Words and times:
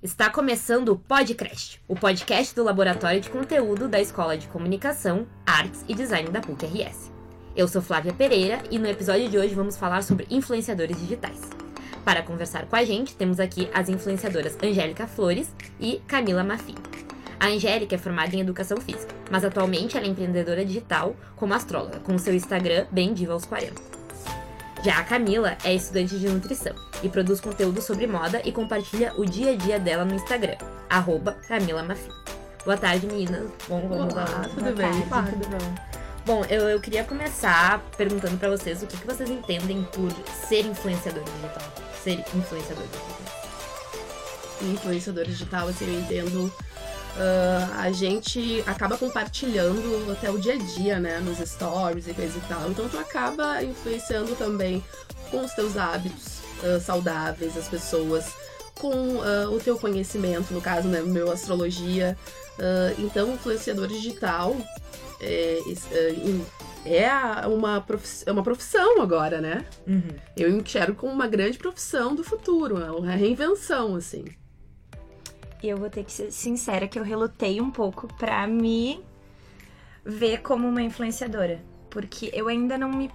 Está 0.00 0.30
começando 0.30 0.90
o 0.90 0.96
Podcast, 0.96 1.82
o 1.88 1.96
podcast 1.96 2.54
do 2.54 2.62
Laboratório 2.62 3.20
de 3.20 3.28
Conteúdo 3.28 3.88
da 3.88 4.00
Escola 4.00 4.38
de 4.38 4.46
Comunicação, 4.46 5.26
Artes 5.44 5.84
e 5.88 5.94
Design 5.94 6.30
da 6.30 6.40
PUC-RS. 6.40 7.10
Eu 7.56 7.66
sou 7.66 7.82
Flávia 7.82 8.12
Pereira 8.12 8.62
e 8.70 8.78
no 8.78 8.86
episódio 8.86 9.28
de 9.28 9.36
hoje 9.36 9.56
vamos 9.56 9.76
falar 9.76 10.04
sobre 10.04 10.24
influenciadores 10.30 10.96
digitais. 11.00 11.40
Para 12.04 12.22
conversar 12.22 12.66
com 12.66 12.76
a 12.76 12.84
gente, 12.84 13.16
temos 13.16 13.40
aqui 13.40 13.68
as 13.74 13.88
influenciadoras 13.88 14.56
Angélica 14.62 15.08
Flores 15.08 15.52
e 15.80 16.00
Camila 16.06 16.44
Mafim. 16.44 16.76
A 17.40 17.48
Angélica 17.48 17.96
é 17.96 17.98
formada 17.98 18.36
em 18.36 18.40
Educação 18.40 18.76
Física, 18.76 19.12
mas 19.32 19.44
atualmente 19.44 19.96
ela 19.96 20.06
é 20.06 20.08
empreendedora 20.08 20.64
digital 20.64 21.16
como 21.34 21.54
astróloga, 21.54 21.98
com 21.98 22.16
seu 22.18 22.34
Instagram 22.34 22.86
bem 22.92 23.12
diva 23.12 23.32
aos 23.32 23.44
40. 23.44 23.97
Já 24.84 24.98
a 24.98 25.04
Camila 25.04 25.58
é 25.64 25.74
estudante 25.74 26.18
de 26.18 26.28
nutrição 26.28 26.74
e 27.02 27.08
produz 27.08 27.40
conteúdo 27.40 27.82
sobre 27.82 28.06
moda 28.06 28.40
e 28.44 28.52
compartilha 28.52 29.12
o 29.16 29.24
dia 29.24 29.52
a 29.52 29.56
dia 29.56 29.78
dela 29.78 30.04
no 30.04 30.14
Instagram, 30.14 30.56
arroba 30.88 31.32
Camila 31.48 31.82
Mafim. 31.82 32.10
Boa 32.64 32.76
tarde, 32.76 33.06
meninas. 33.06 33.50
Bom, 33.68 33.88
vamos 33.88 34.14
Olá, 34.14 34.24
lá. 34.24 34.48
Tudo 34.48 34.74
bem? 34.76 35.02
Tarde. 35.08 35.32
Tudo 35.32 35.48
bom. 35.48 35.74
Bom, 36.24 36.44
eu, 36.44 36.68
eu 36.68 36.80
queria 36.80 37.02
começar 37.02 37.82
perguntando 37.96 38.36
para 38.36 38.50
vocês 38.50 38.82
o 38.82 38.86
que, 38.86 38.96
que 38.96 39.06
vocês 39.06 39.28
entendem 39.28 39.82
por 39.92 40.12
ser 40.46 40.64
influenciador 40.66 41.24
digital. 41.24 41.72
Ser 42.02 42.24
influenciador 42.34 42.84
digital. 42.84 43.18
Influenciador 44.62 45.24
digital, 45.24 45.68
assim, 45.68 45.86
eu 45.86 46.00
entendo 46.00 46.52
Uh, 47.18 47.80
a 47.80 47.90
gente 47.90 48.62
acaba 48.64 48.96
compartilhando 48.96 50.12
até 50.12 50.30
o 50.30 50.38
dia 50.38 50.54
a 50.54 50.56
dia, 50.56 51.00
né? 51.00 51.18
Nos 51.18 51.38
stories 51.38 52.06
e 52.06 52.14
coisa 52.14 52.38
e 52.38 52.40
tal. 52.42 52.70
Então 52.70 52.88
tu 52.88 52.96
acaba 52.96 53.60
influenciando 53.64 54.36
também 54.36 54.84
com 55.28 55.44
os 55.44 55.52
teus 55.52 55.76
hábitos 55.76 56.38
uh, 56.62 56.80
saudáveis, 56.80 57.56
as 57.56 57.66
pessoas, 57.66 58.32
com 58.78 59.16
uh, 59.16 59.52
o 59.52 59.58
teu 59.58 59.76
conhecimento, 59.76 60.54
no 60.54 60.60
caso, 60.60 60.86
né? 60.86 61.02
Meu 61.02 61.32
astrologia. 61.32 62.16
então, 62.98 63.34
influenciador 63.34 63.88
digital 63.88 64.56
é, 65.20 65.58
é 66.84 67.46
uma, 67.48 67.80
profissão, 67.80 68.28
é 68.28 68.32
uma 68.32 68.42
profissão 68.44 69.02
agora, 69.02 69.40
né? 69.40 69.64
Uhum. 69.86 70.14
Eu 70.36 70.50
enxergo 70.50 70.94
como 70.94 71.12
uma 71.12 71.26
grande 71.26 71.58
profissão 71.58 72.14
do 72.14 72.22
futuro, 72.22 72.78
é 72.80 72.90
uma 72.92 73.10
reinvenção, 73.10 73.96
assim. 73.96 74.24
E 75.62 75.68
eu 75.68 75.76
vou 75.76 75.90
ter 75.90 76.04
que 76.04 76.12
ser 76.12 76.30
sincera 76.30 76.86
que 76.86 76.98
eu 76.98 77.02
relutei 77.02 77.60
um 77.60 77.70
pouco 77.70 78.06
para 78.14 78.46
me 78.46 79.00
ver 80.04 80.42
como 80.42 80.68
uma 80.68 80.82
influenciadora. 80.82 81.62
Porque 81.90 82.30
eu 82.32 82.48
ainda 82.48 82.78
não 82.78 82.90
me 82.90 83.10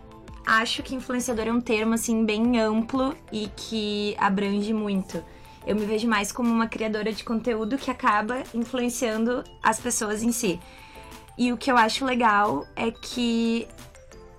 acho 0.45 0.83
que 0.83 0.95
influenciador 0.95 1.47
é 1.47 1.51
um 1.51 1.61
termo 1.61 1.93
assim 1.93 2.25
bem 2.25 2.59
amplo 2.59 3.15
e 3.31 3.49
que 3.55 4.15
abrange 4.19 4.73
muito. 4.73 5.23
Eu 5.65 5.75
me 5.75 5.85
vejo 5.85 6.07
mais 6.07 6.31
como 6.31 6.49
uma 6.49 6.67
criadora 6.67 7.13
de 7.13 7.23
conteúdo 7.23 7.77
que 7.77 7.89
acaba 7.89 8.43
influenciando 8.53 9.43
as 9.61 9.79
pessoas 9.79 10.21
em 10.21 10.31
si. 10.31 10.59
E 11.37 11.51
o 11.51 11.57
que 11.57 11.71
eu 11.71 11.77
acho 11.77 12.05
legal 12.05 12.67
é 12.75 12.91
que 12.91 13.67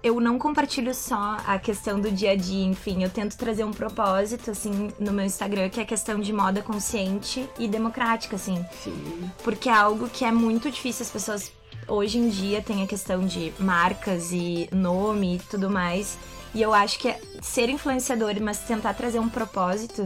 eu 0.05 0.21
não 0.21 0.39
compartilho 0.39 0.95
só 0.95 1.39
a 1.47 1.59
questão 1.59 1.99
do 1.99 2.13
dia 2.13 2.33
a 2.33 2.37
dia, 2.37 2.67
enfim, 2.67 3.03
eu 3.03 3.09
tento 3.09 3.39
trazer 3.39 3.65
um 3.65 3.73
propósito, 3.73 4.51
assim, 4.51 4.93
no 5.01 5.11
meu 5.11 5.25
Instagram, 5.25 5.71
que 5.71 5.81
é 5.81 5.83
a 5.83 5.87
questão 5.87 6.21
de 6.21 6.31
moda 6.31 6.61
consciente 6.61 7.49
e 7.59 7.67
democrática, 7.67 8.37
assim. 8.37 8.63
Sim. 8.85 9.31
Porque 9.43 9.67
é 9.67 9.73
algo 9.73 10.07
que 10.11 10.23
é 10.23 10.31
muito 10.31 10.71
difícil 10.71 11.07
as 11.07 11.11
pessoas 11.11 11.51
hoje 11.89 12.19
em 12.19 12.29
dia 12.29 12.63
tem 12.63 12.83
a 12.83 12.87
questão 12.87 13.27
de 13.27 13.53
marcas 13.59 14.31
e 14.31 14.69
nome 14.71 15.37
e 15.37 15.39
tudo 15.39 15.71
mais. 15.71 16.19
E 16.55 16.61
eu 16.61 16.75
acho 16.75 16.99
que 16.99 17.09
é 17.09 17.19
ser 17.41 17.71
influenciador, 17.71 18.35
mas 18.43 18.59
tentar 18.59 18.93
trazer 18.93 19.19
um 19.19 19.29
propósito, 19.29 20.05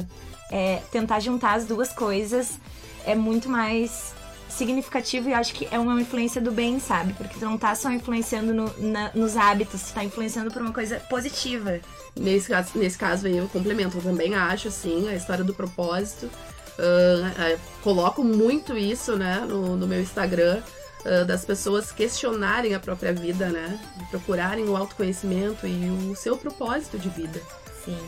é, 0.49 0.77
tentar 0.93 1.19
juntar 1.19 1.55
as 1.55 1.67
duas 1.67 1.93
coisas, 1.93 2.59
é 3.05 3.17
muito 3.17 3.49
mais 3.49 4.15
significativo 4.49 5.29
e 5.29 5.35
acho 5.35 5.55
que 5.55 5.69
é 5.71 5.79
uma 5.79 6.01
influência 6.01 6.41
do 6.41 6.51
bem, 6.51 6.79
sabe? 6.81 7.13
Porque 7.15 7.39
tu 7.39 7.45
não 7.45 7.59
tá 7.59 7.75
só 7.75 7.91
influenciando 7.91 8.55
no, 8.55 8.73
na, 8.79 9.11
nos 9.15 9.37
hábitos, 9.37 9.83
tu 9.83 9.95
tá 9.95 10.05
influenciando 10.05 10.51
por 10.51 10.63
uma 10.63 10.73
coisa 10.73 11.01
positiva. 11.09 11.81
Nesse 12.17 12.49
caso, 12.49 12.71
nesse 12.77 12.99
caso 12.99 13.27
aí 13.27 13.37
eu 13.37 13.49
complemento, 13.49 13.99
eu 13.99 14.03
também 14.03 14.35
acho, 14.35 14.71
sim, 14.71 15.09
a 15.09 15.15
história 15.15 15.45
do 15.45 15.55
propósito. 15.55 16.31
Uh, 16.79 17.57
uh, 17.57 17.61
coloco 17.83 18.23
muito 18.23 18.77
isso, 18.77 19.17
né, 19.17 19.45
no, 19.49 19.77
no 19.77 19.87
meu 19.87 20.01
Instagram, 20.01 20.63
uh, 21.05 21.25
das 21.25 21.45
pessoas 21.45 21.91
questionarem 21.91 22.75
a 22.75 22.81
própria 22.81 23.13
vida, 23.13 23.49
né? 23.49 23.79
Procurarem 24.11 24.69
o 24.69 24.77
autoconhecimento 24.77 25.67
e 25.67 25.91
o 26.11 26.15
seu 26.15 26.37
propósito 26.37 26.99
de 26.99 27.09
vida. 27.09 27.41
Sim. 27.85 27.99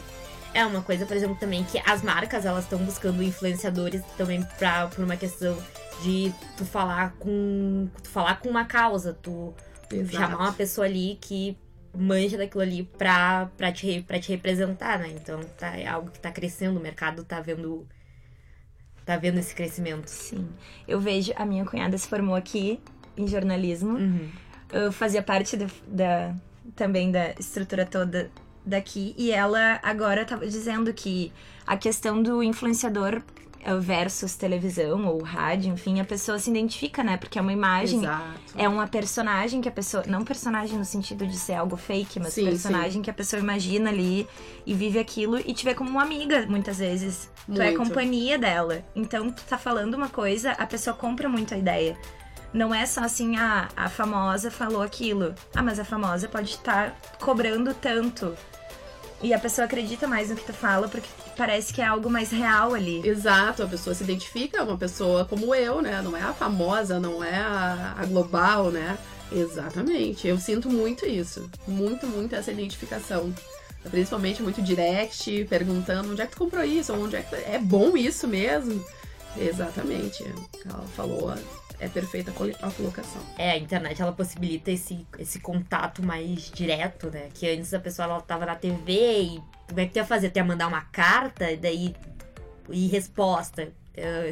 É 0.53 0.65
uma 0.65 0.83
coisa, 0.83 1.06
por 1.06 1.16
exemplo, 1.16 1.37
também 1.37 1.65
que 1.65 1.81
as 1.87 2.03
marcas 2.03 2.44
elas 2.44 2.65
estão 2.65 2.78
buscando 2.81 3.22
influenciadores 3.22 4.03
também 4.16 4.43
pra, 4.59 4.88
por 4.88 5.05
uma 5.05 5.16
questão 5.16 5.56
de 6.03 6.33
tu 6.56 6.65
falar 6.65 7.12
com 7.19 7.88
tu 8.03 8.09
falar 8.09 8.41
com 8.41 8.49
uma 8.49 8.65
causa, 8.65 9.12
tu, 9.15 9.55
tu 9.89 10.06
chamar 10.09 10.37
uma 10.37 10.53
pessoa 10.53 10.87
ali 10.87 11.19
que 11.21 11.56
manja 11.97 12.37
daquilo 12.37 12.62
ali 12.62 12.83
pra, 12.83 13.50
pra, 13.56 13.72
te, 13.72 14.03
pra 14.06 14.19
te 14.19 14.31
representar, 14.33 14.99
né? 14.99 15.09
Então 15.09 15.41
tá, 15.59 15.77
é 15.77 15.87
algo 15.87 16.10
que 16.10 16.19
tá 16.19 16.31
crescendo, 16.31 16.78
o 16.78 16.83
mercado 16.83 17.25
tá 17.25 17.41
vendo 17.41 17.87
tá 19.05 19.16
vendo 19.16 19.39
esse 19.39 19.55
crescimento. 19.55 20.09
Sim. 20.09 20.49
Eu 20.87 21.00
vejo, 21.00 21.33
a 21.37 21.44
minha 21.44 21.65
cunhada 21.65 21.97
se 21.99 22.09
formou 22.09 22.34
aqui 22.34 22.81
em 23.16 23.27
jornalismo. 23.27 23.97
Uhum. 23.97 24.31
Eu 24.72 24.93
fazia 24.93 25.22
parte 25.22 25.56
da, 25.56 25.66
da, 25.87 26.34
também 26.77 27.10
da 27.10 27.33
estrutura 27.33 27.84
toda 27.84 28.31
daqui 28.65 29.15
e 29.16 29.31
ela 29.31 29.81
agora 29.82 30.25
tava 30.25 30.47
dizendo 30.47 30.93
que 30.93 31.32
a 31.66 31.76
questão 31.76 32.22
do 32.22 32.43
influenciador 32.43 33.22
versus 33.81 34.34
televisão 34.34 35.06
ou 35.06 35.22
rádio, 35.22 35.72
enfim, 35.72 36.00
a 36.00 36.04
pessoa 36.04 36.38
se 36.38 36.50
identifica, 36.50 37.04
né? 37.04 37.16
Porque 37.16 37.38
é 37.38 37.43
uma 37.43 37.53
imagem, 37.53 38.00
Exato. 38.00 38.25
é 38.56 38.69
uma 38.69 38.87
personagem 38.87 39.60
que 39.60 39.69
a 39.69 39.72
pessoa, 39.72 40.03
não 40.06 40.25
personagem 40.25 40.78
no 40.78 40.84
sentido 40.84 41.26
de 41.26 41.37
ser 41.37 41.54
algo 41.54 41.76
fake, 41.76 42.19
mas 42.19 42.32
sim, 42.32 42.44
personagem 42.44 42.93
sim. 42.93 43.03
que 43.03 43.10
a 43.10 43.15
pessoa 43.15 43.41
imagina 43.41 43.91
ali 43.91 44.26
e 44.65 44.72
vive 44.72 44.98
aquilo 44.98 45.38
e 45.38 45.53
te 45.53 45.65
vê 45.65 45.75
como 45.75 45.91
uma 45.91 46.03
amiga 46.03 46.47
muitas 46.48 46.78
vezes. 46.78 47.31
Muito. 47.47 47.60
Tu 47.60 47.62
é 47.62 47.75
companhia 47.75 48.38
dela. 48.38 48.82
Então 48.94 49.31
tu 49.31 49.42
tá 49.44 49.59
falando 49.59 49.94
uma 49.94 50.09
coisa, 50.09 50.53
a 50.53 50.66
pessoa 50.66 50.97
compra 50.97 51.28
muito 51.28 51.53
a 51.53 51.59
ideia. 51.59 51.98
Não 52.53 52.75
é 52.75 52.84
só 52.84 53.03
assim, 53.03 53.37
ah, 53.37 53.69
a 53.77 53.88
famosa 53.88 54.50
falou 54.50 54.82
aquilo. 54.82 55.34
Ah, 55.54 55.62
mas 55.62 55.78
a 55.78 55.84
famosa 55.84 56.28
pode 56.28 56.50
estar 56.50 56.91
tá 56.91 56.97
cobrando 57.25 57.72
tanto. 57.75 58.34
E 59.22 59.34
a 59.34 59.38
pessoa 59.38 59.66
acredita 59.66 60.06
mais 60.06 60.31
no 60.31 60.36
que 60.36 60.44
tu 60.44 60.53
fala 60.53 60.88
porque 60.88 61.08
parece 61.36 61.72
que 61.72 61.82
é 61.82 61.86
algo 61.86 62.08
mais 62.08 62.31
real 62.31 62.75
ali. 62.75 63.06
Exato, 63.06 63.62
a 63.62 63.66
pessoa 63.66 63.94
se 63.94 64.03
identifica, 64.03 64.58
é 64.58 64.62
uma 64.62 64.78
pessoa 64.78 65.26
como 65.26 65.54
eu, 65.54 65.82
né? 65.82 66.00
Não 66.03 66.16
é 66.16 66.22
a 66.22 66.32
famosa, 66.32 66.98
não 66.98 67.22
é 67.22 67.36
a, 67.36 67.97
a 67.98 68.06
global, 68.06 68.70
né? 68.70 68.98
Exatamente. 69.30 70.26
Eu 70.26 70.38
sinto 70.38 70.70
muito 70.70 71.06
isso. 71.06 71.48
Muito, 71.69 72.06
muito 72.06 72.34
essa 72.34 72.50
identificação. 72.50 73.32
Principalmente 73.91 74.42
muito 74.42 74.60
direct, 74.60 75.44
perguntando 75.48 76.10
onde 76.10 76.20
é 76.20 76.26
que 76.26 76.32
tu 76.32 76.38
comprou 76.38 76.64
isso, 76.64 76.92
onde 76.92 77.16
é 77.16 77.22
que. 77.22 77.34
É 77.34 77.59
bom 77.59 77.97
isso 77.97 78.26
mesmo? 78.26 78.84
Exatamente. 79.36 80.25
Ela 80.66 80.84
falou 80.97 81.30
é 81.80 81.88
perfeita 81.88 82.30
a 82.30 82.70
colocação. 82.70 83.22
É, 83.38 83.52
a 83.52 83.58
internet 83.58 84.00
ela 84.00 84.12
possibilita 84.12 84.70
esse, 84.70 85.06
esse 85.18 85.41
contato 85.41 86.02
mais 86.02 86.50
direto, 86.50 87.10
né? 87.10 87.28
Que 87.32 87.48
antes 87.48 87.72
a 87.72 87.80
pessoa 87.80 88.06
ela 88.06 88.20
tava 88.20 88.44
na 88.46 88.54
TV 88.54 89.22
e 89.22 89.42
como 89.66 89.80
é 89.80 89.86
que 89.86 89.92
tu 89.92 89.96
ia 89.96 90.04
fazer? 90.04 90.30
Tu 90.30 90.36
ia 90.36 90.44
mandar 90.44 90.68
uma 90.68 90.82
carta 90.82 91.50
e 91.50 91.56
daí 91.56 91.96
e 92.68 92.86
resposta. 92.88 93.72
É, 93.96 94.30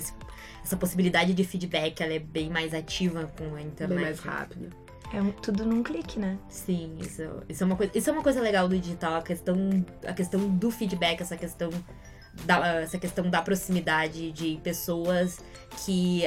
essa 0.63 0.77
possibilidade 0.77 1.33
de 1.33 1.43
feedback 1.43 2.01
ela 2.03 2.13
é 2.13 2.19
bem 2.19 2.51
mais 2.51 2.75
ativa 2.75 3.31
com 3.39 3.55
a 3.55 3.63
internet. 3.63 3.97
Bem 3.97 4.05
mais 4.05 4.21
rápida. 4.21 4.69
É 5.13 5.23
tudo 5.41 5.65
num 5.65 5.83
clique, 5.83 6.19
né? 6.19 6.37
Sim, 6.51 6.99
isso, 7.01 7.23
isso, 7.49 7.63
é 7.63 7.67
uma 7.67 7.77
coisa, 7.77 7.93
isso 7.97 8.11
é 8.11 8.13
uma 8.13 8.23
coisa 8.23 8.43
legal 8.43 8.69
do 8.69 8.79
digital, 8.79 9.15
a 9.15 9.23
questão, 9.23 9.57
a 10.07 10.13
questão 10.13 10.49
do 10.51 10.71
feedback, 10.71 11.23
essa 11.23 11.37
questão 11.37 11.71
da, 12.45 12.83
essa 12.83 12.99
questão 12.99 13.31
da 13.31 13.41
proximidade 13.41 14.31
de 14.33 14.61
pessoas 14.63 15.41
que 15.85 16.25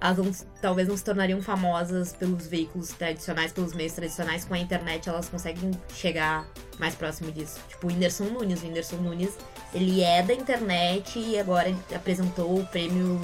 elas 0.00 0.18
não, 0.18 0.30
talvez 0.60 0.88
não 0.88 0.96
se 0.96 1.04
tornariam 1.04 1.40
famosas 1.42 2.12
pelos 2.12 2.46
veículos 2.46 2.88
tradicionais, 2.90 3.52
pelos 3.52 3.72
meios 3.72 3.92
tradicionais, 3.92 4.44
com 4.44 4.54
a 4.54 4.58
internet 4.58 5.08
elas 5.08 5.28
conseguem 5.28 5.70
chegar 5.94 6.46
mais 6.78 6.94
próximo 6.94 7.32
disso. 7.32 7.60
Tipo 7.68 7.86
o 7.86 7.90
Whindersson 7.90 8.24
Nunes. 8.24 8.62
O 8.62 8.66
Whindersson 8.66 8.96
Nunes, 8.96 9.36
ele 9.72 10.02
é 10.02 10.22
da 10.22 10.34
internet 10.34 11.18
e 11.18 11.38
agora 11.38 11.74
apresentou 11.94 12.60
o 12.60 12.66
prêmio 12.66 13.20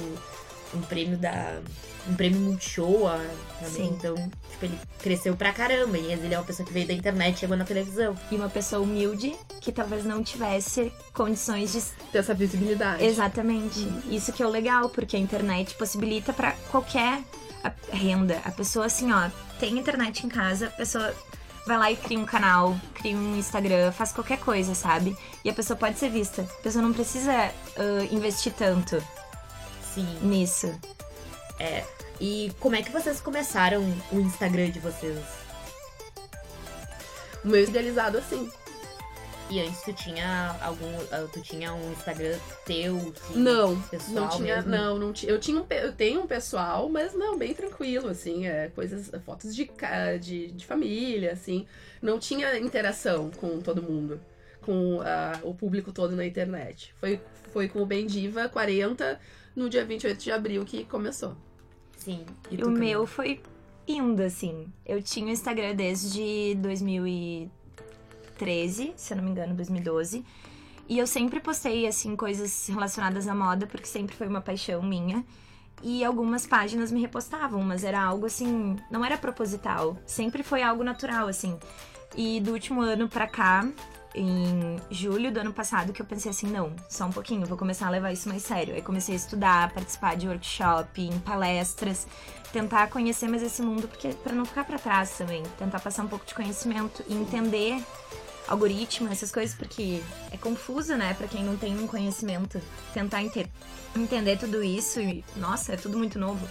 um 0.75 0.81
prêmio 0.81 1.17
da. 1.17 1.59
um 2.07 2.15
prêmio 2.15 2.39
Multishow 2.39 3.09
também. 3.59 3.73
Sim. 3.73 3.95
Então, 3.97 4.15
tipo, 4.51 4.65
ele 4.65 4.79
cresceu 4.99 5.35
pra 5.35 5.53
caramba. 5.53 5.97
E 5.97 6.11
ele 6.11 6.33
é 6.33 6.37
uma 6.37 6.45
pessoa 6.45 6.65
que 6.65 6.73
veio 6.73 6.87
da 6.87 6.93
internet 6.93 7.39
chegou 7.39 7.57
na 7.57 7.65
televisão. 7.65 8.17
E 8.31 8.35
uma 8.35 8.49
pessoa 8.49 8.81
humilde 8.81 9.35
que 9.61 9.71
talvez 9.71 10.03
não 10.03 10.23
tivesse 10.23 10.91
condições 11.13 11.71
de 11.73 11.81
ter 12.11 12.19
essa 12.19 12.33
visibilidade. 12.33 13.03
Exatamente. 13.03 13.79
Uhum. 13.79 14.01
Isso 14.11 14.33
que 14.33 14.43
é 14.43 14.45
o 14.45 14.49
legal, 14.49 14.89
porque 14.89 15.15
a 15.15 15.19
internet 15.19 15.75
possibilita 15.75 16.33
para 16.33 16.53
qualquer 16.71 17.21
renda. 17.91 18.41
A 18.43 18.51
pessoa 18.51 18.85
assim, 18.85 19.11
ó, 19.11 19.29
tem 19.59 19.77
internet 19.77 20.25
em 20.25 20.29
casa, 20.29 20.67
a 20.67 20.71
pessoa 20.71 21.13
vai 21.65 21.77
lá 21.77 21.91
e 21.91 21.95
cria 21.95 22.19
um 22.19 22.25
canal, 22.25 22.77
cria 22.93 23.15
um 23.15 23.37
Instagram, 23.37 23.91
faz 23.91 24.11
qualquer 24.11 24.39
coisa, 24.39 24.75
sabe? 24.75 25.15
E 25.43 25.49
a 25.49 25.53
pessoa 25.53 25.77
pode 25.77 25.97
ser 25.97 26.09
vista. 26.09 26.41
A 26.41 26.61
pessoa 26.61 26.81
não 26.81 26.93
precisa 26.93 27.31
uh, 27.31 28.13
investir 28.13 28.53
tanto. 28.53 29.01
Sim. 29.93 30.19
nisso. 30.21 30.73
E 32.19 32.51
como 32.59 32.75
é 32.75 32.81
que 32.81 32.91
vocês 32.91 33.19
começaram 33.19 33.83
o 34.11 34.19
Instagram 34.19 34.69
de 34.69 34.79
vocês? 34.79 35.19
O 37.43 37.47
meu 37.47 37.63
idealizado 37.63 38.17
assim. 38.17 38.49
E 39.49 39.59
antes 39.59 39.81
tu 39.81 39.93
tinha 39.93 40.55
algum. 40.61 40.87
ah, 41.11 41.27
Tu 41.31 41.41
tinha 41.41 41.73
um 41.73 41.91
Instagram 41.91 42.37
teu? 42.65 43.13
Não, 43.35 43.79
pessoal 43.81 44.15
não 44.15 44.29
tinha, 44.29 44.55
mesmo? 44.55 44.71
não, 44.71 44.97
não 44.97 45.13
tinha. 45.13 45.31
Eu 45.31 45.39
tinha 45.39 45.61
um, 45.61 45.65
eu 45.69 45.91
tenho 45.91 46.21
um 46.21 46.27
pessoal, 46.27 46.89
mas 46.89 47.13
não, 47.13 47.37
bem 47.37 47.53
tranquilo, 47.53 48.07
assim, 48.07 48.47
é, 48.47 48.69
coisas, 48.69 49.11
fotos 49.25 49.53
de, 49.53 49.69
de, 50.21 50.47
de 50.53 50.65
família, 50.65 51.33
assim. 51.33 51.67
Não 52.01 52.19
tinha 52.19 52.57
interação 52.57 53.29
com 53.31 53.59
todo 53.59 53.83
mundo, 53.83 54.19
com 54.61 55.01
ah, 55.01 55.37
o 55.43 55.53
público 55.53 55.91
todo 55.91 56.15
na 56.15 56.25
internet. 56.25 56.95
Foi, 56.99 57.19
foi 57.51 57.67
com 57.67 57.81
o 57.81 57.85
Bem 57.85 58.07
Diva 58.07 58.47
40 58.47 59.19
no 59.55 59.69
dia 59.69 59.85
28 59.85 60.23
de 60.23 60.31
abril 60.31 60.65
que 60.65 60.83
começou. 60.85 61.35
Sim. 61.97 62.25
E 62.51 62.63
O 62.63 62.69
meu 62.69 63.07
foi 63.07 63.41
indo, 63.87 64.21
assim. 64.21 64.67
Eu 64.85 65.01
tinha 65.01 65.27
o 65.27 65.31
Instagram 65.31 65.75
desde 65.75 66.55
2013, 66.55 68.93
se 68.95 69.13
eu 69.13 69.17
não 69.17 69.23
me 69.23 69.31
engano, 69.31 69.55
2012. 69.55 70.23
E 70.87 70.99
eu 70.99 71.07
sempre 71.07 71.39
postei, 71.39 71.87
assim, 71.87 72.15
coisas 72.15 72.67
relacionadas 72.67 73.27
à 73.27 73.33
moda, 73.33 73.65
porque 73.65 73.87
sempre 73.87 74.15
foi 74.15 74.27
uma 74.27 74.41
paixão 74.41 74.81
minha. 74.81 75.25
E 75.81 76.03
algumas 76.03 76.45
páginas 76.45 76.91
me 76.91 77.01
repostavam, 77.01 77.61
mas 77.61 77.83
era 77.83 78.01
algo 78.01 78.25
assim, 78.25 78.77
não 78.89 79.03
era 79.03 79.17
proposital. 79.17 79.97
Sempre 80.05 80.43
foi 80.43 80.61
algo 80.61 80.83
natural, 80.83 81.27
assim. 81.27 81.57
E 82.15 82.39
do 82.39 82.51
último 82.51 82.81
ano 82.81 83.09
pra 83.09 83.27
cá, 83.27 83.67
em 84.15 84.77
julho 84.91 85.31
do 85.31 85.39
ano 85.39 85.51
passado, 85.53 85.91
que 85.93 86.01
eu 86.01 86.05
pensei 86.05 86.29
assim, 86.31 86.47
não, 86.47 86.71
só 86.89 87.05
um 87.05 87.11
pouquinho, 87.11 87.45
vou 87.47 87.57
começar 87.57 87.87
a 87.87 87.89
levar 87.89 88.11
isso 88.11 88.29
mais 88.29 88.43
sério. 88.43 88.75
Aí 88.75 88.81
comecei 88.81 89.13
a 89.15 89.17
estudar, 89.17 89.73
participar 89.73 90.15
de 90.15 90.27
workshop, 90.27 91.01
em 91.01 91.19
palestras, 91.19 92.07
tentar 92.51 92.87
conhecer 92.87 93.27
mais 93.27 93.41
esse 93.41 93.61
mundo, 93.61 93.87
porque 93.87 94.09
para 94.09 94.33
não 94.33 94.45
ficar 94.45 94.63
pra 94.65 94.77
trás 94.77 95.11
também, 95.17 95.41
tentar 95.57 95.79
passar 95.79 96.03
um 96.03 96.07
pouco 96.07 96.25
de 96.25 96.35
conhecimento 96.35 97.03
e 97.07 97.13
entender 97.15 97.83
algoritmo, 98.47 99.09
essas 99.11 99.31
coisas, 99.31 99.55
porque 99.55 100.01
é 100.31 100.37
confuso, 100.37 100.95
né, 100.95 101.13
Pra 101.15 101.27
quem 101.27 101.43
não 101.43 101.55
tem 101.57 101.77
um 101.79 101.87
conhecimento, 101.87 102.61
tentar 102.93 103.23
ente- 103.23 103.49
entender 103.95 104.37
tudo 104.37 104.63
isso 104.63 104.99
e 104.99 105.23
nossa, 105.37 105.73
é 105.73 105.77
tudo 105.77 105.97
muito 105.97 106.19
novo. 106.19 106.47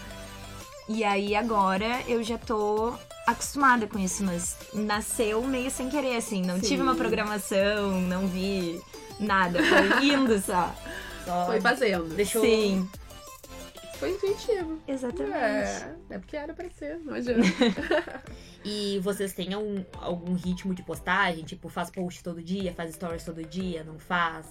E 0.88 1.04
aí 1.04 1.36
agora 1.36 2.02
eu 2.08 2.22
já 2.22 2.36
tô 2.38 2.94
acostumada 3.26 3.86
com 3.86 3.98
isso, 3.98 4.24
mas 4.24 4.56
nasceu 4.74 5.42
meio 5.42 5.70
sem 5.70 5.88
querer, 5.88 6.16
assim. 6.16 6.42
Não 6.42 6.56
Sim. 6.56 6.62
tive 6.68 6.82
uma 6.82 6.94
programação, 6.94 8.00
não 8.02 8.26
vi 8.26 8.80
nada. 9.20 9.60
Foi 9.62 10.04
indo 10.06 10.38
só. 10.40 10.74
Só 11.24 11.46
Foi 11.46 11.60
fazendo. 11.60 12.14
deixou. 12.14 12.42
Sim, 12.42 12.88
Foi 13.98 14.10
intuitivo. 14.10 14.80
exatamente. 14.88 15.34
É, 15.36 15.94
é 16.10 16.18
porque 16.18 16.36
era 16.36 16.52
pra 16.52 16.68
ser, 16.70 16.98
não 16.98 17.14
adianta. 17.14 17.42
E 18.64 19.00
vocês 19.00 19.32
têm 19.32 19.52
algum, 19.54 19.84
algum 20.00 20.34
ritmo 20.34 20.72
de 20.72 20.84
postagem? 20.84 21.42
Tipo, 21.42 21.68
faz 21.68 21.90
post 21.90 22.22
todo 22.22 22.40
dia, 22.40 22.72
faz 22.72 22.94
stories 22.94 23.24
todo 23.24 23.42
dia, 23.42 23.82
não 23.82 23.98
faz? 23.98 24.46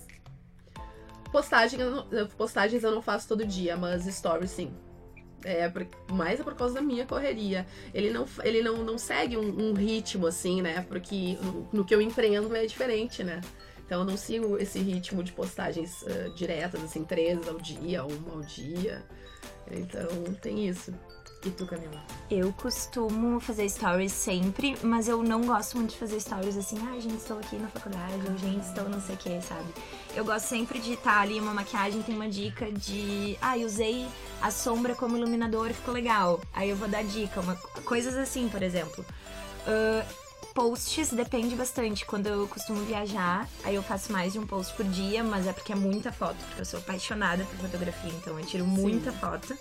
Postagem, 1.32 1.80
eu 1.80 1.92
não- 1.92 2.28
postagens 2.38 2.84
eu 2.84 2.92
não 2.92 3.02
faço 3.02 3.26
todo 3.30 3.46
dia, 3.46 3.78
mas 3.78 4.04
stories 4.14 4.52
sim. 4.52 4.74
É, 5.44 5.72
mais 6.12 6.40
é 6.40 6.44
por 6.44 6.56
causa 6.56 6.76
da 6.76 6.82
minha 6.82 7.06
correria. 7.06 7.66
Ele 7.94 8.12
não, 8.12 8.26
ele 8.44 8.62
não, 8.62 8.84
não 8.84 8.98
segue 8.98 9.38
um, 9.38 9.70
um 9.70 9.74
ritmo 9.74 10.28
assim, 10.28 10.62
né? 10.62 10.86
Porque 10.88 11.38
no, 11.42 11.68
no 11.74 11.86
que 11.86 11.94
eu 11.96 12.02
empreendo 12.02 12.56
é 12.56 12.66
diferente, 12.66 13.24
né? 13.24 13.42
Então 13.86 14.02
eu 14.02 14.06
não 14.06 14.16
sigo 14.16 14.58
esse 14.58 14.80
ritmo 14.80 15.22
de 15.22 15.34
postagens 15.34 16.06
ah, 16.08 16.30
diretas, 16.30 16.82
assim, 16.82 17.04
três 17.04 17.46
ao 17.48 17.58
dia, 17.58 18.06
uma 18.06 18.36
ao 18.36 18.42
dia. 18.42 19.04
Então 19.70 20.08
tem 20.42 20.68
isso. 20.68 20.94
E 21.44 21.50
tu, 21.50 21.66
Camila? 21.66 22.00
Eu 22.30 22.54
costumo 22.54 23.40
fazer 23.40 23.68
stories 23.68 24.12
sempre, 24.12 24.78
mas 24.84 25.08
eu 25.08 25.24
não 25.24 25.42
gosto 25.42 25.76
muito 25.76 25.92
de 25.92 25.98
fazer 25.98 26.20
stories 26.20 26.56
assim, 26.56 26.78
ah, 26.88 27.00
gente, 27.00 27.18
estou 27.18 27.40
aqui 27.40 27.56
na 27.56 27.68
faculdade, 27.68 28.14
ou 28.30 28.38
gente, 28.38 28.64
estou 28.64 28.88
não 28.88 29.02
sei 29.02 29.16
o 29.16 29.18
que, 29.18 29.42
sabe? 29.42 29.74
Eu 30.16 30.24
gosto 30.24 30.46
sempre 30.46 30.80
de 30.80 30.94
estar 30.94 31.20
ali 31.20 31.40
uma 31.40 31.54
maquiagem, 31.54 32.04
tem 32.04 32.16
uma 32.16 32.30
dica 32.30 32.72
de, 32.72 33.38
ah, 33.42 33.58
eu 33.58 33.66
usei 33.66 34.08
a 34.40 34.52
sombra 34.52 34.94
como 34.94 35.18
iluminador, 35.18 35.74
ficou 35.74 35.94
legal. 35.94 36.40
Aí 36.54 36.70
eu 36.70 36.76
vou 36.76 36.88
dar 36.88 37.04
dica, 37.04 37.42
uma, 37.42 37.56
coisas 37.86 38.16
assim, 38.16 38.48
por 38.48 38.62
exemplo. 38.62 39.04
Ah, 39.66 40.06
posts 40.54 41.12
depende 41.12 41.56
bastante. 41.56 42.06
Quando 42.06 42.28
eu 42.28 42.48
costumo 42.48 42.84
viajar, 42.84 43.48
aí 43.64 43.76
eu 43.76 43.84
faço 43.84 44.12
mais 44.12 44.34
de 44.34 44.40
um 44.40 44.46
post 44.46 44.74
por 44.76 44.86
dia, 44.86 45.24
mas 45.24 45.48
é 45.48 45.54
porque 45.54 45.72
é 45.72 45.76
muita 45.76 46.12
foto, 46.12 46.36
porque 46.46 46.62
eu 46.62 46.66
sou 46.66 46.80
apaixonada 46.80 47.44
por 47.46 47.58
fotografia, 47.58 48.12
então 48.12 48.38
eu 48.40 48.46
tiro 48.46 48.66
muita 48.66 49.12
foto. 49.12 49.58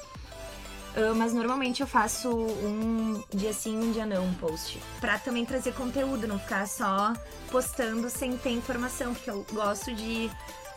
Ah, 0.97 1.15
mas 1.15 1.33
normalmente 1.33 1.81
eu 1.81 1.87
faço 1.87 2.31
um 2.31 3.23
dia 3.35 3.53
sim, 3.53 3.77
um 3.77 3.93
dia 3.93 4.07
não, 4.07 4.25
um 4.25 4.35
post. 4.35 4.79
Pra 5.01 5.19
também 5.19 5.45
trazer 5.45 5.73
conteúdo, 5.75 6.27
não 6.27 6.39
ficar 6.39 6.67
só 6.67 7.13
postando 7.51 8.09
sem 8.09 8.37
ter 8.37 8.51
informação, 8.51 9.15
porque 9.15 9.31
eu 9.31 9.45
gosto 9.53 9.95
de 9.95 10.31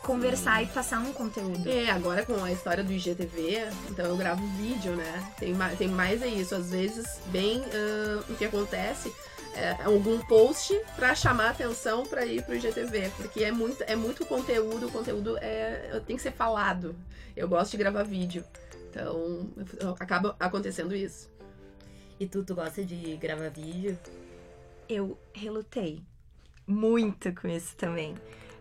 conversar 0.04 0.62
e 0.62 0.68
passar 0.68 1.00
um 1.00 1.14
conteúdo. 1.14 1.70
É, 1.70 1.90
agora 1.90 2.26
com 2.26 2.44
a 2.44 2.52
história 2.52 2.84
do 2.84 2.92
IGTV, 2.92 3.70
então 3.90 4.06
eu 4.06 4.18
gravo 4.18 4.46
vídeo, 4.58 4.96
né? 4.96 5.34
Tem 5.40 5.54
mais, 5.54 5.78
tem 5.78 5.88
mais 5.88 6.22
é 6.22 6.28
isso. 6.28 6.54
Às 6.54 6.72
vezes, 6.72 7.20
bem, 7.28 7.64
ah, 7.74 8.24
o 8.30 8.36
que 8.36 8.46
acontece 8.46 9.14
é 9.56 9.78
algum 9.86 10.20
post 10.22 10.78
pra 10.96 11.14
chamar 11.16 11.52
atenção 11.52 12.04
pra 12.06 12.26
ir 12.26 12.44
pro 12.44 12.56
IGTV, 12.56 13.12
porque 13.16 13.44
é 13.44 13.52
muito, 13.52 13.84
é 13.84 13.96
muito 13.96 14.26
conteúdo, 14.26 14.88
o 14.88 14.92
conteúdo 14.92 15.38
é, 15.38 16.02
tem 16.06 16.16
que 16.16 16.22
ser 16.22 16.34
falado. 16.34 16.96
Eu 17.36 17.48
gosto 17.48 17.72
de 17.72 17.78
gravar 17.78 18.04
vídeo, 18.04 18.44
então 19.00 19.96
acaba 20.00 20.36
acontecendo 20.40 20.96
isso. 20.96 21.32
E 22.20 22.28
tu, 22.28 22.44
tu 22.44 22.56
gosta 22.56 22.84
de 22.84 23.18
gravar 23.18 23.50
vídeo? 23.50 23.98
Eu 24.88 25.18
relutei 25.34 26.04
muito 26.68 27.34
com 27.34 27.48
isso 27.48 27.76
também. 27.76 28.16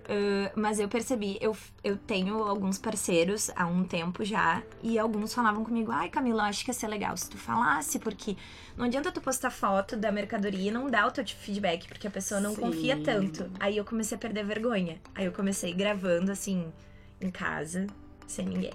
Ah, 0.08 0.52
mas 0.56 0.78
eu 0.78 0.88
percebi, 0.88 1.38
eu, 1.40 1.56
eu 1.82 1.96
tenho 1.96 2.42
alguns 2.42 2.78
parceiros 2.78 3.50
há 3.54 3.66
um 3.66 3.84
tempo 3.84 4.24
já, 4.24 4.62
e 4.82 4.98
alguns 4.98 5.32
falavam 5.32 5.64
comigo, 5.64 5.90
ai 5.92 6.08
Camila, 6.08 6.44
acho 6.44 6.64
que 6.64 6.70
ia 6.70 6.74
ser 6.74 6.88
legal 6.88 7.16
se 7.16 7.30
tu 7.30 7.38
falasse, 7.38 7.98
porque 7.98 8.36
não 8.76 8.84
adianta 8.84 9.12
tu 9.12 9.20
postar 9.20 9.50
foto 9.50 9.96
da 9.96 10.10
mercadoria 10.10 10.68
e 10.68 10.70
não 10.70 10.90
dar 10.90 11.06
o 11.06 11.10
teu 11.10 11.24
feedback, 11.26 11.86
porque 11.86 12.06
a 12.06 12.10
pessoa 12.10 12.40
não 12.40 12.54
Sim. 12.54 12.62
confia 12.62 12.96
tanto. 12.96 13.50
Aí 13.60 13.76
eu 13.76 13.84
comecei 13.84 14.16
a 14.16 14.20
perder 14.20 14.44
vergonha. 14.44 15.00
Aí 15.14 15.26
eu 15.26 15.32
comecei 15.32 15.72
gravando 15.72 16.32
assim, 16.32 16.72
em 17.20 17.30
casa, 17.30 17.86
sem 18.26 18.46
ninguém. 18.46 18.72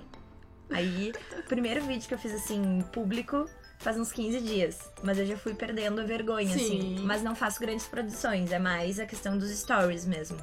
Aí, 0.69 1.13
o 1.37 1.43
primeiro 1.43 1.81
vídeo 1.85 2.07
que 2.07 2.13
eu 2.13 2.17
fiz 2.17 2.33
assim, 2.33 2.81
público, 2.91 3.49
faz 3.79 3.97
uns 3.97 4.11
15 4.11 4.41
dias. 4.41 4.91
Mas 5.03 5.17
eu 5.17 5.25
já 5.25 5.37
fui 5.37 5.53
perdendo 5.53 6.01
a 6.01 6.03
vergonha, 6.03 6.49
Sim. 6.49 6.55
assim. 6.55 6.99
Mas 7.05 7.23
não 7.23 7.35
faço 7.35 7.59
grandes 7.59 7.85
produções, 7.85 8.51
é 8.51 8.59
mais 8.59 8.99
a 8.99 9.05
questão 9.05 9.37
dos 9.37 9.49
stories 9.49 10.05
mesmo. 10.05 10.37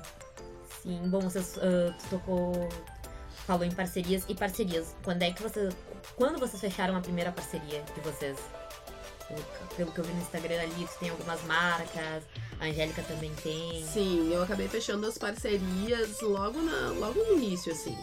Sim, 0.82 1.08
bom, 1.08 1.20
vocês 1.20 1.58
ah, 1.58 1.94
tu 1.98 2.10
tocou. 2.10 2.68
Falou 3.46 3.64
em 3.64 3.70
parcerias 3.70 4.24
e 4.28 4.34
parcerias. 4.34 4.94
Quando 5.02 5.22
é 5.22 5.30
que 5.30 5.42
vocês. 5.42 5.74
Quando 6.16 6.38
vocês 6.38 6.60
fecharam 6.60 6.96
a 6.96 7.00
primeira 7.00 7.30
parceria 7.30 7.82
de 7.94 8.00
vocês? 8.00 8.38
Pelo- 9.76 9.90
que 9.90 9.98
eu 9.98 10.04
vi 10.04 10.12
no 10.12 10.20
Instagram 10.20 10.60
ali, 10.60 10.88
tem 11.00 11.08
algumas 11.10 11.42
marcas, 11.44 12.22
a 12.60 12.64
Angélica 12.66 13.02
também 13.02 13.32
tem. 13.42 13.84
Sim, 13.86 14.32
eu 14.32 14.42
acabei 14.42 14.68
fechando 14.68 15.06
as 15.06 15.16
parcerias 15.18 16.20
logo, 16.20 16.60
na, 16.60 16.90
logo 16.90 17.18
no 17.24 17.32
início, 17.34 17.72
assim. 17.72 17.96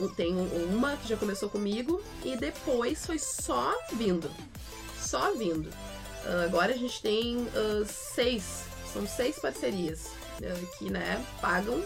Um- 0.00 0.08
tem 0.08 0.34
um- 0.34 0.74
uma 0.74 0.96
que 0.96 1.08
já 1.08 1.16
começou 1.16 1.48
comigo 1.48 2.02
e 2.24 2.36
depois 2.36 3.06
foi 3.06 3.18
só 3.18 3.72
vindo. 3.94 4.30
Só 5.00 5.32
vindo. 5.34 5.70
Ah, 6.26 6.44
agora 6.44 6.74
a 6.74 6.76
gente 6.76 7.00
tem 7.00 7.46
ah, 7.54 7.84
seis, 7.86 8.64
são 8.92 9.06
seis 9.06 9.38
parcerias 9.38 10.10
que, 10.78 10.90
né, 10.90 11.24
pagam, 11.40 11.82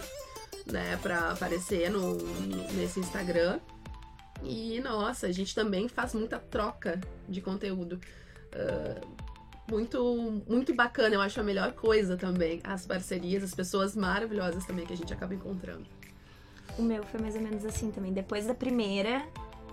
né, 0.66 0.98
pra 1.02 1.30
aparecer 1.32 1.90
no- 1.90 2.16
nesse 2.72 2.98
Instagram. 2.98 3.60
E, 4.42 4.80
nossa, 4.80 5.26
a 5.26 5.32
gente 5.32 5.54
também 5.54 5.88
faz 5.88 6.12
muita 6.14 6.38
troca 6.38 7.00
de 7.28 7.40
conteúdo. 7.40 8.00
Ah, 8.56 9.00
muito, 9.70 10.42
muito 10.48 10.72
bacana, 10.74 11.14
eu 11.14 11.20
acho 11.20 11.40
a 11.40 11.42
melhor 11.42 11.72
coisa 11.72 12.16
também. 12.16 12.60
As 12.64 12.86
parcerias, 12.86 13.42
as 13.42 13.54
pessoas 13.54 13.96
maravilhosas 13.96 14.64
também 14.64 14.86
que 14.86 14.92
a 14.92 14.96
gente 14.96 15.12
acaba 15.12 15.34
encontrando. 15.34 15.84
O 16.78 16.82
meu 16.82 17.02
foi 17.04 17.20
mais 17.20 17.34
ou 17.34 17.40
menos 17.40 17.64
assim 17.64 17.90
também. 17.90 18.12
Depois 18.12 18.46
da 18.46 18.54
primeira, 18.54 19.22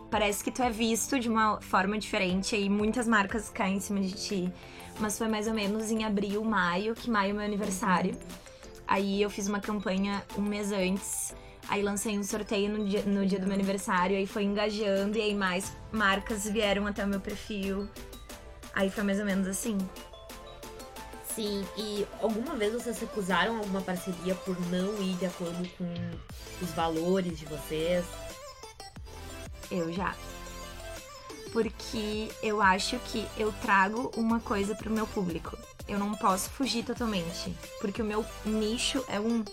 parece 0.10 0.44
que 0.44 0.52
tu 0.52 0.64
é 0.64 0.70
visto 0.70 1.20
de 1.20 1.30
uma 1.30 1.62
forma 1.62 1.98
diferente 1.98 2.56
e 2.56 2.70
muitas 2.70 3.08
marcas 3.08 3.50
caem 3.50 3.78
em 3.78 3.80
cima 3.80 4.00
de 4.00 4.14
ti. 4.14 4.54
Mas 5.00 5.18
foi 5.18 5.28
mais 5.28 5.48
ou 5.48 5.54
menos 5.54 5.92
em 5.92 6.04
abril, 6.04 6.44
maio, 6.44 6.96
que 6.96 7.10
maio 7.10 7.32
é 7.32 7.34
meu 7.34 7.46
aniversário. 7.46 8.18
Aí 8.88 9.22
eu 9.22 9.30
fiz 9.30 9.48
uma 9.48 9.60
campanha 9.60 10.24
um 10.38 10.42
mês 10.42 10.72
antes. 10.72 11.36
Aí 11.68 11.82
lancei 11.82 12.18
um 12.18 12.24
sorteio 12.24 12.78
no 12.78 12.86
dia, 12.86 13.04
no 13.04 13.26
dia 13.26 13.40
do 13.40 13.46
meu 13.46 13.56
aniversário. 13.56 14.18
Aí 14.18 14.26
foi 14.26 14.44
engajando 14.44 15.18
e 15.18 15.22
aí 15.22 15.36
mais 15.36 15.72
marcas 15.92 16.48
vieram 16.50 16.88
até 16.88 17.04
o 17.04 17.08
meu 17.08 17.20
perfil. 17.20 17.88
Aí 18.74 18.90
foi 18.90 19.04
mais 19.04 19.20
ou 19.20 19.26
menos 19.26 19.48
assim. 19.48 19.78
Sim, 21.36 21.66
e 21.76 22.06
alguma 22.22 22.56
vez 22.56 22.74
vocês 22.74 23.00
recusaram 23.00 23.58
alguma 23.58 23.82
parceria 23.82 24.36
por 24.36 24.60
não 24.70 25.02
ir 25.02 25.16
de 25.16 25.26
acordo 25.26 25.68
com 25.78 25.94
os 26.62 26.70
valores 26.72 27.40
de 27.40 27.46
vocês? 27.46 28.06
Eu 29.72 29.92
já. 29.92 30.16
Porque 31.52 32.30
eu 32.42 32.62
acho 32.62 33.00
que 33.00 33.28
eu 33.38 33.52
trago 33.62 34.12
uma 34.16 34.40
coisa 34.40 34.76
pro 34.76 34.92
meu 34.92 35.08
público. 35.08 35.58
Eu 35.88 35.98
não 35.98 36.14
posso 36.14 36.50
fugir 36.52 36.84
totalmente. 36.84 37.56
Porque 37.82 38.02
o 38.02 38.06
meu 38.06 38.26
nicho 38.46 39.04
é 39.08 39.20
um. 39.20 39.44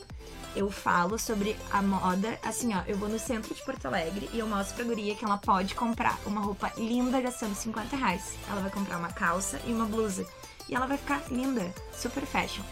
Eu 0.55 0.71
falo 0.71 1.19
sobre 1.19 1.57
a 1.71 1.81
moda, 1.81 2.39
assim, 2.43 2.75
ó, 2.75 2.83
eu 2.87 2.97
vou 2.97 3.09
no 3.09 3.19
centro 3.19 3.55
de 3.55 3.63
Porto 3.63 3.87
Alegre 3.87 4.29
e 4.33 4.39
eu 4.39 4.47
mostro 4.47 4.75
pra 4.75 4.85
guria 4.85 5.15
que 5.15 5.25
ela 5.25 5.39
pode 5.39 5.75
comprar 5.75 6.19
uma 6.27 6.41
roupa 6.41 6.73
linda 6.77 7.21
gastando 7.21 7.55
50 7.55 7.97
reais. 7.97 8.35
Ela 8.49 8.61
vai 8.61 8.71
comprar 8.71 8.99
uma 8.99 9.13
calça 9.13 9.61
e 9.65 9.73
uma 9.73 9.87
blusa. 9.87 10.27
E 10.69 10.75
ela 10.75 10.87
vai 10.87 10.99
ficar 10.99 11.23
linda, 11.31 11.73
super 11.93 12.25
fashion. 12.27 12.63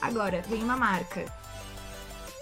Agora, 0.00 0.42
vem 0.48 0.62
uma 0.62 0.76
marca 0.76 1.24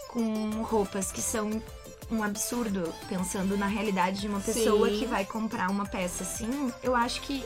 com 0.09 0.63
roupas 0.63 1.11
que 1.11 1.23
são 1.23 1.63
um 2.11 2.23
absurdo, 2.23 2.93
pensando 3.09 3.57
na 3.57 3.67
realidade 3.67 4.21
de 4.21 4.29
uma 4.29 4.41
pessoa 4.41 4.89
Sim. 4.91 4.99
que 4.99 5.07
vai 5.07 5.25
comprar 5.25 5.71
uma 5.71 5.87
peça 5.87 6.23
assim, 6.23 6.73
eu 6.83 6.95
acho 6.95 7.23
que. 7.23 7.45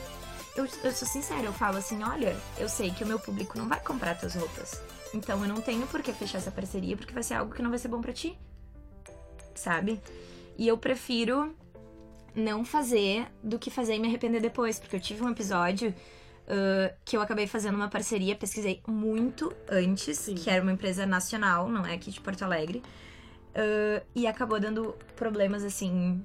Eu, 0.57 0.67
eu 0.83 0.93
sou 0.93 1.07
sincera, 1.07 1.43
eu 1.43 1.53
falo 1.53 1.77
assim: 1.77 2.03
olha, 2.03 2.37
eu 2.59 2.69
sei 2.69 2.91
que 2.91 3.05
o 3.05 3.07
meu 3.07 3.19
público 3.19 3.59
não 3.59 3.69
vai 3.69 3.79
comprar 3.79 4.17
tuas 4.17 4.35
roupas. 4.35 4.81
Então 5.15 5.43
eu 5.43 5.49
não 5.49 5.61
tenho 5.61 5.87
por 5.87 6.03
que 6.03 6.13
fechar 6.13 6.39
essa 6.39 6.51
parceria, 6.51 6.97
porque 6.97 7.13
vai 7.13 7.23
ser 7.23 7.35
algo 7.35 7.55
que 7.55 7.63
não 7.63 7.71
vai 7.71 7.79
ser 7.79 7.89
bom 7.89 8.01
pra 8.01 8.13
ti. 8.13 8.39
Sabe? 9.55 10.01
E 10.59 10.69
eu 10.69 10.77
prefiro 10.77 11.55
não 12.35 12.65
fazer 12.65 13.27
do 13.43 13.59
que 13.59 13.71
fazer 13.71 13.95
e 13.95 13.99
me 13.99 14.09
arrepender 14.09 14.41
depois, 14.41 14.79
porque 14.79 14.97
eu 14.97 15.01
tive 15.01 15.23
um 15.25 15.31
episódio 15.31 15.89
uh, 15.91 16.95
que 17.05 17.17
eu 17.17 17.23
acabei 17.23 17.47
fazendo 17.47 17.75
uma 17.77 17.89
parceria, 17.89 18.37
pesquisei 18.37 18.83
muito 18.87 19.53
antes, 19.69 20.19
Sim. 20.19 20.35
que 20.35 20.51
era 20.51 20.63
uma 20.63 20.73
empresa 20.73 21.07
nacional, 21.07 21.69
não 21.69 21.87
é 21.87 21.95
aqui 21.95 22.11
de 22.11 22.21
Porto 22.21 22.43
Alegre. 22.43 22.83
uh, 23.57 24.05
e 24.15 24.27
acabou 24.27 24.61
dando 24.61 24.95
problemas 25.17 25.65
assim 25.65 26.23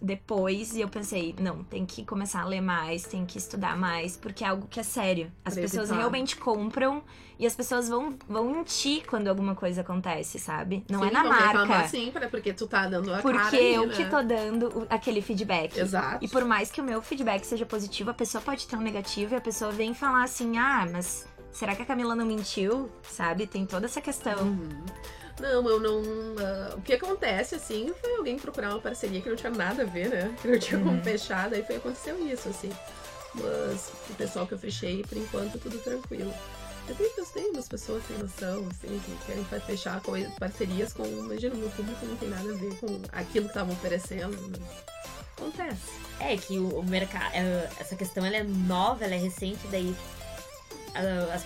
depois. 0.00 0.74
E 0.74 0.80
eu 0.80 0.88
pensei, 0.88 1.34
não, 1.40 1.64
tem 1.64 1.84
que 1.84 2.04
começar 2.04 2.42
a 2.42 2.44
ler 2.44 2.60
mais, 2.60 3.04
tem 3.04 3.24
que 3.24 3.38
estudar 3.38 3.76
mais, 3.76 4.16
porque 4.16 4.44
é 4.44 4.48
algo 4.48 4.66
que 4.66 4.80
é 4.80 4.82
sério. 4.82 5.32
As 5.44 5.54
pessoas 5.54 5.90
realmente 5.90 6.36
compram 6.36 7.02
e 7.38 7.46
as 7.46 7.54
pessoas 7.54 7.88
vão, 7.88 8.16
vão 8.28 8.60
em 8.60 8.64
ti 8.64 9.02
quando 9.06 9.28
alguma 9.28 9.54
coisa 9.54 9.82
acontece, 9.82 10.38
sabe? 10.38 10.84
Não 10.88 11.00
Sim, 11.00 11.08
é 11.08 11.10
na 11.10 11.24
marca. 11.24 11.88
Sim, 11.88 12.12
porque 12.30 12.52
tu 12.52 12.66
tá 12.66 12.86
dando 12.86 13.12
a 13.12 13.18
Porque 13.20 13.38
cara 13.38 13.62
eu 13.62 13.86
né? 13.86 13.94
que 13.94 14.04
tô 14.06 14.22
dando 14.22 14.86
aquele 14.88 15.20
feedback. 15.20 15.76
Exato. 15.76 16.24
E 16.24 16.28
por 16.28 16.44
mais 16.44 16.70
que 16.70 16.80
o 16.80 16.84
meu 16.84 17.02
feedback 17.02 17.44
seja 17.44 17.66
positivo, 17.66 18.10
a 18.10 18.14
pessoa 18.14 18.40
pode 18.40 18.66
ter 18.66 18.76
um 18.76 18.80
negativo 18.80 19.34
e 19.34 19.36
a 19.36 19.40
pessoa 19.40 19.70
vem 19.70 19.92
falar 19.92 20.24
assim: 20.24 20.56
ah, 20.56 20.86
mas 20.90 21.26
será 21.52 21.74
que 21.74 21.82
a 21.82 21.86
Camila 21.86 22.14
não 22.14 22.24
mentiu? 22.24 22.90
Sabe? 23.02 23.46
Tem 23.46 23.66
toda 23.66 23.86
essa 23.86 24.00
questão. 24.00 24.38
Uhum. 24.42 24.84
Não, 25.40 25.68
eu 25.68 25.78
não. 25.80 26.02
ah, 26.38 26.74
o 26.76 26.80
que 26.82 26.94
acontece, 26.94 27.54
assim, 27.56 27.92
foi 28.00 28.16
alguém 28.16 28.38
procurar 28.38 28.70
uma 28.70 28.80
parceria 28.80 29.20
que 29.20 29.28
não 29.28 29.36
tinha 29.36 29.50
nada 29.52 29.82
a 29.82 29.86
ver, 29.86 30.08
né? 30.08 30.34
Que 30.40 30.48
não 30.48 30.58
tinha 30.58 30.78
como 30.80 30.92
Uhum. 30.92 31.02
fechar, 31.04 31.50
daí 31.50 31.62
foi 31.62 31.76
aconteceu 31.76 32.18
isso, 32.26 32.48
assim. 32.48 32.70
Mas 33.34 33.90
o 34.10 34.14
pessoal 34.14 34.46
que 34.46 34.54
eu 34.54 34.58
fechei, 34.58 35.02
por 35.02 35.18
enquanto, 35.18 35.58
tudo 35.58 35.78
tranquilo. 35.78 36.32
Eu 36.88 36.94
tenho, 36.94 37.10
eu 37.18 37.26
tenho 37.26 37.50
umas 37.52 37.68
pessoas 37.68 38.02
sem 38.06 38.16
noção, 38.16 38.66
assim, 38.70 38.98
que 39.04 39.26
querem 39.26 39.44
fechar 39.66 40.00
coisa, 40.00 40.30
parcerias 40.38 40.92
com. 40.92 41.04
Imagina, 41.04 41.54
o 41.54 41.58
meu 41.58 41.68
público 41.70 42.06
não 42.06 42.16
tem 42.16 42.28
nada 42.28 42.48
a 42.50 42.56
ver 42.56 42.74
com 42.78 42.86
aquilo 43.12 43.44
que 43.46 43.50
estavam 43.50 43.74
oferecendo. 43.74 44.38
Mas 44.50 44.60
acontece. 45.36 45.90
É 46.20 46.36
que 46.36 46.58
o, 46.58 46.82
mercado. 46.82 47.32
Essa 47.78 47.94
questão 47.96 48.24
ela 48.24 48.36
é 48.36 48.42
nova, 48.44 49.04
ela 49.04 49.14
é 49.14 49.18
recente, 49.18 49.66
daí 49.70 49.94
ah, 50.94 51.34
as, 51.34 51.44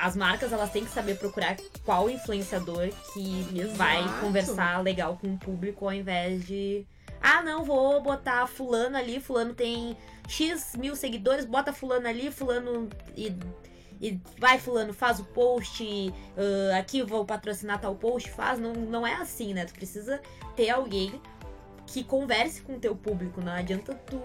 as 0.00 0.16
marcas 0.16 0.52
elas 0.52 0.70
têm 0.70 0.84
que 0.84 0.90
saber 0.90 1.16
procurar 1.16 1.56
qual 1.84 2.08
influenciador 2.08 2.88
que 3.12 3.46
Exato. 3.54 3.74
vai 3.76 4.20
conversar 4.20 4.82
legal 4.82 5.18
com 5.20 5.34
o 5.34 5.38
público 5.38 5.84
ao 5.84 5.92
invés 5.92 6.46
de. 6.46 6.86
Ah, 7.20 7.42
não, 7.42 7.64
vou 7.64 8.00
botar 8.00 8.46
fulano 8.46 8.96
ali, 8.96 9.20
fulano 9.20 9.52
tem 9.52 9.96
X 10.26 10.74
mil 10.76 10.96
seguidores, 10.96 11.44
bota 11.44 11.72
fulano 11.72 12.08
ali, 12.08 12.30
fulano 12.30 12.88
e. 13.16 13.36
E 14.02 14.18
vai, 14.38 14.58
fulano, 14.58 14.94
faz 14.94 15.20
o 15.20 15.24
post, 15.24 15.84
ah, 16.72 16.78
aqui 16.78 17.02
vou 17.02 17.26
patrocinar 17.26 17.78
tal 17.78 17.94
post, 17.94 18.30
faz. 18.30 18.58
Não, 18.58 18.72
não 18.72 19.06
é 19.06 19.14
assim, 19.16 19.52
né? 19.52 19.66
Tu 19.66 19.74
precisa 19.74 20.20
ter 20.56 20.70
alguém 20.70 21.20
que 21.86 22.02
converse 22.02 22.62
com 22.62 22.76
o 22.76 22.78
teu 22.78 22.96
público. 22.96 23.42
Não 23.42 23.52
adianta 23.52 23.94
tu, 23.94 24.18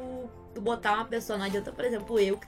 tu 0.54 0.62
botar 0.62 0.94
uma 0.94 1.06
pessoa, 1.06 1.38
não 1.38 1.46
adianta, 1.46 1.74
por 1.74 1.84
exemplo, 1.84 2.18
eu, 2.18 2.38
que, 2.38 2.48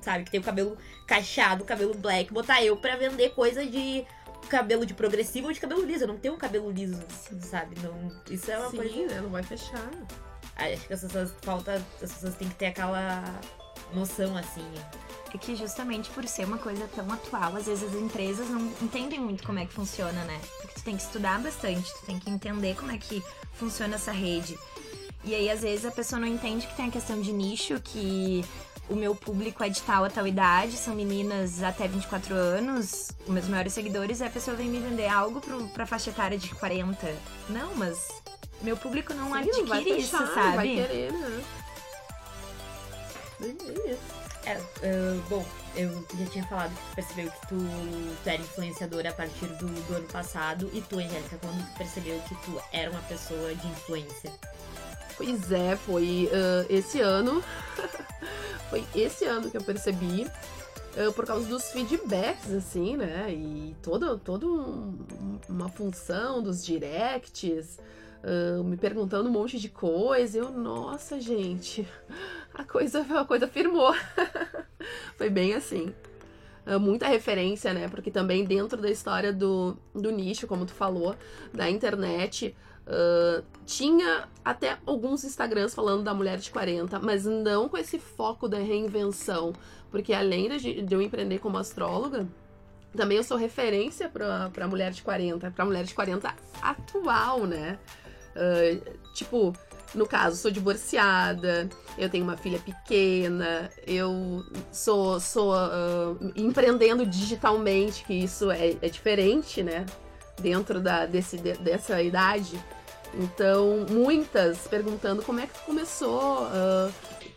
sabe, 0.00 0.24
que 0.24 0.30
tem 0.30 0.40
o 0.40 0.42
cabelo 0.42 0.76
cacheado, 1.06 1.64
cabelo 1.64 1.94
black, 1.94 2.32
botar 2.32 2.62
eu 2.62 2.76
pra 2.76 2.96
vender 2.96 3.30
coisa 3.30 3.64
de 3.64 4.04
cabelo 4.48 4.86
de 4.86 4.94
progressivo 4.94 5.48
ou 5.48 5.52
de 5.52 5.60
cabelo 5.60 5.84
liso. 5.84 6.04
Eu 6.04 6.08
não 6.08 6.16
tenho 6.16 6.34
um 6.34 6.38
cabelo 6.38 6.70
liso, 6.70 6.98
sabe? 7.42 7.76
Não, 7.82 8.12
isso 8.30 8.50
é 8.50 8.58
uma 8.58 8.70
Sim, 8.70 8.76
coisa. 8.76 9.14
né? 9.14 9.20
Não 9.20 9.30
vai 9.30 9.42
fechar. 9.42 9.90
Acho 10.56 10.86
que 10.86 10.92
as 10.92 11.00
pessoas 11.00 11.34
falta. 11.42 11.74
As 12.02 12.12
pessoas 12.12 12.34
têm 12.34 12.48
que 12.48 12.54
ter 12.54 12.66
aquela 12.66 13.22
noção 13.94 14.36
assim. 14.36 14.64
É 15.32 15.36
que 15.36 15.54
justamente 15.54 16.08
por 16.10 16.26
ser 16.26 16.46
uma 16.46 16.56
coisa 16.56 16.88
tão 16.94 17.10
atual, 17.12 17.54
às 17.56 17.66
vezes 17.66 17.84
as 17.84 17.94
empresas 17.94 18.48
não 18.48 18.60
entendem 18.82 19.20
muito 19.20 19.44
como 19.44 19.58
é 19.58 19.66
que 19.66 19.72
funciona, 19.74 20.24
né? 20.24 20.40
Porque 20.60 20.74
tu 20.74 20.82
tem 20.82 20.96
que 20.96 21.02
estudar 21.02 21.38
bastante, 21.40 21.92
tu 22.00 22.06
tem 22.06 22.18
que 22.18 22.30
entender 22.30 22.74
como 22.74 22.90
é 22.90 22.96
que 22.96 23.22
funciona 23.52 23.96
essa 23.96 24.10
rede. 24.10 24.58
E 25.24 25.34
aí, 25.34 25.50
às 25.50 25.60
vezes, 25.60 25.84
a 25.84 25.90
pessoa 25.90 26.18
não 26.18 26.26
entende 26.26 26.66
que 26.66 26.74
tem 26.76 26.88
a 26.88 26.90
questão 26.90 27.20
de 27.20 27.32
nicho, 27.32 27.78
que 27.80 28.42
o 28.88 28.94
meu 28.94 29.14
público 29.14 29.62
é 29.62 29.68
de 29.68 29.82
tal 29.82 30.04
a 30.04 30.10
tal 30.10 30.26
idade, 30.26 30.76
são 30.76 30.94
meninas 30.94 31.62
até 31.62 31.86
24 31.86 32.34
anos, 32.34 33.10
os 33.26 33.32
meus 33.32 33.46
maiores 33.48 33.72
seguidores, 33.72 34.22
a 34.22 34.30
pessoa 34.30 34.56
vem 34.56 34.68
me 34.68 34.80
vender 34.80 35.08
algo 35.08 35.40
pro, 35.40 35.68
pra 35.68 35.86
faixa 35.86 36.10
etária 36.10 36.38
de 36.38 36.54
40. 36.54 37.14
Não, 37.48 37.74
mas 37.74 38.08
meu 38.62 38.76
público 38.76 39.12
não 39.14 39.24
Sim, 39.24 39.30
não 39.30 39.66
vai 39.66 39.80
adquire 39.80 40.00
isso, 40.00 40.16
sabe? 40.16 40.56
Vai 40.56 40.68
querer, 40.68 41.12
né? 41.12 41.44
É, 44.44 44.52
ah, 44.52 45.20
bom, 45.28 45.44
eu 45.76 46.06
já 46.18 46.26
tinha 46.26 46.44
falado 46.46 46.74
que 46.74 46.80
tu 46.90 46.94
percebeu 46.94 47.30
que 47.30 47.46
tu, 47.48 47.56
tu 48.24 48.28
era 48.28 48.40
influenciadora 48.40 49.10
a 49.10 49.12
partir 49.12 49.46
do, 49.46 49.66
do 49.66 49.94
ano 49.94 50.08
passado. 50.08 50.70
E 50.72 50.80
tu, 50.80 50.98
Angélica, 50.98 51.36
quando 51.38 51.64
tu 51.70 51.78
percebeu 51.78 52.18
que 52.20 52.34
tu 52.36 52.60
era 52.72 52.90
uma 52.90 53.02
pessoa 53.02 53.54
de 53.54 53.66
influência? 53.68 54.32
Pois 55.18 55.50
é, 55.52 55.76
foi 55.76 56.30
ah, 56.32 56.64
esse 56.70 57.00
ano. 57.00 57.42
foi 58.70 58.84
esse 58.94 59.24
ano 59.26 59.50
que 59.50 59.56
eu 59.56 59.62
percebi. 59.62 60.26
ah, 60.96 61.12
por 61.12 61.26
causa 61.26 61.46
dos 61.48 61.70
feedbacks, 61.72 62.50
assim, 62.52 62.96
né? 62.96 63.26
E 63.32 63.76
toda 63.82 64.16
toda 64.16 64.46
um- 64.46 64.96
uma 65.48 65.68
função 65.68 66.42
dos 66.42 66.64
directs, 66.64 67.78
ah, 68.22 68.62
me 68.62 68.76
perguntando 68.76 69.28
um 69.28 69.32
monte 69.32 69.58
de 69.58 69.68
coisa. 69.68 70.38
Eu, 70.38 70.50
nossa, 70.50 71.20
gente, 71.20 71.86
a 72.54 72.64
coisa, 72.64 73.00
a 73.20 73.24
coisa 73.24 73.46
firmou. 73.48 73.92
foi 75.18 75.28
bem 75.30 75.54
assim. 75.54 75.92
Ah, 76.68 76.78
muita 76.78 77.08
referência, 77.08 77.72
né? 77.72 77.88
Porque 77.88 78.10
também 78.10 78.44
dentro 78.44 78.80
da 78.80 78.90
história 78.90 79.32
do, 79.32 79.74
do 79.94 80.10
nicho, 80.10 80.46
como 80.46 80.66
tu 80.66 80.74
falou, 80.74 81.16
da 81.52 81.70
internet, 81.70 82.54
ah, 82.86 83.42
tinha 83.64 84.28
até 84.44 84.76
alguns 84.84 85.24
Instagrams 85.24 85.74
falando 85.74 86.02
da 86.04 86.12
mulher 86.12 86.36
de 86.36 86.50
40, 86.50 87.00
mas 87.00 87.24
não 87.24 87.70
com 87.70 87.78
esse 87.78 87.98
foco 87.98 88.46
da 88.46 88.58
reinvenção. 88.58 89.54
Porque 89.90 90.12
além 90.12 90.54
de, 90.58 90.82
de 90.82 90.94
eu 90.94 91.00
empreender 91.00 91.38
como 91.38 91.56
astróloga, 91.56 92.28
também 92.94 93.16
eu 93.16 93.24
sou 93.24 93.38
referência 93.38 94.10
pra 94.10 94.68
mulher 94.68 94.90
de 94.90 95.02
40, 95.02 95.50
pra 95.50 95.64
mulher 95.64 95.84
de 95.84 95.94
40 95.94 96.34
atual, 96.60 97.46
né? 97.46 97.78
Ah, 98.36 98.92
tipo, 99.14 99.54
no 99.94 100.06
caso, 100.06 100.36
sou 100.36 100.50
divorciada, 100.50 101.68
eu 101.96 102.08
tenho 102.10 102.24
uma 102.24 102.36
filha 102.36 102.58
pequena, 102.58 103.70
eu 103.86 104.44
sou, 104.70 105.18
sou 105.18 105.54
ah, 105.54 106.14
empreendendo 106.36 107.06
digitalmente, 107.06 108.04
que 108.04 108.14
isso 108.14 108.50
é, 108.50 108.76
é 108.82 108.88
diferente, 108.88 109.62
né? 109.62 109.86
Dentro 110.40 110.80
da, 110.80 111.06
desse, 111.06 111.36
de- 111.38 111.58
dessa 111.58 112.00
idade. 112.02 112.58
Então, 113.14 113.86
muitas 113.90 114.58
perguntando 114.68 115.22
como 115.22 115.40
é 115.40 115.46
que 115.46 115.54
tu 115.54 115.60
começou, 115.64 116.46
ah, 116.52 116.90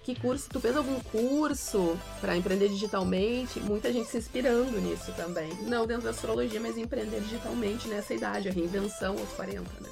que 0.03 0.19
curso, 0.19 0.49
tu 0.49 0.59
fez 0.59 0.75
algum 0.75 0.99
curso 0.99 1.97
para 2.19 2.35
empreender 2.35 2.67
digitalmente? 2.69 3.59
Muita 3.59 3.93
gente 3.93 4.09
se 4.09 4.17
inspirando 4.17 4.79
nisso 4.81 5.11
também. 5.15 5.49
Não 5.63 5.85
dentro 5.87 6.03
da 6.03 6.09
astrologia, 6.09 6.59
mas 6.59 6.77
empreender 6.77 7.21
digitalmente 7.21 7.87
nessa 7.87 8.13
idade, 8.13 8.49
a 8.49 8.51
reinvenção 8.51 9.15
aos 9.17 9.29
40, 9.29 9.61
né? 9.79 9.89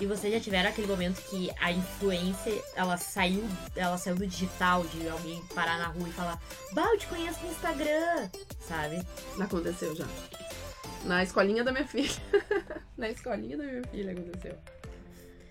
E 0.00 0.06
vocês 0.06 0.32
já 0.32 0.40
tiveram 0.40 0.68
aquele 0.68 0.88
momento 0.88 1.22
que 1.22 1.50
a 1.60 1.70
influência, 1.70 2.62
ela 2.74 2.96
saiu, 2.96 3.44
ela 3.76 3.96
saiu 3.96 4.16
do 4.16 4.26
digital, 4.26 4.84
de 4.84 5.08
alguém 5.08 5.40
parar 5.54 5.78
na 5.78 5.86
rua 5.86 6.08
e 6.08 6.12
falar, 6.12 6.40
bah, 6.72 6.86
eu 6.92 6.98
te 6.98 7.06
conheço 7.06 7.40
no 7.44 7.52
Instagram, 7.52 8.28
sabe? 8.60 9.02
Aconteceu 9.38 9.94
já. 9.94 10.06
Na 11.04 11.22
escolinha 11.22 11.62
da 11.62 11.70
minha 11.70 11.86
filha. 11.86 12.10
Na 12.96 13.10
escolinha 13.10 13.56
da 13.56 13.64
minha 13.64 13.82
filha 13.84 14.12
aconteceu. 14.12 14.58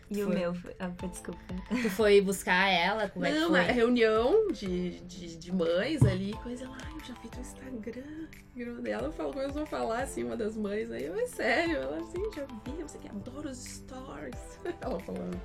E 0.09 0.21
o 0.21 0.25
Foi. 0.27 0.35
meu. 0.35 0.55
Ah, 0.79 0.89
desculpa. 1.07 1.39
Tu 1.69 1.89
foi 1.89 2.21
buscar 2.21 2.67
ela, 2.69 3.09
como 3.09 3.25
é 3.25 3.31
que 3.31 3.39
Não, 3.39 3.49
foi? 3.49 3.59
na 3.59 3.71
reunião 3.71 4.47
de, 4.51 4.99
de, 5.01 5.37
de 5.37 5.51
mães 5.51 6.03
ali, 6.03 6.33
coisa 6.43 6.69
lá, 6.69 6.77
eu 6.93 6.99
já 6.99 7.13
vi 7.21 7.29
teu 7.29 7.41
Instagram. 7.41 8.27
E 8.55 8.89
ela 8.89 9.11
falou, 9.11 9.33
começou 9.33 9.63
a 9.63 9.65
falar 9.65 10.03
assim, 10.03 10.23
uma 10.23 10.37
das 10.37 10.55
mães, 10.55 10.91
aí 10.91 11.05
eu, 11.05 11.15
é 11.19 11.25
sério, 11.25 11.77
ela 11.77 11.97
assim, 11.97 12.21
já 12.35 12.45
vi, 12.45 12.79
eu 12.79 12.87
sei 12.87 13.01
que 13.01 13.07
adoro 13.09 13.49
os 13.49 13.57
stories. 13.57 14.59
Ela 14.81 14.99
falando. 14.99 15.41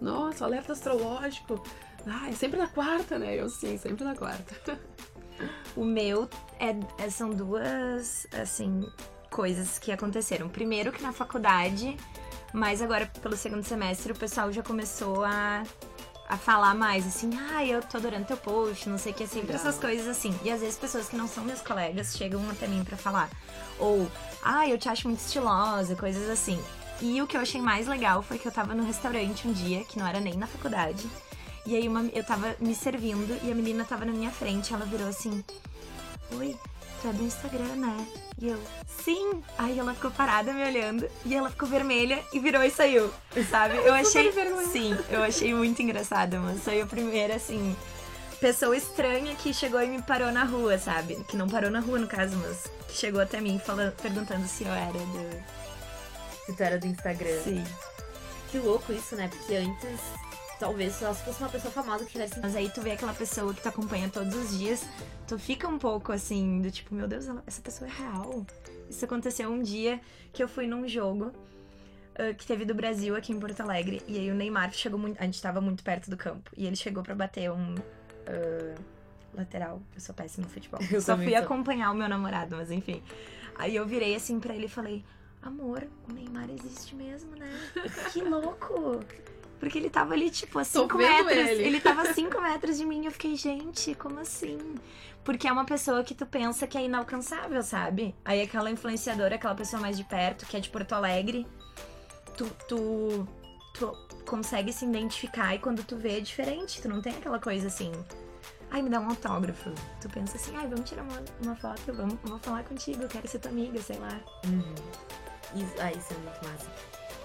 Nossa, 0.00 0.44
alerta 0.44 0.72
astrológico. 0.72 1.62
Ah, 2.06 2.28
é 2.28 2.32
sempre 2.32 2.58
na 2.58 2.66
quarta, 2.66 3.18
né? 3.18 3.36
Eu 3.36 3.48
sim, 3.48 3.78
sempre 3.78 4.04
na 4.04 4.14
quarta. 4.14 4.78
O 5.74 5.84
meu 5.84 6.28
é, 6.60 6.76
é- 7.02 7.10
são 7.10 7.30
duas, 7.30 8.26
assim, 8.32 8.86
coisas 9.30 9.76
que 9.78 9.90
aconteceram. 9.90 10.48
Primeiro 10.48 10.92
que 10.92 11.02
na 11.02 11.12
faculdade, 11.12 11.96
mas 12.52 12.82
agora 12.82 13.10
pelo 13.22 13.36
segundo 13.36 13.64
semestre 13.64 14.12
o 14.12 14.14
pessoal 14.16 14.52
já 14.52 14.62
começou 14.62 15.24
a, 15.24 15.62
a 16.28 16.36
falar 16.36 16.74
mais, 16.74 17.06
assim, 17.06 17.30
ah, 17.52 17.64
eu 17.64 17.82
tô 17.82 17.96
adorando 17.98 18.24
teu 18.26 18.36
post, 18.36 18.88
não 18.88 18.98
sei 18.98 19.12
o 19.12 19.14
que, 19.14 19.26
sempre 19.26 19.52
Legal. 19.52 19.56
essas 19.66 19.78
coisas 19.80 20.06
assim. 20.08 20.34
E 20.44 20.50
às 20.50 20.60
vezes 20.60 20.76
pessoas 20.76 21.08
que 21.08 21.16
não 21.16 21.26
são 21.28 21.44
meus 21.44 21.60
colegas 21.60 22.16
chegam 22.16 22.42
até 22.50 22.66
mim 22.66 22.84
pra 22.84 22.96
falar. 22.96 23.30
Ou, 23.78 24.10
ah, 24.42 24.68
eu 24.68 24.78
te 24.78 24.88
acho 24.88 25.08
muito 25.08 25.20
estilosa, 25.20 25.96
coisas 25.96 26.28
assim. 26.30 26.62
E 27.00 27.20
o 27.20 27.26
que 27.26 27.36
eu 27.36 27.40
achei 27.40 27.60
mais 27.60 27.88
legal 27.88 28.22
foi 28.22 28.38
que 28.38 28.46
eu 28.46 28.52
tava 28.52 28.74
no 28.74 28.84
restaurante 28.84 29.48
um 29.48 29.52
dia, 29.52 29.82
que 29.84 29.98
não 29.98 30.06
era 30.06 30.20
nem 30.20 30.34
na 30.34 30.46
faculdade. 30.46 31.04
E 31.66 31.74
aí 31.76 31.88
uma- 31.88 32.08
eu 32.12 32.22
tava 32.24 32.54
me 32.60 32.74
servindo 32.74 33.38
e 33.44 33.50
a 33.50 33.54
menina 33.54 33.84
tava 33.84 34.04
na 34.04 34.12
minha 34.12 34.30
frente. 34.30 34.72
Ela 34.72 34.84
virou 34.84 35.08
assim: 35.08 35.44
Oi, 36.38 36.56
tu 37.02 37.08
é 37.08 37.12
do 37.12 37.24
Instagram, 37.24 37.76
né? 37.76 38.06
E 38.40 38.48
eu, 38.48 38.58
sim! 39.04 39.42
Aí 39.58 39.78
ela 39.78 39.92
ficou 39.92 40.10
parada 40.12 40.52
me 40.52 40.64
olhando 40.64 41.08
e 41.26 41.34
ela 41.34 41.50
ficou 41.50 41.68
vermelha 41.68 42.22
e 42.32 42.38
virou 42.38 42.62
e 42.62 42.70
saiu, 42.70 43.12
sabe? 43.50 43.76
Eu 43.76 43.92
achei. 43.94 44.32
Sim, 44.70 44.96
eu 45.10 45.22
achei 45.22 45.52
muito 45.52 45.82
engraçada, 45.82 46.38
mas 46.38 46.62
foi 46.62 46.80
a 46.80 46.86
primeira, 46.86 47.34
assim. 47.34 47.76
Pessoa 48.40 48.76
estranha 48.76 49.34
que 49.36 49.52
chegou 49.52 49.80
e 49.82 49.86
me 49.86 50.02
parou 50.02 50.32
na 50.32 50.44
rua, 50.44 50.78
sabe? 50.78 51.22
Que 51.28 51.36
não 51.36 51.48
parou 51.48 51.70
na 51.70 51.80
rua, 51.80 51.98
no 51.98 52.06
caso, 52.06 52.36
mas 52.36 52.64
que 52.88 52.94
chegou 52.94 53.20
até 53.20 53.40
mim 53.40 53.60
falando, 53.64 53.92
perguntando 53.92 54.46
se 54.46 54.64
eu 54.64 54.72
era 54.72 54.92
do. 54.92 55.42
Se 56.46 56.52
tu 56.56 56.62
era 56.62 56.78
do 56.78 56.86
Instagram. 56.86 57.40
Sim. 57.42 57.64
Que 58.50 58.58
louco 58.58 58.92
isso, 58.92 59.16
né? 59.16 59.28
Porque 59.28 59.54
antes, 59.54 60.00
talvez 60.62 60.94
só 60.94 61.12
se 61.12 61.24
fosse 61.24 61.42
uma 61.42 61.48
pessoa 61.48 61.72
famosa 61.72 62.04
que 62.04 62.12
tivesse. 62.12 62.38
Mas 62.40 62.54
aí 62.54 62.70
tu 62.70 62.80
vê 62.80 62.92
aquela 62.92 63.12
pessoa 63.12 63.52
que 63.52 63.60
tu 63.60 63.68
acompanha 63.68 64.08
todos 64.08 64.32
os 64.36 64.56
dias, 64.56 64.84
tu 65.26 65.36
fica 65.36 65.66
um 65.66 65.76
pouco 65.76 66.12
assim, 66.12 66.60
do 66.62 66.70
tipo, 66.70 66.94
meu 66.94 67.08
Deus, 67.08 67.26
ela- 67.26 67.42
essa 67.46 67.60
pessoa 67.60 67.90
é 67.90 67.92
real. 67.92 68.46
Isso 68.88 69.04
aconteceu 69.04 69.50
um 69.50 69.60
dia 69.60 70.00
que 70.32 70.40
eu 70.42 70.46
fui 70.48 70.68
num 70.68 70.86
jogo 70.86 71.32
ah, 72.16 72.32
que 72.32 72.46
teve 72.46 72.64
do 72.64 72.74
Brasil 72.74 73.16
aqui 73.16 73.32
em 73.32 73.40
Porto 73.40 73.60
Alegre. 73.60 74.02
E 74.06 74.16
aí 74.18 74.30
o 74.30 74.34
Neymar 74.36 74.72
chegou 74.72 74.98
muito. 75.00 75.20
A 75.20 75.24
gente 75.24 75.42
tava 75.42 75.60
muito 75.60 75.82
perto 75.82 76.08
do 76.08 76.16
campo. 76.16 76.48
E 76.56 76.64
ele 76.66 76.76
chegou 76.76 77.02
pra 77.02 77.14
bater 77.14 77.50
um. 77.50 77.74
ah, 78.28 78.74
lateral. 79.34 79.82
Eu 79.94 80.00
sou 80.00 80.14
péssima 80.14 80.46
no 80.46 80.52
futebol. 80.52 80.78
Eu 80.92 81.00
Só 81.00 81.16
fui 81.16 81.30
sou. 81.30 81.38
acompanhar 81.38 81.90
o 81.90 81.94
meu 81.94 82.08
namorado, 82.08 82.54
mas 82.56 82.70
enfim. 82.70 83.02
Aí 83.56 83.74
eu 83.74 83.84
virei 83.86 84.14
assim 84.14 84.38
pra 84.38 84.54
ele 84.54 84.66
e 84.66 84.68
falei: 84.68 85.02
Amor, 85.42 85.88
o 86.08 86.12
Neymar 86.12 86.48
existe 86.50 86.94
mesmo, 86.94 87.34
né? 87.34 87.50
Que 88.12 88.20
louco! 88.22 89.00
Porque 89.62 89.78
ele 89.78 89.88
tava 89.88 90.12
ali, 90.14 90.28
tipo, 90.28 90.58
a 90.58 90.64
Tô 90.64 90.82
5 90.82 90.98
vendo 90.98 91.24
metros. 91.24 91.50
ele. 91.50 91.62
Ele 91.62 91.80
tava 91.80 92.02
a 92.02 92.06
5 92.12 92.40
metros 92.40 92.76
de 92.78 92.84
mim. 92.84 93.04
Eu 93.06 93.12
fiquei, 93.12 93.36
gente, 93.36 93.94
como 93.94 94.18
assim? 94.18 94.58
Porque 95.22 95.46
é 95.46 95.52
uma 95.52 95.64
pessoa 95.64 96.02
que 96.02 96.16
tu 96.16 96.26
pensa 96.26 96.66
que 96.66 96.76
é 96.76 96.84
inalcançável, 96.84 97.62
sabe? 97.62 98.12
Aí 98.24 98.42
aquela 98.42 98.68
influenciadora, 98.72 99.36
aquela 99.36 99.54
pessoa 99.54 99.80
mais 99.80 99.96
de 99.96 100.02
perto, 100.02 100.46
que 100.46 100.56
é 100.56 100.60
de 100.60 100.68
Porto 100.68 100.94
Alegre, 100.94 101.46
tu, 102.36 102.44
tu, 102.66 103.28
tu 103.78 103.96
consegue 104.26 104.72
se 104.72 104.84
identificar 104.84 105.54
e 105.54 105.60
quando 105.60 105.84
tu 105.84 105.96
vê 105.96 106.16
é 106.16 106.20
diferente. 106.20 106.82
Tu 106.82 106.88
não 106.88 107.00
tem 107.00 107.12
aquela 107.14 107.38
coisa 107.38 107.68
assim. 107.68 107.92
Ai, 108.68 108.82
me 108.82 108.90
dá 108.90 108.98
um 108.98 109.10
autógrafo. 109.10 109.70
Tu 110.00 110.08
pensa 110.08 110.36
assim, 110.38 110.56
ai, 110.56 110.66
vamos 110.66 110.90
tirar 110.90 111.04
uma, 111.04 111.22
uma 111.44 111.54
foto, 111.54 111.92
vamos, 111.92 112.18
vou 112.24 112.40
falar 112.40 112.64
contigo, 112.64 113.04
eu 113.04 113.08
quero 113.08 113.28
ser 113.28 113.38
tua 113.38 113.52
amiga, 113.52 113.80
sei 113.80 113.96
lá. 113.98 114.20
Uhum. 114.44 114.74
Isso, 115.54 115.74
ah, 115.78 115.92
isso 115.92 116.12
é 116.14 116.16
muito 116.16 116.50
massa. 116.50 116.68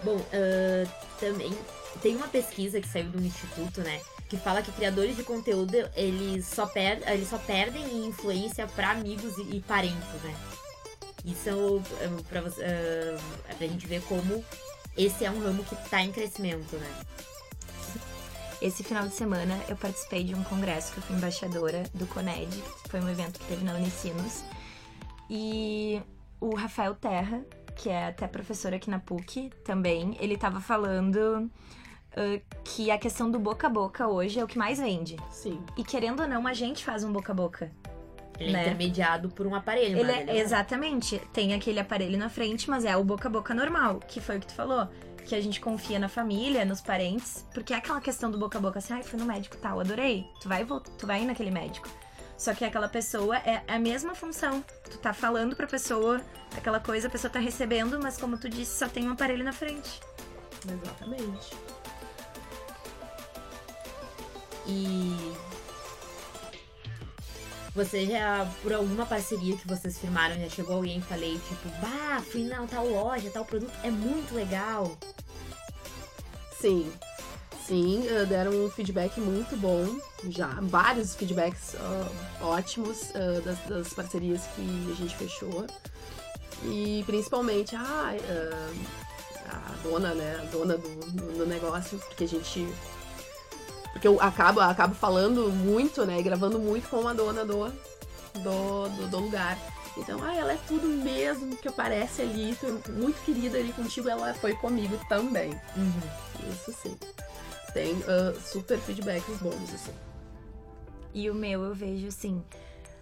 Bom, 0.03 0.24
ah, 0.34 0.88
também 1.20 1.51
tem 2.01 2.15
uma 2.15 2.27
pesquisa 2.27 2.79
que 2.79 2.88
saiu 2.88 3.10
do 3.10 3.22
instituto, 3.24 3.82
né? 3.82 4.01
Que 4.29 4.38
fala 4.38 4.62
que 4.62 4.72
criadores 4.72 5.15
de 5.15 5.24
conteúdo, 5.24 5.75
eles 5.96 6.46
só, 6.46 6.65
per 6.65 7.01
eles 7.08 7.29
só 7.29 7.38
perdem 7.38 7.84
em 7.84 8.08
influência 8.08 8.67
pra 8.67 8.91
amigos 8.91 9.38
e, 9.38 9.58
e 9.58 9.62
parentes, 9.62 10.21
né? 10.23 10.36
Isso 11.26 11.50
é 11.50 12.23
pra, 12.30 12.39
ah, 12.41 13.19
é 13.50 13.54
pra 13.54 13.67
gente 13.67 13.88
ver 13.88 14.02
como 14.04 14.43
esse 14.97 15.26
é 15.26 15.32
um 15.32 15.39
ramo 15.41 15.63
que 15.63 15.76
tá 15.89 16.02
em 16.02 16.12
crescimento, 16.12 16.76
né? 16.76 17.04
Esse 18.62 18.84
final 18.84 19.08
de 19.08 19.13
semana 19.13 19.60
eu 19.69 19.76
participei 19.76 20.23
de 20.23 20.34
um 20.34 20.43
congresso 20.43 20.91
que 20.91 20.97
eu 20.97 21.04
fui 21.04 21.15
embaixadora 21.15 21.84
do 21.93 22.08
CONED, 22.08 22.50
que 22.84 22.89
foi 22.89 23.00
um 23.00 23.10
evento 23.10 23.39
que 23.39 23.45
teve 23.45 23.63
na 23.63 23.76
Unicinos. 23.76 24.43
E 25.30 26.02
o 26.39 26.56
Rafael 26.56 26.95
Terra, 26.95 27.45
que 27.77 27.89
é 27.89 28.07
até 28.07 28.27
professor 28.27 28.73
aqui 28.73 28.89
na 28.89 28.99
PUC 28.99 29.51
também, 29.63 30.17
ele 30.19 30.35
tava 30.35 30.59
falando 30.59 31.49
ah, 32.15 32.39
que 32.63 32.89
a 32.91 32.97
questão 32.97 33.29
do 33.29 33.39
boca 33.39 33.67
a 33.67 33.69
boca 33.69 34.07
hoje 34.07 34.39
é 34.39 34.43
o 34.43 34.47
que 34.47 34.57
mais 34.57 34.79
vende. 34.79 35.15
Sim. 35.29 35.61
E 35.77 35.83
querendo 35.83 36.21
ou 36.21 36.27
não, 36.27 36.47
a 36.47 36.53
gente 36.53 36.83
faz 36.83 37.03
um 37.03 37.11
boca 37.11 37.31
a 37.31 37.35
boca. 37.35 37.71
Ele 38.39 38.51
Né? 38.51 38.59
é 38.59 38.61
intermediado 38.63 39.29
por 39.29 39.47
um 39.47 39.55
aparelho, 39.55 39.97
Ele 39.99 40.11
é, 40.11 40.21
ele 40.21 40.31
é- 40.31 40.37
exatamente, 40.39 41.19
tem 41.33 41.53
aquele 41.55 41.79
aparelho 41.79 42.17
na 42.17 42.29
frente, 42.29 42.69
mas 42.69 42.85
é 42.85 42.95
o 42.95 43.03
boca 43.03 43.27
a 43.27 43.31
boca 43.31 43.53
normal, 43.53 43.99
que 44.07 44.19
foi 44.21 44.37
o 44.37 44.39
que 44.39 44.47
tu 44.47 44.53
falou. 44.53 44.87
Que 45.25 45.35
a 45.35 45.41
gente 45.41 45.59
confia 45.59 45.99
na 45.99 46.07
família, 46.07 46.63
nos 46.63 46.79
parentes, 46.79 47.45
porque 47.53 47.73
é 47.73 47.77
aquela 47.77 47.99
questão 47.99 48.31
do 48.31 48.37
boca 48.37 48.57
a 48.57 48.61
boca 48.61 48.79
assim, 48.79 48.93
ai, 48.93 49.03
fui 49.03 49.19
no 49.19 49.25
médico 49.25 49.57
tal, 49.57 49.79
adorei. 49.79 50.25
Tu 50.39 50.47
vai, 50.47 50.63
tu 50.65 51.05
vai 51.07 51.23
ir 51.23 51.25
naquele 51.25 51.51
médico. 51.51 51.89
Só 52.38 52.54
que 52.54 52.63
aquela 52.63 52.88
pessoa 52.88 53.38
é 53.38 53.63
a 53.67 53.80
mesma 53.80 54.13
função. 54.13 54.63
Tu 54.89 54.97
tá 55.00 55.13
falando 55.13 55.56
pra 55.56 55.65
pessoa 55.65 56.21
aquela 56.56 56.80
coisa, 56.80 57.08
a 57.08 57.10
pessoa 57.10 57.32
tá 57.32 57.39
recebendo, 57.39 58.00
mas 58.02 58.17
como 58.17 58.38
tu 58.38 58.47
disse, 58.47 58.78
só 58.78 58.88
tem 58.88 59.08
um 59.08 59.12
aparelho 59.12 59.43
na 59.43 59.54
frente. 59.54 60.00
Exatamente. 60.65 61.56
E 64.67 65.34
você 67.73 68.06
já, 68.06 68.45
por 68.62 68.73
alguma 68.73 69.06
parceria 69.06 69.56
que 69.56 69.67
vocês 69.67 69.97
firmaram, 69.97 70.36
já 70.39 70.50
chegou 70.50 70.78
alguém 70.78 70.97
e 70.97 71.02
falei, 71.02 71.39
tipo, 71.47 71.69
bah, 71.80 72.21
fui 72.32 72.43
na 72.43 72.65
tal 72.67 72.88
loja, 72.88 73.30
tal 73.30 73.45
produto, 73.45 73.71
é 73.84 73.89
muito 73.89 74.34
legal. 74.34 74.97
Sim. 76.60 76.91
Sim, 77.67 78.08
eh, 78.08 78.23
deram 78.23 78.51
um 78.51 78.69
feedback 78.69 79.19
muito 79.19 79.58
bom. 79.58 79.99
Já, 80.30 80.47
vários 80.62 81.15
feedbacks 81.15 81.75
ah, 81.75 82.08
ótimos 82.41 83.12
ah, 83.13 83.41
das, 83.43 83.60
das 83.67 83.93
parcerias 83.93 84.43
que 84.56 84.89
a 84.89 84.95
gente 84.95 85.17
fechou. 85.17 85.67
E 86.63 87.03
principalmente 87.06 87.75
ah, 87.75 88.15
ah, 89.49 89.73
a 89.73 89.84
dona, 89.84 90.13
né? 90.13 90.39
A 90.41 90.45
dona 90.45 90.77
do, 90.77 90.88
do, 90.88 91.38
do 91.39 91.45
negócio, 91.45 91.99
porque 91.99 92.23
a 92.23 92.27
gente. 92.27 92.65
Porque 93.91 94.08
eu 94.08 94.21
acabo, 94.21 94.62
acabo 94.62 94.95
falando 94.95 95.49
muito, 95.49 96.06
né? 96.06 96.19
E 96.19 96.23
gravando 96.23 96.58
muito 96.58 96.88
com 96.88 97.06
a 97.06 97.13
dona 97.13 97.43
do, 97.43 97.65
do, 97.65 98.89
do, 98.89 99.08
do 99.10 99.19
lugar. 99.19 99.58
Então, 99.97 100.23
ah, 100.23 100.34
ela 100.34 100.53
é 100.53 100.60
tudo 100.69 100.88
mesmo 100.88 101.58
que 101.58 101.67
aparece 101.67 102.21
ali, 102.21 102.58
muito 102.88 103.21
querida 103.25 103.58
ali 103.58 103.73
contigo, 103.73 104.08
ela 104.08 104.34
foi 104.36 104.53
comigo 104.53 104.97
também. 105.10 105.60
Isso 106.49 106.71
sim. 106.82 106.95
Tem 107.73 107.95
ah, 108.08 108.34
super 108.39 108.77
feedbacks 108.80 109.38
bons, 109.38 109.73
assim. 109.73 109.93
E 111.13 111.30
o 111.30 111.34
meu 111.34 111.63
eu 111.63 111.73
vejo 111.73 112.08
assim, 112.08 112.43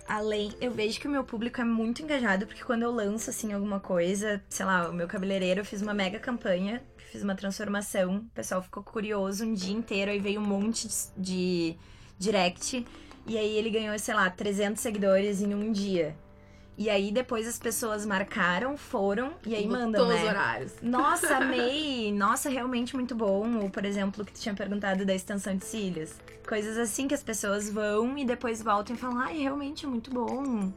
além, 0.08 0.54
eu 0.62 0.72
vejo 0.72 1.00
que 1.00 1.08
o 1.08 1.12
meu 1.12 1.24
público 1.24 1.60
é 1.60 1.64
muito 1.64 2.02
engajado, 2.02 2.46
porque 2.46 2.64
quando 2.64 2.84
eu 2.84 2.92
lanço 2.92 3.30
assim 3.30 3.52
alguma 3.54 3.80
coisa, 3.80 4.42
sei 4.50 4.66
lá, 4.66 4.90
o 4.90 4.94
meu 4.94 5.08
cabeleireiro, 5.08 5.62
eu 5.62 5.66
fiz 5.66 5.82
uma 5.82 5.94
mega 5.94 6.20
campanha, 6.20 6.82
fiz 7.12 7.24
uma 7.24 7.36
transformação, 7.36 8.18
o 8.18 8.30
pessoal 8.34 8.62
ficou 8.62 8.84
curioso 8.84 9.46
um 9.46 9.54
dia 9.54 9.76
inteiro, 9.76 10.12
aí 10.12 10.20
veio 10.20 10.40
um 10.40 10.46
monte 10.46 10.88
de, 10.88 10.96
de 11.18 11.78
direct, 12.18 12.86
e 13.28 13.38
aí 13.38 13.58
ele 13.58 13.70
ganhou, 13.70 13.98
sei 13.98 14.14
lá, 14.14 14.30
300 14.30 14.82
seguidores 14.82 15.42
em 15.42 15.54
um 15.54 15.72
dia. 15.72 16.16
E 16.78 16.90
aí 16.90 17.10
depois 17.12 17.48
as 17.48 17.58
pessoas 17.58 18.06
marcaram, 18.06 18.76
foram, 18.76 19.32
e 19.46 19.56
aí 19.56 19.66
mandam, 19.68 20.02
Todos 20.02 20.16
os 20.16 20.22
né? 20.24 20.30
horários. 20.30 20.74
Nossa, 20.82 21.38
amei! 21.38 22.12
Nossa, 22.12 22.50
realmente 22.50 22.96
muito 22.96 23.16
bom. 23.16 23.62
Ou, 23.62 23.70
por 23.70 23.86
exemplo, 23.86 24.26
que 24.26 24.34
tu 24.34 24.42
tinha 24.42 24.54
perguntado 24.54 25.06
da 25.06 25.16
extensão 25.16 25.56
de 25.56 25.64
cílios. 25.64 26.12
Coisas 26.48 26.78
assim 26.78 27.08
que 27.08 27.14
as 27.14 27.24
pessoas 27.24 27.70
vão 27.70 28.18
e 28.18 28.26
depois 28.26 28.62
voltam 28.62 28.96
e 28.96 29.00
falam, 29.00 29.20
ai, 29.20 29.38
realmente 29.38 29.86
é 29.86 29.88
muito 29.88 30.12
bom. 30.12 30.72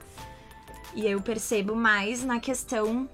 E 0.94 1.06
eu 1.06 1.20
percebo 1.20 1.74
mais 1.74 2.24
na 2.24 2.38
questão 2.40 3.08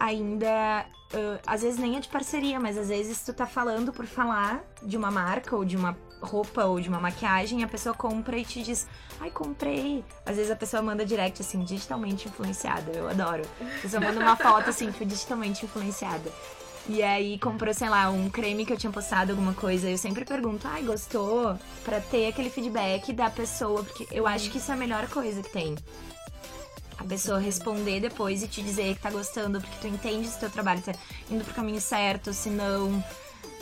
ainda. 0.00 0.48
ah, 0.48 1.38
às 1.46 1.62
vezes 1.62 1.78
nem 1.78 1.96
é 1.96 2.00
de 2.00 2.08
parceria, 2.08 2.58
mas 2.58 2.76
às 2.78 2.88
vezes 2.88 3.22
tu 3.22 3.32
tá 3.32 3.46
falando 3.46 3.92
por 3.92 4.06
falar 4.06 4.64
de 4.82 4.96
uma 4.96 5.10
marca 5.10 5.54
ou 5.54 5.64
de 5.64 5.76
uma 5.76 5.96
roupa 6.24 6.64
ou 6.64 6.80
de 6.80 6.88
uma 6.88 6.98
maquiagem, 6.98 7.62
a 7.62 7.68
pessoa 7.68 7.94
compra 7.94 8.36
e 8.36 8.44
te 8.44 8.62
diz, 8.62 8.86
ai, 9.20 9.30
comprei. 9.30 10.04
Às 10.26 10.36
vezes 10.36 10.50
a 10.50 10.56
pessoa 10.56 10.82
manda 10.82 11.04
direct 11.04 11.40
assim, 11.40 11.62
digitalmente 11.62 12.28
influenciada. 12.28 12.90
Eu 12.92 13.08
adoro. 13.08 13.42
A 13.60 13.80
pessoa 13.82 14.00
manda 14.00 14.18
uma 14.20 14.36
foto 14.36 14.70
assim, 14.70 14.90
fui 14.92 15.06
digitalmente 15.06 15.64
influenciada. 15.64 16.30
E 16.86 17.02
aí 17.02 17.38
comprou, 17.38 17.72
sei 17.72 17.88
lá, 17.88 18.10
um 18.10 18.28
creme 18.28 18.66
que 18.66 18.72
eu 18.72 18.76
tinha 18.76 18.92
postado, 18.92 19.32
alguma 19.32 19.54
coisa. 19.54 19.88
Eu 19.88 19.96
sempre 19.96 20.24
pergunto, 20.24 20.68
ai, 20.68 20.82
gostou? 20.82 21.58
Pra 21.82 22.00
ter 22.00 22.28
aquele 22.28 22.50
feedback 22.50 23.12
da 23.12 23.30
pessoa, 23.30 23.82
porque 23.82 24.06
eu 24.10 24.26
acho 24.26 24.50
que 24.50 24.58
isso 24.58 24.70
é 24.70 24.74
a 24.74 24.76
melhor 24.76 25.08
coisa 25.08 25.42
que 25.42 25.50
tem. 25.50 25.74
A 26.98 27.04
pessoa 27.04 27.38
responder 27.38 28.00
depois 28.00 28.42
e 28.42 28.48
te 28.48 28.62
dizer 28.62 28.94
que 28.94 29.00
tá 29.00 29.10
gostando, 29.10 29.60
porque 29.60 29.76
tu 29.80 29.86
entende 29.86 30.28
se 30.28 30.38
teu 30.38 30.50
trabalho 30.50 30.82
tá 30.82 30.92
indo 31.30 31.44
pro 31.44 31.54
caminho 31.54 31.80
certo, 31.80 32.32
se 32.32 32.50
não. 32.50 33.02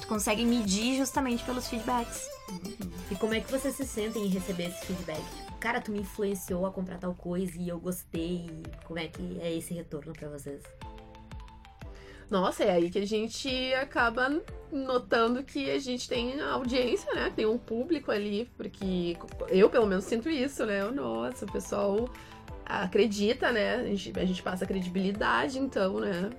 Tu 0.03 0.09
consegue 0.09 0.45
medir 0.45 0.97
justamente 0.97 1.45
pelos 1.45 1.69
feedbacks. 1.69 2.29
E 3.09 3.15
como 3.15 3.35
é 3.35 3.41
que 3.41 3.51
vocês 3.51 3.75
se 3.77 3.87
sentem 3.87 4.27
em 4.27 4.29
receber 4.29 4.65
esse 4.65 4.85
feedback? 4.85 5.23
Tipo, 5.23 5.53
cara, 5.61 5.81
tu 5.81 5.93
me 5.93 6.01
influenciou 6.01 6.67
a 6.67 6.73
comprar 6.73 6.99
tal 6.99 7.15
coisa 7.15 7.57
e 7.57 7.69
eu 7.69 7.79
gostei. 7.79 8.51
Como 8.85 8.99
é 8.99 9.07
que 9.07 9.39
é 9.41 9.55
esse 9.57 9.73
retorno 9.73 10.13
pra 10.13 10.29
vocês? 10.29 10.61
Nossa, 12.29 12.65
é 12.65 12.73
aí 12.73 12.91
que 12.91 12.99
a 12.99 13.07
gente 13.07 13.49
acaba 13.75 14.43
notando 14.73 15.45
que 15.45 15.71
a 15.71 15.79
gente 15.79 16.09
tem 16.09 16.41
audiência, 16.41 17.15
né? 17.15 17.33
Tem 17.35 17.47
um 17.47 17.59
público 17.59 18.11
ali, 18.11 18.51
porque 18.57 19.17
eu 19.51 19.71
pelo 19.71 19.87
menos 19.87 20.05
sinto 20.05 20.29
isso, 20.29 20.67
né? 20.67 20.83
Nossa, 20.91 21.45
o 21.45 21.53
pessoal 21.53 22.09
acredita, 22.67 23.53
né? 23.53 23.77
A 23.77 23.85
gente, 23.85 24.19
a 24.19 24.25
gente 24.25 24.43
passa 24.43 24.67
credibilidade, 24.67 25.61
então, 25.61 26.01
né? 26.01 26.31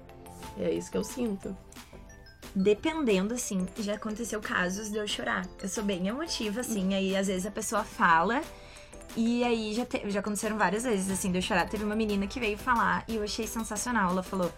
É 0.59 0.69
isso 0.69 0.91
que 0.91 0.97
eu 0.97 1.03
sinto. 1.03 1.55
Dependendo, 2.55 3.33
assim, 3.33 3.65
já 3.79 3.95
aconteceu 3.95 4.39
casos 4.39 4.91
de 4.91 4.97
eu 4.97 5.07
chorar. 5.07 5.47
Eu 5.61 5.67
sou 5.67 5.83
bem 5.83 6.07
emotiva, 6.07 6.61
assim, 6.61 6.93
aí 6.93 7.15
às 7.15 7.27
vezes 7.27 7.45
a 7.45 7.51
pessoa 7.51 7.83
fala. 7.83 8.41
E 9.15 9.43
aí 9.43 9.73
já, 9.73 9.85
te, 9.85 10.09
já 10.09 10.19
aconteceram 10.19 10.57
várias 10.57 10.83
vezes, 10.83 11.09
assim, 11.09 11.31
de 11.31 11.39
eu 11.39 11.41
chorar. 11.41 11.67
Teve 11.67 11.83
uma 11.83 11.95
menina 11.95 12.27
que 12.27 12.39
veio 12.39 12.57
falar 12.57 13.03
e 13.07 13.15
eu 13.15 13.23
achei 13.23 13.47
sensacional. 13.47 14.11
Ela 14.11 14.23
falou: 14.23 14.51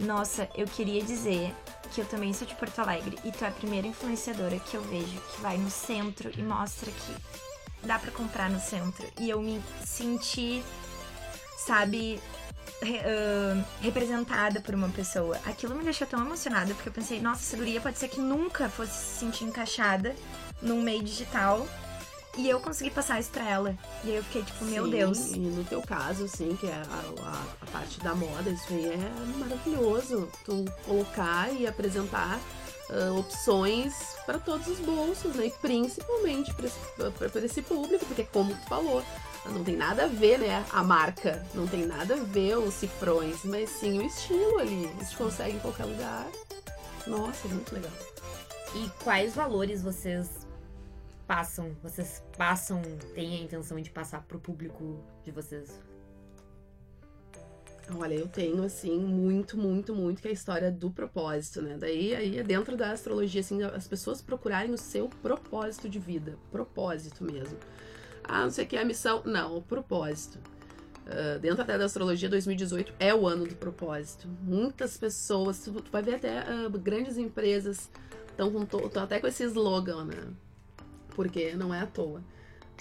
Nossa, 0.00 0.48
eu 0.54 0.66
queria 0.66 1.02
dizer 1.02 1.54
que 1.92 2.00
eu 2.00 2.06
também 2.06 2.32
sou 2.32 2.46
de 2.46 2.54
Porto 2.54 2.78
Alegre 2.78 3.18
e 3.24 3.30
tu 3.30 3.44
é 3.44 3.48
a 3.48 3.50
primeira 3.50 3.86
influenciadora 3.86 4.58
que 4.58 4.76
eu 4.76 4.82
vejo 4.82 5.20
que 5.32 5.40
vai 5.40 5.58
no 5.58 5.70
centro 5.70 6.30
e 6.36 6.42
mostra 6.42 6.90
que 6.90 7.86
dá 7.86 7.98
para 7.98 8.10
comprar 8.10 8.50
no 8.50 8.58
centro. 8.58 9.06
E 9.20 9.28
eu 9.28 9.40
me 9.40 9.62
senti, 9.84 10.64
sabe, 11.58 12.20
uh, 12.92 13.64
representada 13.80 14.60
por 14.60 14.74
uma 14.74 14.88
pessoa. 14.88 15.38
Aquilo 15.46 15.74
me 15.74 15.84
deixou 15.84 16.06
tão 16.06 16.20
emocionada 16.24 16.74
porque 16.74 16.88
eu 16.88 16.92
pensei, 16.92 17.20
nossa, 17.20 17.42
essa 17.42 17.56
guria 17.56 17.80
pode 17.80 17.98
ser 17.98 18.08
que 18.08 18.20
nunca 18.20 18.68
fosse 18.68 18.92
se 18.92 19.18
sentir 19.20 19.44
encaixada 19.44 20.14
num 20.62 20.80
meio 20.80 21.02
digital 21.02 21.66
e 22.36 22.48
eu 22.48 22.58
consegui 22.60 22.90
passar 22.90 23.20
isso 23.20 23.30
pra 23.30 23.48
ela. 23.48 23.76
E 24.02 24.10
aí 24.10 24.16
eu 24.16 24.24
fiquei 24.24 24.42
tipo, 24.42 24.64
meu 24.64 24.84
Sim, 24.84 24.90
Deus. 24.90 25.30
E 25.30 25.38
no 25.38 25.64
teu 25.64 25.80
caso, 25.82 26.24
assim, 26.24 26.56
que 26.56 26.66
é 26.66 26.72
a, 26.72 27.22
a, 27.22 27.42
a 27.62 27.66
parte 27.70 28.00
da 28.00 28.14
moda, 28.14 28.50
isso 28.50 28.66
aí 28.70 28.86
é 28.86 29.38
maravilhoso. 29.38 30.28
Tu 30.44 30.64
colocar 30.84 31.52
e 31.52 31.66
apresentar 31.66 32.40
uh, 32.90 33.18
opções 33.18 33.94
para 34.26 34.38
todos 34.38 34.66
os 34.66 34.80
bolsos, 34.80 35.34
né? 35.36 35.46
E 35.46 35.50
principalmente 35.50 36.52
para 36.54 36.66
esse, 36.66 37.38
esse 37.44 37.62
público, 37.62 38.04
porque 38.06 38.24
como 38.24 38.54
tu 38.54 38.68
falou, 38.68 39.04
não 39.46 39.62
tem 39.62 39.76
nada 39.76 40.04
a 40.04 40.08
ver, 40.08 40.38
né? 40.38 40.64
A 40.72 40.82
marca, 40.82 41.44
não 41.54 41.66
tem 41.66 41.86
nada 41.86 42.14
a 42.14 42.18
ver 42.18 42.56
os 42.56 42.74
cifrões, 42.74 43.44
mas 43.44 43.70
sim 43.70 43.98
o 43.98 44.02
estilo 44.02 44.58
ali. 44.58 44.90
Isso 45.00 45.16
consegue 45.16 45.56
em 45.56 45.60
qualquer 45.60 45.84
lugar. 45.84 46.26
Nossa, 47.06 47.46
é 47.46 47.50
muito 47.50 47.74
legal. 47.74 47.92
E 48.74 48.90
quais 49.02 49.34
valores 49.34 49.82
vocês 49.82 50.46
passam, 51.26 51.76
vocês 51.82 52.22
passam, 52.36 52.82
têm 53.14 53.34
a 53.34 53.42
intenção 53.42 53.80
de 53.80 53.90
passar 53.90 54.22
pro 54.22 54.40
público 54.40 55.04
de 55.24 55.30
vocês? 55.30 55.80
Olha, 57.94 58.14
eu 58.14 58.26
tenho, 58.26 58.62
assim, 58.64 58.98
muito, 58.98 59.58
muito, 59.58 59.94
muito 59.94 60.22
que 60.22 60.28
é 60.28 60.30
a 60.30 60.34
história 60.34 60.72
do 60.72 60.90
propósito, 60.90 61.60
né? 61.60 61.76
Daí, 61.78 62.14
aí, 62.14 62.38
é 62.38 62.42
dentro 62.42 62.76
da 62.76 62.92
astrologia, 62.92 63.42
assim, 63.42 63.62
as 63.62 63.86
pessoas 63.86 64.22
procurarem 64.22 64.72
o 64.72 64.78
seu 64.78 65.06
propósito 65.06 65.86
de 65.86 65.98
vida. 65.98 66.38
Propósito 66.50 67.22
mesmo. 67.22 67.58
Ah, 68.24 68.42
não 68.42 68.50
sei 68.50 68.64
o 68.64 68.68
que 68.68 68.76
é 68.76 68.82
a 68.82 68.84
missão. 68.84 69.22
Não, 69.24 69.56
o 69.56 69.62
propósito. 69.62 70.38
Uh, 71.06 71.38
dentro 71.38 71.60
até 71.60 71.76
da 71.76 71.84
astrologia, 71.84 72.30
2018 72.30 72.94
é 72.98 73.14
o 73.14 73.26
ano 73.26 73.46
do 73.46 73.54
propósito. 73.54 74.26
Muitas 74.42 74.96
pessoas, 74.96 75.62
tu, 75.62 75.72
tu 75.72 75.90
vai 75.90 76.02
ver 76.02 76.14
até 76.14 76.40
uh, 76.40 76.70
grandes 76.70 77.18
empresas 77.18 77.90
estão 78.30 79.02
até 79.02 79.20
com 79.20 79.26
esse 79.26 79.44
slogan, 79.44 80.06
né? 80.06 80.26
porque 81.14 81.54
não 81.54 81.72
é 81.74 81.80
à 81.80 81.86
toa. 81.86 82.22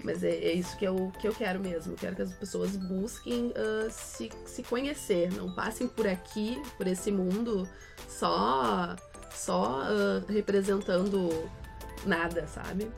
Mas 0.04 0.24
é, 0.24 0.30
é, 0.30 0.54
isso 0.54 0.76
que 0.78 0.86
eu, 0.86 1.12
que 1.20 1.28
eu 1.28 1.34
quero 1.34 1.60
mesmo. 1.60 1.96
Quero 1.96 2.16
que 2.16 2.22
as 2.22 2.34
pessoas 2.34 2.76
busquem 2.78 3.48
uh, 3.48 3.92
se, 3.92 4.32
se 4.46 4.64
conhecer, 4.64 5.32
não 5.34 5.54
passem 5.54 5.88
por 5.88 6.08
aqui, 6.08 6.60
por 6.78 6.88
esse 6.88 7.12
mundo, 7.12 7.68
só, 8.08 8.96
só 9.32 9.82
representando 10.28 11.30
nada, 12.06 12.48
sabe? 12.48 12.90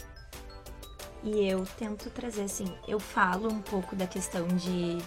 E 1.26 1.48
eu 1.48 1.66
tento 1.78 2.10
trazer 2.12 2.44
assim, 2.44 2.72
eu 2.88 3.00
falo 3.00 3.52
um 3.52 3.62
pouco 3.62 3.96
da 3.96 4.06
questão 4.06 4.48
de 4.48 5.00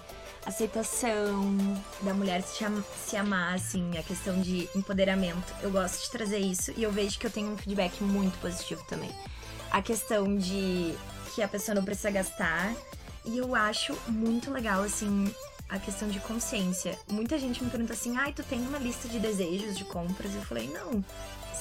aceitação, 0.45 1.57
da 2.03 2.13
mulher 2.13 2.43
se, 2.43 2.65
se 3.07 3.17
amar, 3.17 3.55
assim, 3.55 3.97
a 3.97 4.03
questão 4.03 4.41
de 4.41 4.69
empoderamento. 4.75 5.55
Eu 5.63 5.71
gosto 5.71 6.03
de 6.03 6.11
trazer 6.11 6.39
isso 6.39 6.73
e 6.77 6.83
eu 6.83 6.91
vejo 6.91 7.19
que 7.19 7.27
eu 7.27 7.31
tenho 7.31 7.53
um 7.53 7.57
feedback 7.57 8.03
muito 8.03 8.37
positivo 8.41 8.85
também 8.89 9.11
a 9.71 9.83
questão 9.83 10.37
de 10.37 10.95
que 11.35 11.43
a 11.43 11.49
pessoa 11.49 11.75
não 11.75 11.85
precisa 11.85 12.11
gastar. 12.11 12.75
E 13.25 13.39
eu 13.39 13.55
acho 13.55 13.95
muito 14.09 14.51
legal, 14.51 14.83
assim, 14.83 15.33
a 15.69 15.79
questão 15.79 16.09
de 16.09 16.19
consciência. 16.21 16.99
Muita 17.11 17.39
gente 17.39 17.63
me 17.63 17.71
pergunta 17.71 17.93
assim: 17.93 18.17
ai, 18.17 18.33
tu 18.33 18.43
tem 18.43 18.61
uma 18.61 18.79
lista 18.79 19.09
de 19.09 19.19
desejos 19.19 19.77
de 19.77 19.85
compras? 19.85 20.35
Eu 20.35 20.43
falei: 20.43 20.69
não, 20.69 21.05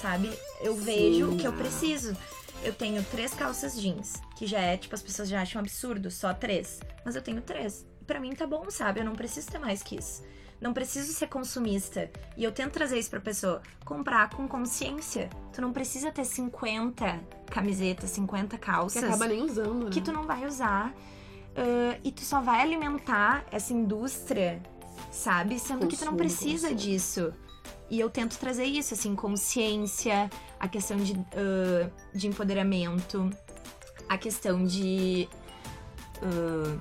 sabe? 0.01 0.31
Eu 0.61 0.75
Sim. 0.75 0.81
vejo 0.81 1.31
o 1.31 1.37
que 1.37 1.45
eu 1.45 1.53
preciso. 1.53 2.15
Eu 2.63 2.73
tenho 2.73 3.03
três 3.03 3.33
calças 3.33 3.79
jeans, 3.79 4.21
que 4.35 4.45
já 4.45 4.59
é, 4.59 4.77
tipo, 4.77 4.93
as 4.93 5.01
pessoas 5.01 5.29
já 5.29 5.41
acham 5.41 5.61
absurdo, 5.61 6.11
só 6.11 6.33
três. 6.33 6.79
Mas 7.05 7.15
eu 7.15 7.21
tenho 7.21 7.41
três. 7.41 7.85
Pra 8.05 8.19
mim 8.19 8.33
tá 8.33 8.45
bom, 8.45 8.69
sabe? 8.69 8.99
Eu 8.99 9.05
não 9.05 9.15
preciso 9.15 9.47
ter 9.47 9.59
mais 9.59 9.83
que 9.83 9.97
isso. 9.97 10.23
Não 10.59 10.73
preciso 10.73 11.13
ser 11.13 11.27
consumista. 11.27 12.09
E 12.35 12.43
eu 12.43 12.51
tento 12.51 12.71
trazer 12.71 12.97
isso 12.97 13.09
pra 13.09 13.19
pessoa. 13.19 13.61
Comprar 13.85 14.29
com 14.31 14.47
consciência. 14.47 15.29
Tu 15.53 15.61
não 15.61 15.71
precisa 15.71 16.11
ter 16.11 16.25
50 16.25 17.19
camisetas, 17.51 18.09
50 18.11 18.57
calças. 18.57 19.01
Que 19.01 19.07
acaba 19.07 19.27
nem 19.27 19.41
usando, 19.43 19.85
né? 19.85 19.91
Que 19.91 20.01
tu 20.01 20.11
não 20.11 20.23
vai 20.23 20.45
usar. 20.45 20.89
Uh, 20.89 21.99
e 22.03 22.11
tu 22.11 22.21
só 22.21 22.41
vai 22.41 22.61
alimentar 22.61 23.45
essa 23.51 23.71
indústria, 23.71 24.61
sabe? 25.11 25.59
Sendo 25.59 25.81
consumo, 25.81 25.91
que 25.91 25.97
tu 25.97 26.05
não 26.05 26.15
precisa 26.15 26.69
consumo. 26.69 26.75
disso. 26.81 27.33
E 27.89 27.99
eu 27.99 28.09
tento 28.09 28.37
trazer 28.37 28.65
isso, 28.65 28.93
assim, 28.93 29.15
consciência, 29.15 30.29
a 30.59 30.67
questão 30.67 30.97
de, 30.97 31.13
uh, 31.13 31.91
de 32.13 32.27
empoderamento, 32.27 33.29
a 34.09 34.17
questão 34.17 34.63
de. 34.65 35.29
Uh, 36.21 36.79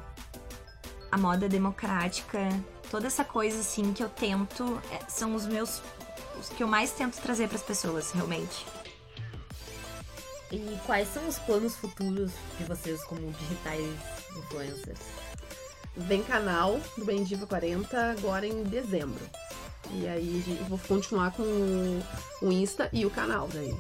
a 1.11 1.19
moda 1.19 1.49
democrática, 1.49 2.49
toda 2.91 3.07
essa 3.07 3.25
coisa 3.25 3.61
assim 3.61 3.93
que 3.93 4.03
eu 4.03 4.09
tento 4.09 4.81
é, 4.91 4.99
são 5.09 5.35
os 5.35 5.47
meus 5.47 5.81
os 6.39 6.49
que 6.51 6.63
eu 6.63 6.69
mais 6.69 6.93
tento 6.93 7.17
trazer 7.21 7.49
para 7.49 7.57
as 7.57 7.63
pessoas 7.63 8.13
realmente. 8.13 8.67
E 10.53 10.79
quais 10.87 11.09
são 11.09 11.27
os 11.27 11.39
planos 11.39 11.75
futuros 11.75 12.31
de 12.59 12.65
vocês 12.65 13.03
como 13.05 13.33
digitais 13.33 13.85
influencers? 14.37 15.01
Vem 15.97 16.23
canal 16.23 16.79
do 16.97 17.05
Bem 17.05 17.25
Diva 17.25 17.47
40 17.47 18.11
agora 18.13 18.47
em 18.47 18.63
dezembro. 18.63 19.25
E 19.93 20.07
aí 20.07 20.67
vou 20.69 20.79
continuar 20.79 21.33
com 21.33 21.43
o 22.43 22.53
Insta 22.53 22.89
e 22.93 23.07
o 23.07 23.11
canal 23.11 23.49
daí. 23.53 23.75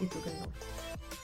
E 0.00 0.06
tu, 0.06 0.18
canal? 0.18 0.48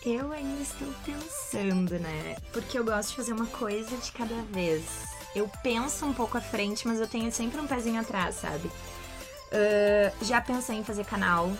Eu 0.04 0.32
ainda 0.32 0.62
estou 0.62 0.88
pensando, 1.04 1.98
né? 1.98 2.36
Porque 2.52 2.78
eu 2.78 2.84
gosto 2.84 3.10
de 3.10 3.16
fazer 3.16 3.32
uma 3.32 3.46
coisa 3.46 3.96
de 3.96 4.12
cada 4.12 4.40
vez 4.52 4.84
eu 5.36 5.50
penso 5.62 6.06
um 6.06 6.14
pouco 6.14 6.38
à 6.38 6.40
frente, 6.40 6.88
mas 6.88 6.98
eu 6.98 7.06
tenho 7.06 7.30
sempre 7.30 7.60
um 7.60 7.66
pezinho 7.66 8.00
atrás, 8.00 8.36
sabe? 8.36 8.68
Uh, 8.68 10.24
já 10.24 10.40
pensei 10.40 10.76
em 10.76 10.82
fazer 10.82 11.04
canal, 11.04 11.52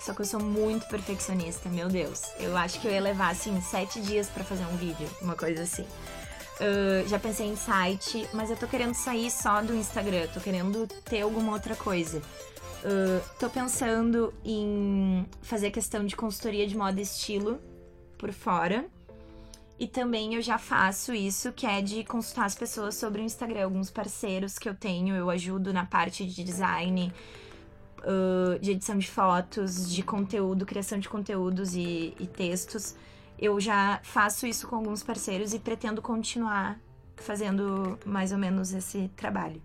só 0.00 0.12
que 0.12 0.22
eu 0.22 0.26
sou 0.26 0.40
muito 0.40 0.88
perfeccionista, 0.88 1.68
meu 1.68 1.88
Deus. 1.88 2.22
Eu 2.40 2.56
acho 2.56 2.80
que 2.80 2.88
eu 2.88 2.92
ia 2.92 3.00
levar, 3.00 3.30
assim, 3.30 3.60
sete 3.60 4.00
dias 4.00 4.28
para 4.28 4.42
fazer 4.42 4.64
um 4.64 4.76
vídeo, 4.76 5.08
uma 5.20 5.36
coisa 5.36 5.62
assim. 5.62 5.86
Uh, 6.60 7.08
já 7.08 7.18
pensei 7.18 7.46
em 7.46 7.56
site, 7.56 8.28
mas 8.32 8.50
eu 8.50 8.56
tô 8.56 8.68
querendo 8.68 8.94
sair 8.94 9.30
só 9.30 9.62
do 9.62 9.74
Instagram, 9.74 10.28
tô 10.28 10.40
querendo 10.40 10.86
ter 11.04 11.22
alguma 11.22 11.52
outra 11.52 11.74
coisa. 11.74 12.18
Uh, 12.18 13.22
tô 13.38 13.48
pensando 13.48 14.34
em 14.44 15.26
fazer 15.40 15.70
questão 15.70 16.04
de 16.04 16.14
consultoria 16.14 16.66
de 16.66 16.76
moda 16.76 17.00
e 17.00 17.02
estilo 17.02 17.60
por 18.18 18.32
fora. 18.32 18.84
E 19.78 19.86
também 19.88 20.34
eu 20.34 20.42
já 20.42 20.58
faço 20.58 21.12
isso, 21.12 21.52
que 21.52 21.66
é 21.66 21.80
de 21.80 22.04
consultar 22.04 22.44
as 22.44 22.54
pessoas 22.54 22.94
sobre 22.94 23.20
o 23.20 23.24
Instagram. 23.24 23.64
Alguns 23.64 23.90
parceiros 23.90 24.58
que 24.58 24.68
eu 24.68 24.74
tenho, 24.74 25.16
eu 25.16 25.28
ajudo 25.30 25.72
na 25.72 25.84
parte 25.84 26.24
de 26.24 26.44
design, 26.44 27.12
uh, 27.98 28.58
de 28.60 28.72
edição 28.72 28.96
de 28.96 29.10
fotos, 29.10 29.92
de 29.92 30.02
conteúdo, 30.02 30.64
criação 30.64 30.98
de 30.98 31.08
conteúdos 31.08 31.74
e, 31.74 32.14
e 32.20 32.26
textos. 32.26 32.94
Eu 33.42 33.58
já 33.58 33.98
faço 34.04 34.46
isso 34.46 34.68
com 34.68 34.76
alguns 34.76 35.02
parceiros 35.02 35.52
e 35.52 35.58
pretendo 35.58 36.00
continuar 36.00 36.78
fazendo 37.16 37.98
mais 38.06 38.30
ou 38.30 38.38
menos 38.38 38.72
esse 38.72 39.08
trabalho. 39.16 39.60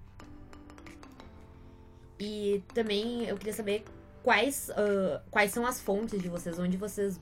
E 2.19 2.63
também 2.73 3.25
eu 3.25 3.37
queria 3.37 3.53
saber 3.53 3.85
quais, 4.23 4.69
uh, 4.69 5.21
quais 5.29 5.51
são 5.51 5.63
as 5.63 5.79
fontes 5.79 6.19
de 6.19 6.27
vocês, 6.27 6.57
onde 6.57 6.75
vocês 6.75 7.19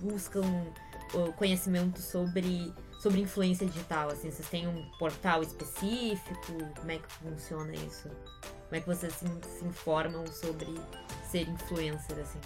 buscam 0.00 0.42
conhecimento 1.36 2.00
sobre, 2.00 2.72
sobre 2.98 3.20
influência 3.20 3.66
digital? 3.66 4.08
Assim, 4.08 4.30
vocês 4.30 4.48
têm 4.48 4.66
um 4.66 4.90
portal 4.98 5.42
específico? 5.42 6.64
Como 6.78 6.90
é 6.90 6.96
que 6.96 7.12
funciona 7.12 7.74
isso? 7.74 8.08
Como 8.08 8.72
é 8.76 8.80
que 8.80 8.86
vocês 8.86 9.12
se, 9.12 9.26
se 9.26 9.66
informam 9.66 10.26
sobre 10.28 10.80
ser 11.30 11.46
influencer, 11.46 12.18
assim? 12.18 12.40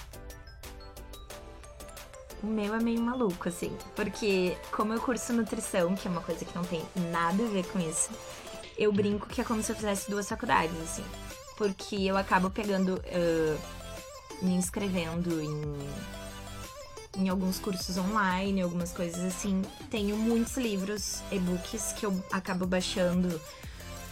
O 2.44 2.46
meu 2.46 2.74
é 2.74 2.78
meio 2.78 3.00
maluco, 3.00 3.48
assim. 3.48 3.74
Porque, 3.96 4.54
como 4.70 4.92
eu 4.92 5.00
curso 5.00 5.32
nutrição, 5.32 5.94
que 5.94 6.06
é 6.06 6.10
uma 6.10 6.20
coisa 6.20 6.44
que 6.44 6.54
não 6.54 6.62
tem 6.62 6.82
nada 7.10 7.42
a 7.42 7.48
ver 7.48 7.64
com 7.68 7.80
isso, 7.80 8.10
eu 8.76 8.92
brinco 8.92 9.26
que 9.26 9.40
é 9.40 9.44
como 9.44 9.62
se 9.62 9.72
eu 9.72 9.76
fizesse 9.76 10.10
duas 10.10 10.28
faculdades, 10.28 10.78
assim. 10.82 11.04
Porque 11.56 11.96
eu 11.96 12.18
acabo 12.18 12.50
pegando. 12.50 12.96
Uh, 12.96 13.58
me 14.42 14.52
inscrevendo 14.52 15.40
em. 15.40 15.62
Em 17.16 17.28
alguns 17.30 17.58
cursos 17.58 17.96
online, 17.96 18.60
algumas 18.60 18.92
coisas 18.92 19.24
assim. 19.24 19.62
Tenho 19.88 20.14
muitos 20.14 20.58
livros, 20.58 21.22
e-books 21.32 21.92
que 21.92 22.04
eu 22.04 22.22
acabo 22.30 22.66
baixando 22.66 23.40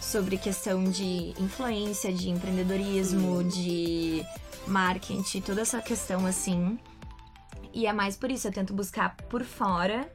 sobre 0.01 0.37
questão 0.37 0.85
de 0.85 1.35
influência, 1.39 2.11
de 2.11 2.29
empreendedorismo, 2.29 3.43
de 3.43 4.25
marketing, 4.65 5.41
toda 5.41 5.61
essa 5.61 5.81
questão 5.81 6.25
assim. 6.25 6.79
E 7.73 7.87
é 7.87 7.93
mais 7.93 8.15
por 8.15 8.29
isso, 8.29 8.47
eu 8.47 8.51
tento 8.51 8.73
buscar 8.73 9.15
por 9.29 9.43
fora, 9.43 10.07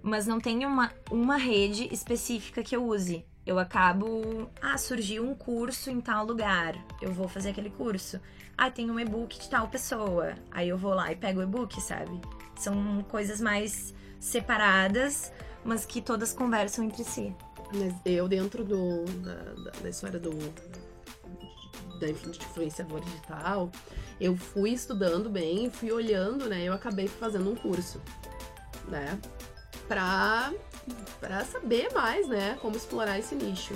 mas 0.00 0.26
não 0.26 0.38
tenho 0.38 0.68
uma, 0.68 0.92
uma 1.10 1.36
rede 1.36 1.92
específica 1.92 2.62
que 2.62 2.76
eu 2.76 2.86
use. 2.86 3.24
Eu 3.44 3.58
acabo. 3.58 4.50
Ah, 4.62 4.78
surgiu 4.78 5.28
um 5.28 5.34
curso 5.34 5.90
em 5.90 6.00
tal 6.00 6.24
lugar. 6.24 6.74
Eu 7.02 7.12
vou 7.12 7.28
fazer 7.28 7.50
aquele 7.50 7.68
curso. 7.68 8.18
Ah, 8.56 8.70
tem 8.70 8.90
um 8.90 8.98
e-book 8.98 9.38
de 9.38 9.50
tal 9.50 9.68
pessoa. 9.68 10.34
Aí 10.50 10.68
eu 10.68 10.78
vou 10.78 10.94
lá 10.94 11.12
e 11.12 11.16
pego 11.16 11.40
o 11.40 11.42
e-book, 11.42 11.78
sabe? 11.80 12.20
São 12.56 13.02
coisas 13.10 13.40
mais 13.40 13.92
separadas, 14.18 15.30
mas 15.62 15.84
que 15.84 16.00
todas 16.00 16.32
conversam 16.32 16.84
entre 16.84 17.04
si. 17.04 17.34
Mas 17.74 17.94
eu, 18.06 18.28
dentro 18.28 18.64
do, 18.64 19.04
da, 19.04 19.70
da 19.82 19.88
história 19.90 20.18
do, 20.18 20.30
da 22.00 22.08
influenciador 22.08 23.00
digital, 23.00 23.70
eu 24.20 24.36
fui 24.36 24.70
estudando 24.70 25.28
bem, 25.28 25.70
fui 25.70 25.92
olhando, 25.92 26.48
né? 26.48 26.62
Eu 26.64 26.72
acabei 26.72 27.08
fazendo 27.08 27.50
um 27.50 27.54
curso, 27.54 28.00
né? 28.88 29.18
Pra, 29.88 30.52
pra 31.20 31.44
saber 31.44 31.92
mais, 31.92 32.28
né? 32.28 32.56
Como 32.60 32.76
explorar 32.76 33.18
esse 33.18 33.34
nicho. 33.34 33.74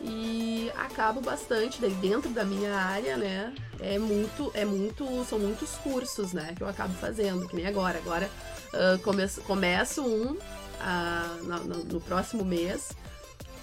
E 0.00 0.70
acabo 0.76 1.20
bastante, 1.20 1.80
daí 1.80 1.94
dentro 1.94 2.28
da 2.30 2.44
minha 2.44 2.74
área, 2.74 3.16
né? 3.16 3.54
É 3.80 3.98
muito, 3.98 4.50
é 4.54 4.64
muito, 4.64 5.24
são 5.24 5.38
muitos 5.38 5.70
cursos, 5.76 6.32
né? 6.32 6.52
Que 6.56 6.62
eu 6.62 6.68
acabo 6.68 6.92
fazendo, 6.94 7.48
que 7.48 7.56
nem 7.56 7.66
agora. 7.66 7.98
Agora 7.98 8.30
uh, 8.74 8.98
começo, 8.98 9.40
começo 9.42 10.02
um 10.02 10.32
uh, 10.32 11.44
no, 11.44 11.84
no 11.84 12.00
próximo 12.00 12.44
mês 12.44 12.90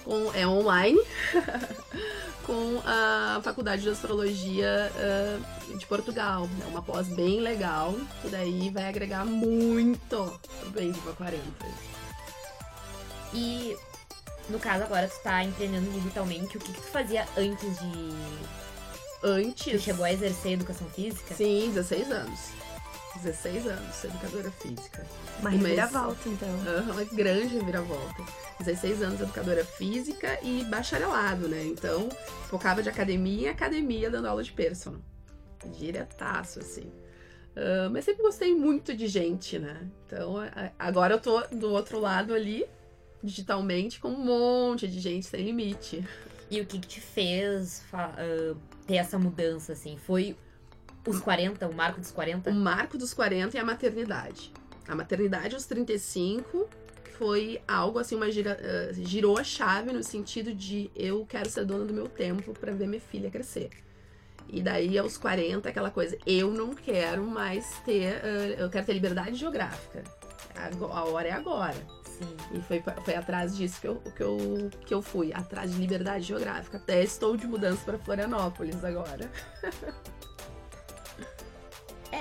com, 0.04 0.32
é 0.34 0.48
online 0.48 1.00
com 2.52 2.82
a 2.86 3.40
Faculdade 3.42 3.82
de 3.82 3.90
Astrologia 3.90 4.92
uh, 4.94 5.78
de 5.78 5.86
Portugal. 5.86 6.50
É 6.62 6.68
uma 6.68 6.82
pós 6.82 7.08
bem 7.08 7.40
legal, 7.40 7.96
que 8.22 8.28
daí 8.28 8.70
vai 8.70 8.90
agregar 8.90 9.24
muito 9.24 10.38
pro 10.60 10.70
Bendiva 10.72 11.14
40. 11.14 11.42
E 13.34 13.74
no 14.50 14.60
caso 14.60 14.84
agora 14.84 15.08
tu 15.08 15.18
tá 15.24 15.42
empreendendo 15.46 15.90
digitalmente, 15.92 16.58
o 16.58 16.60
que, 16.60 16.74
que 16.74 16.82
tu 16.82 16.88
fazia 16.88 17.26
antes 17.38 17.80
de. 17.80 18.12
Antes. 19.24 19.72
Tu 19.72 19.80
chegou 19.80 20.04
a 20.04 20.12
exercer 20.12 20.54
educação 20.54 20.90
física? 20.90 21.34
Sim, 21.34 21.72
16 21.74 22.12
anos. 22.12 22.40
16 23.16 23.68
anos, 23.68 24.04
educadora 24.04 24.52
física. 24.52 25.06
Uma 25.40 25.50
reviravolta, 25.50 26.30
então. 26.30 26.50
uma 26.92 27.04
grande 27.04 27.56
reviravolta. 27.56 28.24
16 28.60 29.02
anos, 29.02 29.22
educadora 29.22 29.66
física 29.66 30.40
e 30.42 30.64
bacharelado, 30.66 31.48
né? 31.48 31.64
Então, 31.66 32.10
focava 32.50 32.82
de 32.82 32.90
academia 32.90 33.48
em 33.48 33.52
academia, 33.52 34.10
dando 34.10 34.28
aula 34.28 34.44
de 34.44 34.52
personal. 34.52 35.02
Diretaço, 35.78 36.60
assim. 36.60 36.92
Uh, 37.52 37.90
mas 37.92 38.06
sempre 38.06 38.24
gostei 38.24 38.56
muito 38.56 38.96
de 38.96 39.08
gente, 39.08 39.60
né? 39.60 39.90
Então, 40.06 40.36
agora 40.80 41.16
eu 41.16 41.20
tô 41.20 41.42
do 41.48 41.72
outro 41.72 42.00
lado 42.00 42.34
ali, 42.34 42.66
digitalmente, 43.22 44.00
com 44.00 44.10
um 44.10 44.24
monte 44.24 44.88
de 44.88 45.00
gente 45.00 45.26
sem 45.26 45.44
limite. 45.44 46.06
E 46.50 46.62
o 46.62 46.66
que, 46.66 46.80
que 46.80 46.88
te 46.88 47.02
fez 47.02 47.84
uh, 47.94 48.58
ter 48.88 48.96
essa 48.96 49.20
mudança, 49.20 49.74
assim? 49.74 49.98
Foi 49.98 50.36
os 51.06 51.20
40, 51.20 51.68
o 51.68 51.74
marco 51.74 52.00
dos 52.00 52.12
40? 52.12 52.50
O 52.50 52.54
marco 52.54 52.98
dos 52.98 53.14
40 53.14 53.58
e 53.58 53.60
a 53.60 53.66
maternidade. 53.66 54.52
A 54.88 54.96
maternidade 54.96 55.56
aos 55.56 55.66
35 55.66 56.70
foi 57.18 57.62
algo 57.68 58.00
assim, 58.00 58.16
uma 58.16 58.32
gira, 58.32 58.58
uh, 58.60 58.94
girou 59.06 59.38
a 59.38 59.44
chave 59.44 59.94
no 59.94 60.04
sentido 60.04 60.54
de 60.54 60.90
eu 60.96 61.26
quero 61.26 61.50
ser 61.50 61.66
dona 61.66 61.86
do 61.86 61.94
meu 61.94 62.08
tempo 62.08 62.54
para 62.54 62.72
ver 62.72 62.88
minha 62.88 63.02
filha 63.02 63.30
crescer. 63.30 63.70
E 64.50 64.62
daí 64.62 64.98
aos 64.98 65.18
40, 65.18 65.70
aquela 65.70 65.92
coisa, 65.92 66.18
eu 66.26 66.52
não 66.52 66.74
quero 66.74 67.26
mais 67.26 67.80
ter, 67.86 68.16
uh, 68.16 68.60
eu 68.60 68.70
quero 68.70 68.86
ter 68.86 68.94
liberdade 68.94 69.36
geográfica. 69.36 70.04
A 70.92 71.04
hora 71.06 71.28
é 71.28 71.32
agora. 71.32 71.78
Sim. 72.04 72.36
E 72.58 72.62
foi, 72.62 72.84
foi 73.04 73.16
atrás 73.16 73.56
disso 73.56 73.80
que 73.80 73.88
eu, 73.88 73.96
que, 73.96 74.24
eu, 74.24 74.38
que 74.86 74.94
eu 74.94 75.02
fui, 75.02 75.32
atrás 75.34 75.72
de 75.72 75.78
liberdade 75.78 76.26
geográfica. 76.26 76.78
Até 76.78 77.04
estou 77.04 77.38
de 77.38 77.48
mudança 77.48 77.82
para 77.86 77.98
Florianópolis 77.98 78.84
agora. 78.84 79.32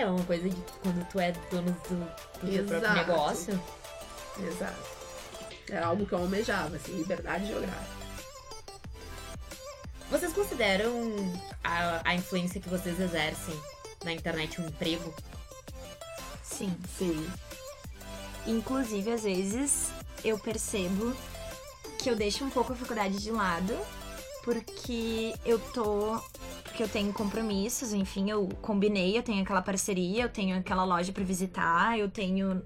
É 0.01 0.07
uma 0.07 0.25
coisa 0.25 0.49
de 0.49 0.57
quando 0.83 1.07
tu 1.11 1.21
é 1.21 1.31
dono 1.51 1.71
do, 1.73 2.41
do 2.41 2.51
teu 2.51 2.65
próprio 2.65 2.95
negócio. 2.95 3.63
Exato. 4.39 4.83
É 5.69 5.79
algo 5.79 6.07
que 6.07 6.13
eu 6.15 6.19
almejava, 6.19 6.77
assim, 6.77 6.97
liberdade 6.97 7.47
geográfica. 7.47 8.01
Vocês 10.11 10.33
consideram 10.33 10.91
a, 11.63 12.01
a 12.03 12.15
influência 12.15 12.59
que 12.59 12.69
vocês 12.71 12.99
exercem 12.99 13.55
na 14.03 14.15
internet 14.15 14.59
um 14.59 14.67
emprego? 14.67 15.15
Sim. 16.43 16.75
Sim. 16.97 17.31
Inclusive, 18.47 19.13
às 19.13 19.23
vezes, 19.23 19.91
eu 20.25 20.39
percebo 20.39 21.15
que 21.99 22.09
eu 22.09 22.17
deixo 22.17 22.43
um 22.43 22.51
pouco 22.51 22.73
a 22.73 22.77
faculdade 22.77 23.19
de 23.19 23.31
lado 23.31 23.77
porque 24.43 25.35
eu 25.45 25.59
tô 25.59 26.19
porque 26.81 26.83
eu 26.83 26.89
tenho 26.89 27.13
compromissos, 27.13 27.93
enfim, 27.93 28.31
eu 28.31 28.49
combinei, 28.63 29.19
eu 29.19 29.23
tenho 29.23 29.43
aquela 29.43 29.61
parceria, 29.61 30.23
eu 30.23 30.29
tenho 30.31 30.57
aquela 30.57 30.83
loja 30.83 31.13
para 31.13 31.23
visitar, 31.23 31.99
eu 31.99 32.09
tenho 32.09 32.63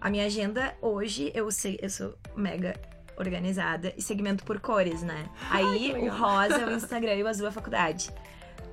a 0.00 0.10
minha 0.10 0.26
agenda 0.26 0.76
hoje, 0.82 1.30
eu 1.32 1.48
sei, 1.52 1.78
eu 1.80 1.88
sou 1.88 2.18
mega 2.34 2.74
organizada 3.16 3.94
e 3.96 4.02
segmento 4.02 4.42
por 4.42 4.58
cores, 4.58 5.02
né? 5.02 5.28
Aí 5.50 5.92
o 5.92 6.10
rosa 6.10 6.62
é 6.62 6.66
o 6.66 6.72
Instagram 6.74 7.14
e 7.14 7.22
o 7.22 7.28
azul 7.28 7.46
é 7.46 7.48
a 7.50 7.52
faculdade. 7.52 8.10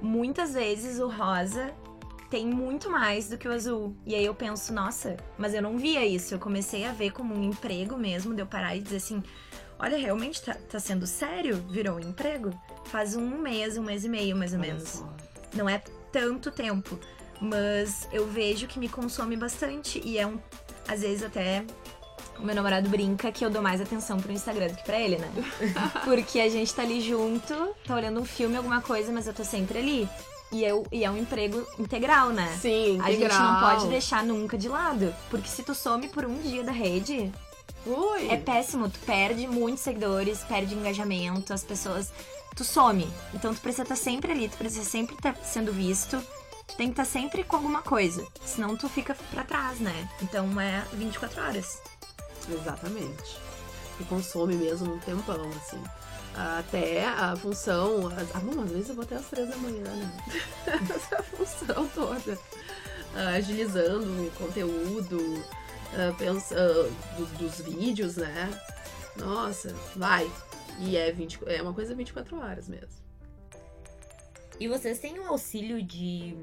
Muitas 0.02 0.56
vezes 0.56 1.00
o 1.00 1.08
rosa 1.08 1.72
tem 2.32 2.48
muito 2.48 2.90
mais 2.90 3.30
do 3.30 3.38
que 3.38 3.48
o 3.48 3.52
azul. 3.52 3.96
E 4.04 4.16
aí 4.16 4.26
eu 4.26 4.34
penso, 4.34 4.74
nossa, 4.74 5.16
mas 5.38 5.54
eu 5.54 5.62
não 5.62 5.78
via 5.78 6.04
isso. 6.04 6.34
Eu 6.34 6.40
comecei 6.40 6.86
a 6.86 6.92
ver 6.92 7.12
como 7.12 7.36
um 7.36 7.44
emprego 7.44 7.96
mesmo, 7.98 8.34
de 8.34 8.42
eu 8.42 8.48
parar 8.48 8.76
e 8.76 8.80
dizer 8.80 8.98
assim: 8.98 9.22
olha, 9.82 9.98
realmente 9.98 10.42
tá, 10.42 10.56
tá 10.70 10.80
sendo 10.80 11.08
sério? 11.08 11.58
Virou 11.70 11.96
um 11.96 12.00
emprego? 12.00 12.52
Faz 12.86 13.16
um 13.16 13.40
mês, 13.40 13.78
um 13.78 13.84
mês 13.84 14.06
e 14.06 14.10
meio, 14.10 14.36
mais 14.36 14.54
ou 14.54 14.60
menos. 14.60 15.04
Não 15.54 15.68
é 15.68 15.82
tanto 16.12 16.52
tempo. 16.52 17.00
Mas 17.42 18.08
eu 18.14 18.28
vejo 18.28 18.68
que 18.68 18.78
me 18.78 18.88
consome 18.88 19.36
bastante. 19.36 20.00
E 20.06 20.20
é 20.20 20.28
um. 20.28 20.40
Às 20.88 21.02
vezes 21.02 21.24
até 21.24 21.66
o 22.38 22.46
meu 22.46 22.54
namorado 22.54 22.88
brinca 22.90 23.32
que 23.32 23.44
eu 23.44 23.50
dou 23.50 23.62
mais 23.62 23.82
atenção 23.82 24.20
pro 24.20 24.32
Instagram 24.32 24.68
do 24.68 24.76
que 24.76 24.84
pra 24.84 25.00
ele, 25.00 25.18
né? 25.18 25.32
Porque 26.06 26.40
a 26.40 26.50
gente 26.50 26.74
tá 26.74 26.84
ali 26.84 27.02
junto, 27.02 27.76
tá 27.86 27.96
olhando 27.96 28.20
um 28.20 28.26
filme, 28.26 28.56
alguma 28.56 28.82
coisa, 28.82 29.12
mas 29.12 29.26
eu 29.26 29.34
tô 29.34 29.44
sempre 29.44 29.80
ali. 29.80 30.10
E, 30.52 30.64
eu, 30.64 30.86
e 30.92 31.06
é 31.06 31.10
um 31.10 31.18
emprego 31.18 31.66
integral, 31.80 32.30
né? 32.30 32.58
Sim, 32.60 32.98
integral. 32.98 33.08
A 33.08 33.12
gente 33.12 33.38
não 33.38 33.60
pode 33.60 33.88
deixar 33.88 34.24
nunca 34.24 34.58
de 34.58 34.68
lado. 34.68 35.16
Porque 35.30 35.48
se 35.48 35.64
tu 35.64 35.74
some 35.74 36.10
por 36.10 36.26
um 36.26 36.38
dia 36.40 36.62
da 36.62 36.74
rede, 36.74 37.32
Ui. 37.86 38.30
é 38.30 38.38
péssimo. 38.38 38.90
Tu 38.90 39.00
perde 39.00 39.48
muitos 39.48 39.84
seguidores, 39.84 40.44
perde 40.44 40.76
engajamento, 40.76 41.54
as 41.54 41.64
pessoas. 41.64 42.12
Tu 42.56 42.64
some. 42.64 43.08
Então 43.34 43.54
tu 43.54 43.62
precisa 43.62 43.84
estar 43.84 43.96
sempre 43.96 44.32
ali, 44.32 44.50
tu 44.50 44.58
precisa 44.58 44.84
sempre 44.84 45.16
estar 45.16 45.36
sendo 45.38 45.72
visto. 45.72 46.22
Tu 46.68 46.76
tem 46.76 46.88
que 46.88 46.94
estar 46.94 47.06
sempre 47.06 47.44
com 47.44 47.56
alguma 47.56 47.82
coisa. 47.82 48.26
Senão 48.46 48.76
tu 48.76 48.88
fica 48.90 49.16
pra 49.32 49.44
trás, 49.44 49.80
né? 49.80 50.10
Então 50.22 50.60
é 50.60 50.84
24 50.94 51.42
horas. 51.42 51.82
Exatamente. 52.50 53.38
E 54.00 54.04
consome 54.06 54.56
mesmo 54.56 54.94
um 54.94 55.00
tempão, 55.00 55.50
assim. 55.58 55.82
Até 56.36 57.06
a 57.06 57.36
função. 57.36 58.10
Ah, 58.34 58.40
bom, 58.40 58.62
às 58.64 58.72
vezes 58.72 58.90
eu 58.90 58.96
vou 58.96 59.04
até 59.04 59.16
às 59.16 59.26
três 59.26 59.50
da 59.50 59.58
manhã, 59.58 59.84
né? 59.84 60.12
Essa 60.96 61.24
função 61.24 61.88
toda. 61.94 62.38
Agilizando 63.36 64.06
o 64.28 64.32
conteúdo, 64.32 65.44
uh, 65.94 66.16
pensa, 66.18 66.56
uh, 66.56 67.18
dos, 67.18 67.30
dos, 67.32 67.62
vídeos, 67.62 68.18
né? 68.18 68.50
Nossa, 69.18 69.74
vai. 69.96 70.30
E 70.80 70.98
é, 70.98 71.12
20, 71.12 71.40
é 71.48 71.62
uma 71.62 71.74
coisa 71.74 71.94
24 71.94 72.38
horas 72.38 72.68
mesmo. 72.68 73.02
E 74.60 74.68
vocês 74.68 75.00
têm 75.00 75.20
o 75.20 75.24
um 75.24 75.28
auxílio 75.28 75.82
de. 75.82 76.38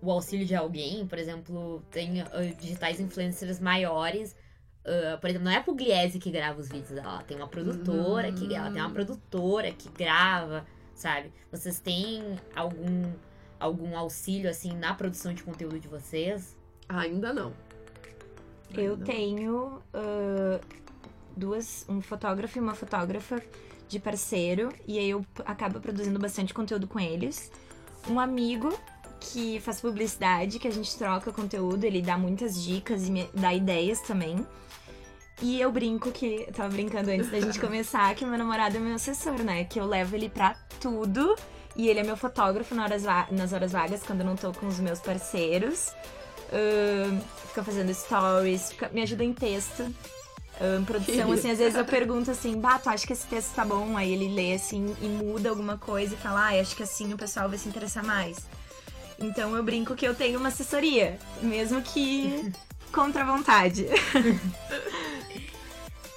O 0.00 0.10
auxílio 0.10 0.46
de 0.46 0.54
alguém, 0.54 1.06
por 1.06 1.18
exemplo, 1.18 1.82
tem 1.90 2.24
digitais 2.60 3.00
influencers 3.00 3.58
maiores 3.58 4.36
Uh, 4.88 5.20
por 5.20 5.28
exemplo, 5.28 5.44
não 5.44 5.52
é 5.52 5.56
a 5.56 5.62
Pugliese 5.62 6.18
que 6.18 6.30
grava 6.30 6.58
os 6.58 6.68
vídeos, 6.68 6.92
ela 6.92 7.22
tem 7.22 7.36
uma 7.36 7.46
produtora 7.46 8.32
que 8.32 8.54
ela 8.54 8.70
tem 8.70 8.80
uma 8.80 8.90
produtora 8.90 9.70
que 9.70 9.90
grava, 9.90 10.66
sabe? 10.94 11.30
Vocês 11.52 11.78
têm 11.78 12.38
algum 12.56 13.12
algum 13.60 13.98
auxílio 13.98 14.48
assim 14.48 14.72
na 14.74 14.94
produção 14.94 15.34
de 15.34 15.42
conteúdo 15.42 15.78
de 15.78 15.88
vocês? 15.88 16.56
Ainda 16.88 17.34
não. 17.34 17.52
Eu 18.74 18.92
Ainda. 18.92 19.04
tenho 19.04 19.82
ah, 19.94 20.60
duas, 21.36 21.84
um 21.88 22.00
fotógrafo 22.00 22.58
e 22.58 22.60
uma 22.60 22.74
fotógrafa 22.74 23.42
de 23.88 23.98
parceiro, 23.98 24.70
e 24.86 24.98
aí 24.98 25.10
eu 25.10 25.24
acabo 25.46 25.80
produzindo 25.80 26.18
bastante 26.18 26.52
conteúdo 26.52 26.86
com 26.86 27.00
eles. 27.00 27.50
Um 28.08 28.20
amigo 28.20 28.76
que 29.20 29.58
faz 29.60 29.80
publicidade, 29.80 30.58
que 30.58 30.68
a 30.68 30.70
gente 30.70 30.96
troca 30.96 31.32
conteúdo, 31.32 31.84
ele 31.84 32.02
dá 32.02 32.18
muitas 32.18 32.62
dicas 32.62 33.08
e 33.08 33.10
me 33.10 33.28
dá 33.34 33.52
ideias 33.54 34.00
também. 34.02 34.46
E 35.40 35.60
eu 35.60 35.70
brinco 35.70 36.10
que, 36.10 36.44
eu 36.48 36.52
tava 36.52 36.68
brincando 36.68 37.10
antes 37.10 37.30
da 37.30 37.40
gente 37.40 37.58
começar, 37.60 38.14
que 38.14 38.24
meu 38.24 38.36
namorado 38.36 38.76
é 38.76 38.80
meu 38.80 38.94
assessor, 38.94 39.42
né? 39.42 39.64
Que 39.64 39.80
eu 39.80 39.86
levo 39.86 40.16
ele 40.16 40.28
pra 40.28 40.54
tudo. 40.80 41.36
E 41.76 41.88
ele 41.88 42.00
é 42.00 42.02
meu 42.02 42.16
fotógrafo 42.16 42.74
na 42.74 42.82
horas 42.84 43.04
nas 43.30 43.52
horas 43.52 43.72
vagas, 43.72 44.02
quando 44.02 44.20
eu 44.20 44.26
não 44.26 44.34
tô 44.34 44.52
com 44.52 44.66
os 44.66 44.80
meus 44.80 44.98
parceiros. 44.98 45.92
Ahn, 46.52 47.20
fica 47.48 47.62
fazendo 47.62 47.92
stories, 47.94 48.70
fica- 48.72 48.88
me 48.90 49.02
ajuda 49.02 49.24
em 49.24 49.32
texto. 49.32 49.82
Ahn, 50.60 50.84
produção, 50.84 51.30
assim, 51.32 51.50
às 51.50 51.58
vezes 51.58 51.76
eu 51.76 51.84
pergunto 51.86 52.30
assim, 52.30 52.60
bah, 52.60 52.78
tu 52.78 52.88
acha 52.88 53.06
que 53.06 53.12
esse 53.12 53.26
texto 53.26 53.54
tá 53.54 53.64
bom? 53.64 53.96
Aí 53.96 54.12
ele 54.12 54.28
lê 54.34 54.54
assim 54.54 54.94
e 55.00 55.06
muda 55.06 55.50
alguma 55.50 55.76
coisa 55.78 56.14
e 56.14 56.18
fala, 56.18 56.48
ah, 56.48 56.60
acho 56.60 56.74
que 56.74 56.82
assim 56.82 57.12
o 57.12 57.16
pessoal 57.16 57.48
vai 57.48 57.58
se 57.58 57.68
interessar 57.68 58.04
mais. 58.04 58.38
Então 59.20 59.56
eu 59.56 59.62
brinco 59.62 59.94
que 59.94 60.06
eu 60.06 60.14
tenho 60.14 60.38
uma 60.38 60.48
assessoria, 60.48 61.18
mesmo 61.42 61.82
que 61.82 62.52
contra 62.92 63.22
a 63.22 63.26
vontade. 63.26 63.86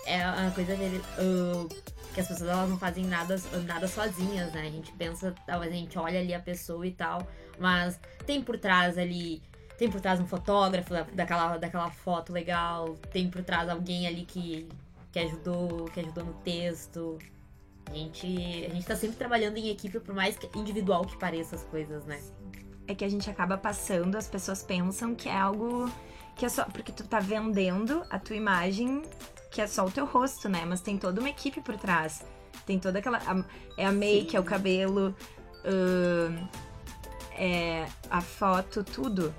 É 0.06 0.26
uma 0.28 0.52
coisa 0.52 0.76
dele, 0.76 1.02
uh, 1.20 1.68
que 2.14 2.20
as 2.20 2.28
pessoas 2.28 2.50
elas 2.50 2.70
não 2.70 2.78
fazem 2.78 3.06
nada, 3.06 3.40
nada 3.66 3.88
sozinhas, 3.88 4.52
né? 4.52 4.62
A 4.68 4.70
gente 4.70 4.92
pensa, 4.94 5.34
talvez 5.46 5.72
a 5.72 5.76
gente 5.76 5.98
olha 5.98 6.20
ali 6.20 6.34
a 6.34 6.40
pessoa 6.40 6.86
e 6.86 6.92
tal, 6.92 7.26
mas 7.60 8.00
tem 8.26 8.42
por 8.42 8.58
trás 8.58 8.98
ali. 8.98 9.42
Tem 9.82 9.90
por 9.90 10.00
trás 10.00 10.20
um 10.20 10.28
fotógrafo 10.28 10.94
da- 10.94 11.08
daquela, 11.12 11.58
daquela 11.58 11.90
foto 11.90 12.32
legal, 12.32 12.94
tem 13.12 13.28
por 13.32 13.44
trás 13.44 13.68
alguém 13.68 14.06
ali 14.06 14.26
que, 14.26 14.70
que 15.12 15.18
ajudou, 15.18 15.86
que 15.86 16.00
ajudou 16.00 16.24
no 16.24 16.34
texto. 16.34 17.18
A 17.90 17.94
gente, 17.96 18.28
a 18.70 18.76
gente 18.76 18.86
tá 18.86 18.96
sempre 18.96 19.16
trabalhando 19.16 19.58
em 19.58 19.70
equipe, 19.70 20.00
por 20.00 20.14
mais 20.14 20.38
individual 20.56 21.04
que 21.04 21.18
pareça 21.18 21.56
as 21.56 21.64
coisas, 21.64 22.06
né? 22.06 22.22
é 22.88 22.94
que 22.94 23.04
a 23.04 23.10
gente 23.10 23.28
acaba 23.28 23.58
passando, 23.58 24.16
as 24.18 24.28
pessoas 24.28 24.62
pensam 24.62 25.16
que 25.16 25.28
é 25.28 25.36
algo 25.36 25.92
que 26.36 26.46
é 26.46 26.50
só 26.50 26.64
porque 26.66 26.92
tu 26.92 27.04
tá 27.08 27.20
vendendo 27.20 28.04
a 28.12 28.20
tua 28.20 28.36
imagem, 28.36 29.02
que 29.50 29.62
é 29.62 29.66
só 29.66 29.84
o 29.84 29.90
teu 29.90 30.06
rosto, 30.06 30.48
né? 30.48 30.64
Mas 30.64 30.82
tem 30.82 30.96
toda 30.96 31.20
uma 31.20 31.30
equipe 31.30 31.60
por 31.60 31.76
trás. 31.76 32.24
Tem 32.68 32.78
toda 32.78 33.00
aquela. 33.00 33.18
a- 33.18 33.44
é 33.80 33.86
a 33.88 33.92
make, 33.92 34.30
Sim. 34.32 34.38
é 34.38 34.40
o 34.40 34.44
cabelo, 34.44 35.16
ahn, 35.66 36.48
é 37.36 37.88
a 38.12 38.22
foto, 38.22 38.84
tudo. 38.84 39.34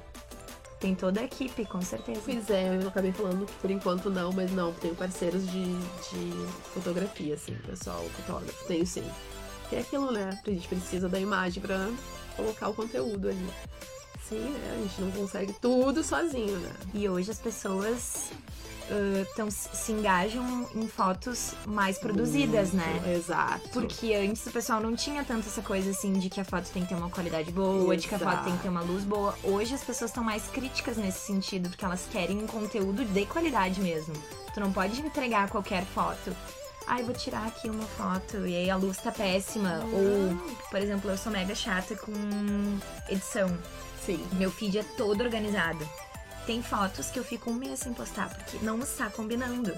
Tem 0.83 0.97
toda 0.97 1.21
a 1.21 1.25
equipe, 1.25 1.65
com 1.65 1.81
certeza. 1.81 2.21
Pois 2.25 2.51
é, 2.51 2.77
eu 2.77 2.89
acabei 2.89 3.13
falando 3.13 3.47
que 3.47 3.53
por 3.55 3.71
enquanto 3.71 4.11
não, 4.11 4.33
mas 4.33 4.51
não, 4.51 4.73
tenho 4.73 4.97
parceiros 4.97 5.47
de, 5.49 5.65
de 5.65 6.49
fotografia, 6.75 7.35
assim, 7.35 7.55
pessoal, 7.65 8.05
fotógrafo, 8.17 8.67
tenho 8.67 8.85
sim. 8.85 9.09
Que 9.71 9.77
é 9.77 9.79
aquilo, 9.79 10.11
né? 10.11 10.37
A 10.45 10.51
gente 10.51 10.67
precisa 10.67 11.09
da 11.09 11.21
imagem 11.21 11.63
pra 11.63 11.89
colocar 12.37 12.69
o 12.69 12.75
conteúdo 12.75 13.29
ali. 13.29 13.49
Sim, 14.29 14.41
né? 14.41 14.77
A 14.77 14.83
gente 14.83 15.01
não 15.03 15.13
consegue 15.13 15.53
tudo 15.53 16.03
sozinho, 16.03 16.59
né? 16.59 16.73
E 16.93 17.09
hoje 17.09 17.31
as 17.31 17.39
pessoas 17.39 18.33
ah, 18.93 19.27
tão, 19.35 19.51
se 19.51 19.91
engajam 19.93 20.69
em 20.75 20.87
fotos 20.87 21.55
mais 21.67 21.99
produzidas, 21.99 22.73
né? 22.73 22.87
Muito, 22.87 23.09
Exato. 23.09 23.69
Porque 23.71 24.15
antes 24.15 24.47
o 24.47 24.51
pessoal 24.51 24.81
não 24.81 24.95
tinha 24.95 25.25
tanto 25.25 25.49
essa 25.49 25.63
coisa 25.63 25.91
assim 25.91 26.13
de 26.15 26.29
que 26.29 26.41
a 26.41 26.45
foto 26.45 26.69
tem 26.71 26.83
que 26.83 26.91
ter 26.91 26.95
uma 26.95 27.09
qualidade 27.09 27.51
boa, 27.51 27.97
de 27.97 28.07
que 28.07 28.15
a 28.15 28.19
foto 28.19 28.31
Exato. 28.31 28.45
tem 28.45 28.57
que 28.57 28.63
ter 28.63 28.69
uma 28.69 28.83
luz 28.83 29.05
boa. 29.05 29.35
Hoje 29.43 29.75
as 29.75 29.83
pessoas 29.83 30.11
estão 30.11 30.23
mais 30.23 30.47
críticas 30.49 30.99
nesse 30.99 31.21
sentido, 31.21 31.71
porque 31.71 31.85
elas 31.85 32.07
querem 32.13 32.43
um 32.43 32.47
conteúdo 32.47 33.05
de 33.05 33.25
qualidade 33.27 33.81
mesmo. 33.81 34.15
Tu 34.53 34.61
não 34.61 34.73
pode 34.73 35.01
entregar 35.01 35.49
qualquer 35.49 35.85
foto. 35.87 36.37
Ai, 36.87 37.03
vou 37.03 37.15
tirar 37.15 37.47
aqui 37.47 37.71
uma 37.71 37.87
foto 37.87 38.47
e 38.47 38.57
aí 38.57 38.69
a 38.69 38.77
luz 38.77 38.99
tá 38.99 39.11
péssima. 39.11 39.81
Ou, 39.93 40.37
por 40.69 40.81
exemplo, 40.81 41.11
eu 41.11 41.17
sou 41.17 41.33
mega 41.33 41.55
chata 41.55 41.97
com 41.97 42.13
edição. 43.09 43.57
Sim. 44.05 44.23
Meu 44.33 44.51
feed 44.51 44.79
é 44.79 44.83
todo 44.83 45.23
organizado. 45.23 45.89
Tem 46.47 46.61
fotos 46.63 47.11
que 47.11 47.19
eu 47.19 47.25
fico 47.25 47.51
um 47.51 47.55
mês 47.55 47.81
sem 47.81 47.93
postar, 47.95 48.29
porque 48.29 48.59
não 48.65 48.79
está 48.81 49.09
combinando. 49.09 49.73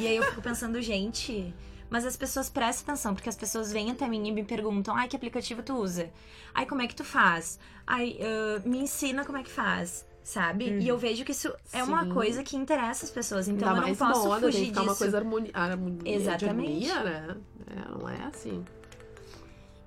E 0.00 0.06
aí 0.06 0.16
eu 0.16 0.22
fico 0.22 0.40
pensando, 0.40 0.80
gente. 0.82 1.52
Mas 1.90 2.04
as 2.04 2.16
pessoas 2.16 2.48
prestam 2.48 2.94
atenção, 2.94 3.14
porque 3.14 3.28
as 3.28 3.36
pessoas 3.36 3.70
vêm 3.70 3.90
até 3.90 4.08
mim 4.08 4.26
e 4.26 4.32
me 4.32 4.42
perguntam: 4.44 4.96
ai, 4.96 5.08
que 5.08 5.14
aplicativo 5.14 5.62
tu 5.62 5.74
usa? 5.74 6.10
Ai, 6.54 6.66
como 6.66 6.82
é 6.82 6.86
que 6.86 6.96
tu 6.96 7.04
faz? 7.04 7.58
Ai, 7.86 8.18
ah, 8.20 8.62
me 8.66 8.78
ensina 8.78 9.24
como 9.24 9.38
é 9.38 9.42
que 9.42 9.50
faz, 9.50 10.04
sabe? 10.24 10.70
Uhum. 10.70 10.78
E 10.80 10.88
eu 10.88 10.98
vejo 10.98 11.24
que 11.24 11.32
isso 11.32 11.54
é 11.72 11.84
uma 11.84 12.04
Sim. 12.04 12.10
coisa 12.12 12.42
que 12.42 12.56
interessa 12.56 13.04
as 13.04 13.10
pessoas, 13.10 13.46
então 13.46 13.68
Ainda 13.68 13.78
eu 13.78 13.82
não 13.82 13.88
mais 13.88 13.98
posso 13.98 14.28
moda, 14.28 14.40
tem 14.40 14.50
fugir 14.50 14.64
que 14.64 14.68
ficar 14.70 14.80
disso. 14.80 14.90
uma 14.92 14.96
coisa 14.96 15.16
harmonia, 15.18 15.50
harmonia 15.54 16.14
Exatamente. 16.16 16.80
de 16.80 16.90
harmonia, 16.90 17.04
né? 17.04 17.36
É, 17.68 17.98
não 17.98 18.08
é 18.08 18.22
assim. 18.24 18.64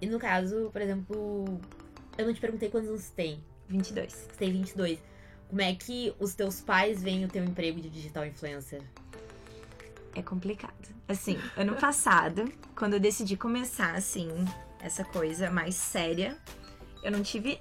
E 0.02 0.08
no 0.08 0.18
caso, 0.20 0.70
por 0.72 0.82
exemplo, 0.82 1.60
eu 2.18 2.26
não 2.26 2.34
te 2.34 2.40
perguntei 2.40 2.70
quantos 2.70 2.88
anos 2.88 3.02
você 3.02 3.14
tem. 3.14 3.44
22. 3.68 4.14
Você 4.14 4.28
tem 4.38 4.52
22. 4.52 5.00
Como 5.50 5.62
é 5.62 5.74
que 5.74 6.14
os 6.20 6.36
teus 6.36 6.62
pais 6.62 7.02
veem 7.02 7.26
o 7.26 7.28
teu 7.28 7.44
emprego 7.44 7.82
de 7.82 7.90
digital 7.90 8.26
influencer? 8.26 8.82
É 10.16 10.22
complicado. 10.22 10.74
Assim, 11.08 11.40
ano 11.58 11.76
passado, 11.76 12.52
quando 12.76 12.94
eu 12.94 13.00
decidi 13.00 13.36
começar, 13.36 13.96
assim, 13.96 14.30
essa 14.80 15.04
coisa 15.04 15.50
mais 15.50 15.74
séria, 15.74 16.38
eu 17.04 17.12
não 17.12 17.24
tive 17.24 17.60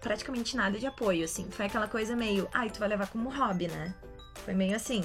praticamente 0.00 0.56
nada 0.56 0.78
de 0.78 0.86
apoio, 0.86 1.24
assim. 1.24 1.48
Foi 1.50 1.66
aquela 1.66 1.86
coisa 1.86 2.16
meio, 2.16 2.48
ai, 2.52 2.70
tu 2.70 2.80
vai 2.80 2.88
levar 2.88 3.06
como 3.06 3.30
hobby, 3.30 3.68
né? 3.68 3.94
Foi 4.44 4.54
meio 4.54 4.74
assim. 4.74 5.04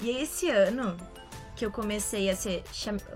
E 0.00 0.08
aí, 0.08 0.22
esse 0.22 0.48
ano 0.48 0.96
que 1.54 1.66
eu 1.66 1.70
comecei 1.70 2.30
a 2.30 2.36
ser. 2.36 2.62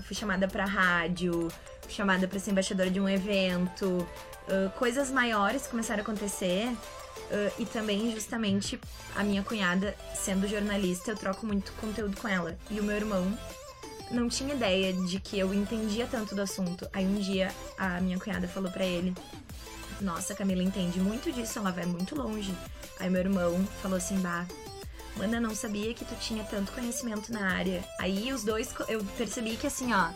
Fui 0.02 0.14
chamada 0.16 0.46
pra 0.46 0.66
rádio, 0.66 1.48
chamada 1.88 2.28
pra 2.28 2.38
ser 2.38 2.50
embaixadora 2.50 2.90
de 2.90 3.00
um 3.00 3.08
evento, 3.08 4.06
ah, 4.48 4.68
coisas 4.78 5.10
maiores 5.10 5.66
começaram 5.66 6.00
a 6.00 6.02
acontecer. 6.02 6.68
Ah, 7.32 7.52
e 7.58 7.64
também, 7.66 8.12
justamente, 8.12 8.78
a 9.16 9.24
minha 9.24 9.42
cunhada, 9.42 9.96
sendo 10.14 10.46
jornalista, 10.46 11.10
eu 11.10 11.16
troco 11.16 11.46
muito 11.46 11.72
conteúdo 11.80 12.16
com 12.20 12.28
ela. 12.28 12.58
E 12.70 12.78
o 12.78 12.84
meu 12.84 12.94
irmão 12.96 13.26
não 14.10 14.28
tinha 14.28 14.54
ideia 14.54 14.92
de 14.92 15.18
que 15.18 15.38
eu 15.38 15.52
entendia 15.54 16.06
tanto 16.06 16.34
do 16.34 16.42
assunto. 16.42 16.86
Aí 16.92 17.06
um 17.06 17.14
dia 17.18 17.50
a 17.78 18.00
minha 18.00 18.18
cunhada 18.18 18.46
falou 18.46 18.70
pra 18.70 18.84
ele: 18.84 19.14
Nossa, 20.00 20.34
Camila 20.34 20.62
entende 20.62 21.00
muito 21.00 21.32
disso, 21.32 21.58
ela 21.58 21.70
vai 21.72 21.86
muito 21.86 22.14
longe. 22.14 22.54
Aí 23.00 23.08
meu 23.08 23.20
irmão 23.20 23.64
falou 23.80 23.96
assim: 23.96 24.18
Bah, 24.20 24.46
Mana, 25.16 25.40
não 25.40 25.54
sabia 25.54 25.92
que 25.94 26.04
tu 26.04 26.14
tinha 26.16 26.44
tanto 26.44 26.72
conhecimento 26.72 27.32
na 27.32 27.52
área. 27.52 27.82
Aí 27.98 28.32
os 28.32 28.44
dois, 28.44 28.74
eu 28.88 29.04
percebi 29.16 29.56
que 29.56 29.66
assim, 29.66 29.92
ó, 29.92 30.10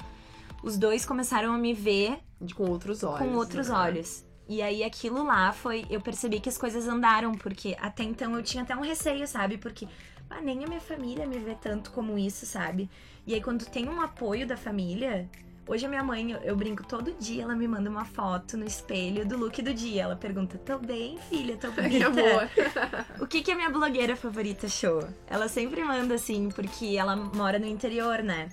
os 0.62 0.76
dois 0.76 1.04
começaram 1.04 1.52
a 1.52 1.58
me 1.58 1.72
ver 1.74 2.18
De, 2.40 2.54
com 2.54 2.64
outros 2.64 3.02
olhos. 3.02 3.18
com 3.18 3.34
outros 3.36 3.68
né? 3.68 3.74
olhos. 3.74 4.24
E 4.48 4.62
aí 4.62 4.84
aquilo 4.84 5.24
lá 5.24 5.52
foi. 5.52 5.84
Eu 5.90 6.00
percebi 6.00 6.40
que 6.40 6.48
as 6.48 6.56
coisas 6.58 6.86
andaram, 6.86 7.32
porque 7.32 7.76
até 7.80 8.02
então 8.04 8.34
eu 8.36 8.42
tinha 8.42 8.62
até 8.62 8.76
um 8.76 8.80
receio, 8.80 9.26
sabe? 9.26 9.58
Porque 9.58 9.88
ah, 10.30 10.40
nem 10.40 10.64
a 10.64 10.68
minha 10.68 10.80
família 10.80 11.26
me 11.26 11.38
vê 11.38 11.54
tanto 11.54 11.90
como 11.90 12.16
isso, 12.18 12.46
sabe? 12.46 12.88
E 13.26 13.34
aí 13.34 13.40
quando 13.40 13.64
tem 13.66 13.88
um 13.88 14.00
apoio 14.00 14.46
da 14.46 14.56
família. 14.56 15.28
Hoje 15.68 15.84
a 15.84 15.88
minha 15.88 16.04
mãe, 16.04 16.30
eu, 16.30 16.38
eu 16.42 16.54
brinco 16.54 16.84
todo 16.86 17.12
dia, 17.18 17.42
ela 17.42 17.56
me 17.56 17.66
manda 17.66 17.90
uma 17.90 18.04
foto 18.04 18.56
no 18.56 18.64
espelho 18.64 19.26
do 19.26 19.36
look 19.36 19.60
do 19.60 19.74
dia. 19.74 20.02
Ela 20.04 20.14
pergunta: 20.14 20.56
Tô 20.58 20.78
bem, 20.78 21.18
filha, 21.28 21.56
tô 21.56 21.72
Que 21.74 21.82
bonita. 21.82 22.06
amor. 22.06 22.48
O 23.20 23.26
que, 23.26 23.42
que 23.42 23.50
a 23.50 23.56
minha 23.56 23.68
blogueira 23.68 24.14
favorita 24.14 24.66
achou? 24.66 25.08
Ela 25.26 25.48
sempre 25.48 25.82
manda 25.82 26.14
assim, 26.14 26.50
porque 26.50 26.96
ela 26.96 27.16
mora 27.16 27.58
no 27.58 27.66
interior, 27.66 28.22
né? 28.22 28.48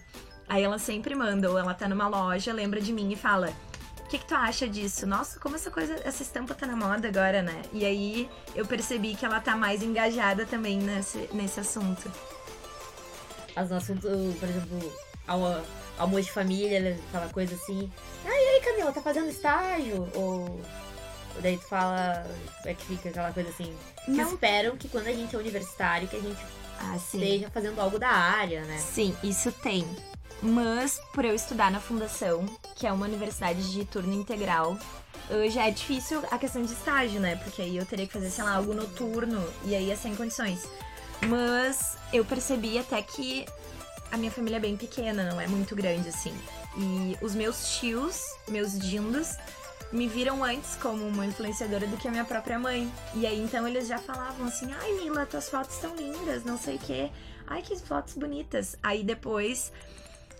Aí 0.49 0.63
ela 0.63 0.79
sempre 0.79 1.13
manda, 1.13 1.51
ou 1.51 1.58
ela 1.60 1.75
tá 1.75 1.88
numa 1.88 2.08
loja, 2.08 2.51
lembra 2.51 2.82
de 2.82 2.91
mim 2.91 3.12
e 3.12 3.15
fala: 3.15 3.53
que, 4.13 4.19
que 4.19 4.26
tu 4.26 4.36
acha 4.36 4.67
disso? 4.67 5.08
Nossa, 5.08 5.39
como 5.39 5.56
essa 5.56 5.71
coisa, 5.71 5.95
essa 6.04 6.21
estampa 6.21 6.54
tá 6.54 6.67
na 6.67 6.76
moda 6.76 7.08
agora, 7.08 7.42
né? 7.42 7.62
E 7.71 7.83
aí 7.85 8.29
eu 8.56 8.65
percebi 8.65 9.15
que 9.15 9.25
ela 9.25 9.40
tá 9.40 9.56
mais 9.56 9.81
engajada 9.81 10.46
também 10.46 10.77
nesse, 10.77 11.29
nesse 11.33 11.60
assunto. 11.60 12.12
No 13.56 13.75
assunto, 13.75 14.08
por 14.40 14.50
exemplo, 14.50 14.94
almo- 15.27 15.63
almoço 15.98 16.23
de 16.23 16.31
família, 16.31 16.79
né, 16.79 17.00
aquela 17.10 17.29
coisa 17.29 17.56
assim. 17.56 17.92
Ah, 18.25 18.29
e 18.29 18.31
aí, 18.56 18.62
Camila, 18.62 18.92
tá 18.92 19.02
fazendo 19.02 19.29
estágio? 19.29 20.08
Ou. 20.15 20.62
daí 21.42 21.58
tu 21.58 21.63
fala. 21.67 22.25
É 22.65 22.73
que 22.73 22.85
fica 22.85 23.10
aquela 23.10 23.31
coisa 23.31 23.50
assim. 23.50 23.75
Que 24.06 24.12
Não. 24.12 24.29
esperam 24.33 24.75
que 24.77 24.87
quando 24.90 25.08
a 25.08 25.12
gente 25.13 25.35
é 25.35 25.40
universitário, 25.40 26.08
que 26.08 26.15
a 26.15 26.19
gente 26.21 26.40
Ah, 26.79 26.96
esteja 26.98 27.50
fazendo 27.50 27.79
algo 27.79 27.98
da 28.00 28.10
área, 28.10 28.63
né? 28.65 28.77
Sim, 28.77 29.15
isso 29.23 29.52
tem. 29.52 29.87
Mas 30.44 31.00
por 31.13 31.23
eu 31.23 31.33
estudar 31.33 31.71
na 31.71 31.79
fundação, 31.79 32.46
que 32.75 32.85
é 32.85 32.91
uma 32.91 33.06
universidade 33.06 33.71
de 33.71 33.85
turno 33.85 34.13
integral, 34.13 34.77
eh, 35.29 35.50
já 35.50 35.67
é 35.67 35.71
difícil 35.71 36.21
a 36.29 36.37
questão 36.37 36.62
de 36.62 36.73
estágio, 36.73 37.21
né? 37.21 37.37
Porque 37.37 37.62
aí 37.62 37.77
eu 37.77 37.85
teria 37.85 38.06
que 38.06 38.12
fazer, 38.12 38.29
sei 38.29 38.44
lá, 38.44 38.56
algo 38.56 38.73
noturno 38.73 39.41
e 39.63 39.73
aí 39.73 39.85
ia 39.85 39.96
sem 39.96 40.13
condições. 40.13 40.67
Mas 41.29 41.98
eu 42.12 42.25
percebi 42.25 42.77
até 42.77 43.02
que 43.02 43.46
a 44.12 44.17
minha 44.17 44.29
família 44.29 44.58
é 44.58 44.60
bem 44.60 44.75
pequena, 44.75 45.31
não 45.31 45.39
é 45.39 45.48
muito 45.48 45.73
grande 45.77 46.10
assim. 46.10 46.35
E 46.77 47.17
os 47.21 47.33
meus 47.33 47.77
tios, 47.77 48.21
meus 48.50 48.77
dindos, 48.77 49.37
me 49.94 50.10
viram 50.10 50.44
antes 50.44 50.75
como 50.75 51.08
uma 51.08 51.25
influenciadora 51.25 51.87
do 51.87 51.96
que 51.96 52.10
a 52.10 52.12
minha 52.12 52.25
própria 52.25 52.60
mãe. 52.60 52.91
E 53.15 53.25
aí 53.25 53.41
então 53.41 53.65
eles 53.65 53.87
já 53.87 53.98
falavam 53.98 54.48
assim: 54.48 54.69
ai 54.73 54.91
Mila, 54.96 55.25
tuas 55.25 55.50
fotos 55.50 55.75
estão 55.75 55.96
lindas, 55.96 56.44
não 56.44 56.58
sei 56.58 56.75
o 56.75 56.79
quê. 56.79 57.10
Ai, 57.48 57.62
que 57.62 57.77
fotos 57.77 58.15
bonitas. 58.15 58.75
Aí 58.83 59.04
depois 59.04 59.71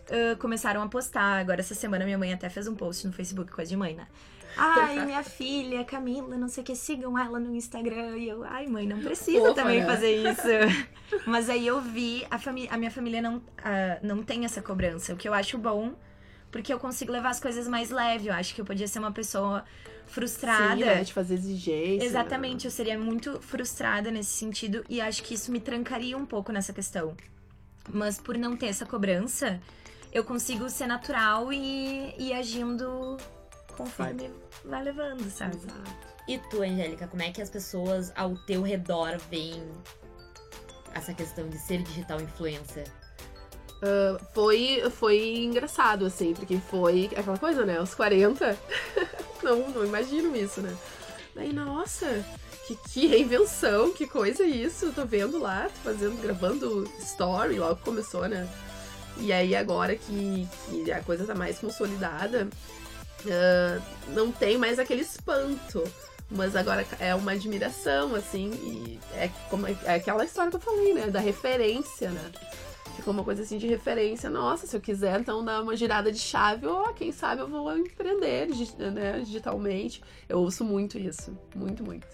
uh, 0.10 0.38
começaram 0.38 0.82
a 0.82 0.88
postar. 0.88 1.39
Agora, 1.39 1.60
essa 1.60 1.76
semana, 1.76 2.06
minha 2.06 2.18
mãe 2.18 2.34
até 2.34 2.49
fez 2.49 2.68
um 2.68 2.76
post 2.76 3.06
no 3.08 3.14
Facebook, 3.14 3.51
coisa 3.51 3.70
de 3.70 3.78
mãe, 3.78 3.95
né? 3.95 4.08
Ai, 4.58 5.04
minha 5.06 5.24
filha, 5.24 5.84
Camila, 5.84 6.38
não 6.38 6.47
sei 6.47 6.64
o 6.64 6.66
que, 6.66 6.76
sigam 6.76 7.18
ela 7.18 7.39
no 7.39 7.56
Instagram. 7.56 8.18
E 8.18 8.30
eu, 8.30 8.43
ai, 8.43 8.68
mãe, 8.68 8.88
não 8.88 8.99
precisa 9.01 9.49
Opa, 9.49 9.54
também 9.54 9.82
né? 9.82 9.86
fazer 9.86 10.16
isso. 10.16 10.47
Mas 11.26 11.49
aí 11.49 11.66
eu 11.66 11.82
vi, 11.82 12.26
a, 12.30 12.39
a 12.74 12.78
minha 12.78 12.91
família 12.91 13.22
não, 13.22 13.41
ah, 13.58 13.99
não 14.01 14.24
tem 14.24 14.45
essa 14.45 14.62
cobrança, 14.62 15.14
o 15.14 15.18
que 15.18 15.28
eu 15.28 15.34
acho 15.34 15.58
bom, 15.58 15.93
porque 16.51 16.74
eu 16.74 16.80
consigo 16.80 17.12
levar 17.12 17.30
as 17.30 17.39
coisas 17.39 17.68
mais 17.68 17.89
leve. 17.89 18.28
Eu 18.28 18.34
acho 18.34 18.54
que 18.54 18.62
eu 18.62 18.66
podia 18.66 18.88
ser 18.88 18.99
uma 18.99 19.12
pessoa 19.12 19.64
frustrada. 20.06 20.76
Sim, 20.76 20.86
né? 20.86 21.04
De 21.04 21.14
fazer 21.14 21.34
exigência. 21.36 22.06
Exatamente, 22.06 22.66
eu 22.66 22.72
seria 22.72 22.97
muito 22.97 23.41
frustrada 23.41 24.12
nesse 24.12 24.32
sentido 24.32 24.84
e 24.89 25.01
acho 25.01 25.24
que 25.24 25.34
isso 25.34 25.51
me 25.51 25.60
trancaria 25.60 26.18
um 26.18 26.26
pouco 26.26 26.51
nessa 26.51 26.72
questão. 26.72 27.16
Mas 27.91 28.20
por 28.20 28.38
não 28.38 28.56
ter 28.56 28.68
essa 28.68 28.86
cobrança, 28.86 29.60
eu 30.14 30.24
consigo 30.24 30.70
ser 30.70 30.88
natural 30.88 31.51
e 31.51 32.14
ir 32.18 32.34
agindo 32.34 33.18
conforme 33.76 34.30
vai 34.64 34.84
levando, 34.84 35.30
sabe? 35.30 35.55
Exato. 35.55 36.14
E 36.28 36.38
tu, 36.38 36.61
Angélica, 36.61 37.07
como 37.07 37.22
é 37.22 37.32
que 37.32 37.41
as 37.41 37.49
pessoas 37.49 38.14
ao 38.16 38.36
teu 38.45 38.61
redor 38.61 39.18
veem 39.30 39.61
essa 40.93 41.14
questão 41.14 41.49
de 41.49 41.57
ser 41.57 41.82
digital 41.82 42.22
influencer? 42.22 42.88
Foi, 44.34 44.82
foi 44.91 45.43
engraçado, 45.43 46.05
assim, 46.05 46.34
porque 46.34 46.57
foi 46.57 47.09
aquela 47.18 47.38
coisa, 47.38 47.66
né? 47.66 47.78
Aos 47.78 47.93
40. 47.93 48.57
não, 49.43 49.70
não 49.70 49.86
imagino 49.86 50.34
isso, 50.36 50.61
né? 50.61 50.74
Daí, 51.36 51.51
nossa, 51.51 52.24
que, 52.66 52.76
que 52.76 53.07
reinvenção, 53.07 53.91
que 53.91 54.07
coisa 54.07 54.43
é 54.43 54.47
isso. 54.47 54.93
Tô 54.93 55.05
vendo 55.05 55.38
lá, 55.38 55.64
tô 55.64 55.91
fazendo, 55.91 56.22
gravando 56.22 56.89
story, 56.99 57.59
logo 57.59 57.76
que 57.76 57.84
começou, 57.84 58.26
né? 58.30 58.47
E 59.18 59.32
aí 59.32 59.55
agora 59.55 59.95
que, 59.95 60.47
que 60.70 60.91
a 60.91 61.01
coisa 61.01 61.26
tá 61.26 61.36
mais 61.36 61.59
consolidada, 61.59 62.47
ah, 63.30 63.80
não 64.09 64.32
tem 64.32 64.57
mais 64.57 64.80
aquele 64.80 65.01
espanto. 65.01 65.84
Mas 66.30 66.55
agora 66.55 66.86
é 66.99 67.14
uma 67.14 67.34
admiração, 67.34 68.16
assim, 68.16 68.49
e 68.53 68.99
é, 69.16 69.30
como, 69.49 69.68
é 69.68 69.95
aquela 69.95 70.26
história 70.26 70.49
que 70.49 70.57
eu 70.57 70.61
falei, 70.61 70.93
né? 70.93 71.07
Da 71.07 71.20
referência, 71.20 72.09
né? 72.09 72.32
Ficou 72.95 73.14
uma 73.14 73.24
coisa 73.24 73.43
assim 73.43 73.57
de 73.57 73.68
referência. 73.68 74.30
Nossa, 74.30 74.66
se 74.66 74.76
eu 74.76 74.82
quiser 74.82 75.20
então 75.20 75.43
dar 75.43 75.61
uma 75.61 75.76
girada 75.76 76.11
de 76.11 76.18
chave, 76.18 76.66
ó, 76.66 76.91
quem 76.93 77.11
sabe 77.11 77.41
eu 77.41 77.47
vou 77.47 77.78
empreender 77.78 78.47
né, 78.78 79.20
digitalmente. 79.20 80.01
Eu 80.28 80.39
ouço 80.39 80.64
muito 80.64 80.97
isso. 80.97 81.38
Muito, 81.55 81.84
muito. 81.84 82.07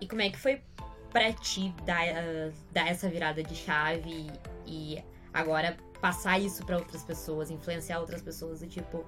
E 0.00 0.06
como 0.06 0.22
é 0.22 0.30
que 0.30 0.38
foi 0.38 0.60
pra 1.10 1.32
ti 1.32 1.74
dar, 1.84 2.02
ah, 2.02 2.52
dar 2.72 2.88
essa 2.88 3.08
virada 3.08 3.42
de 3.42 3.54
chave 3.54 4.30
e 4.66 5.02
agora 5.36 5.76
passar 6.00 6.38
isso 6.38 6.64
pra 6.64 6.76
outras 6.78 7.02
pessoas, 7.02 7.50
influenciar 7.50 8.00
outras 8.00 8.22
pessoas 8.22 8.60
do 8.60 8.66
tipo, 8.66 9.04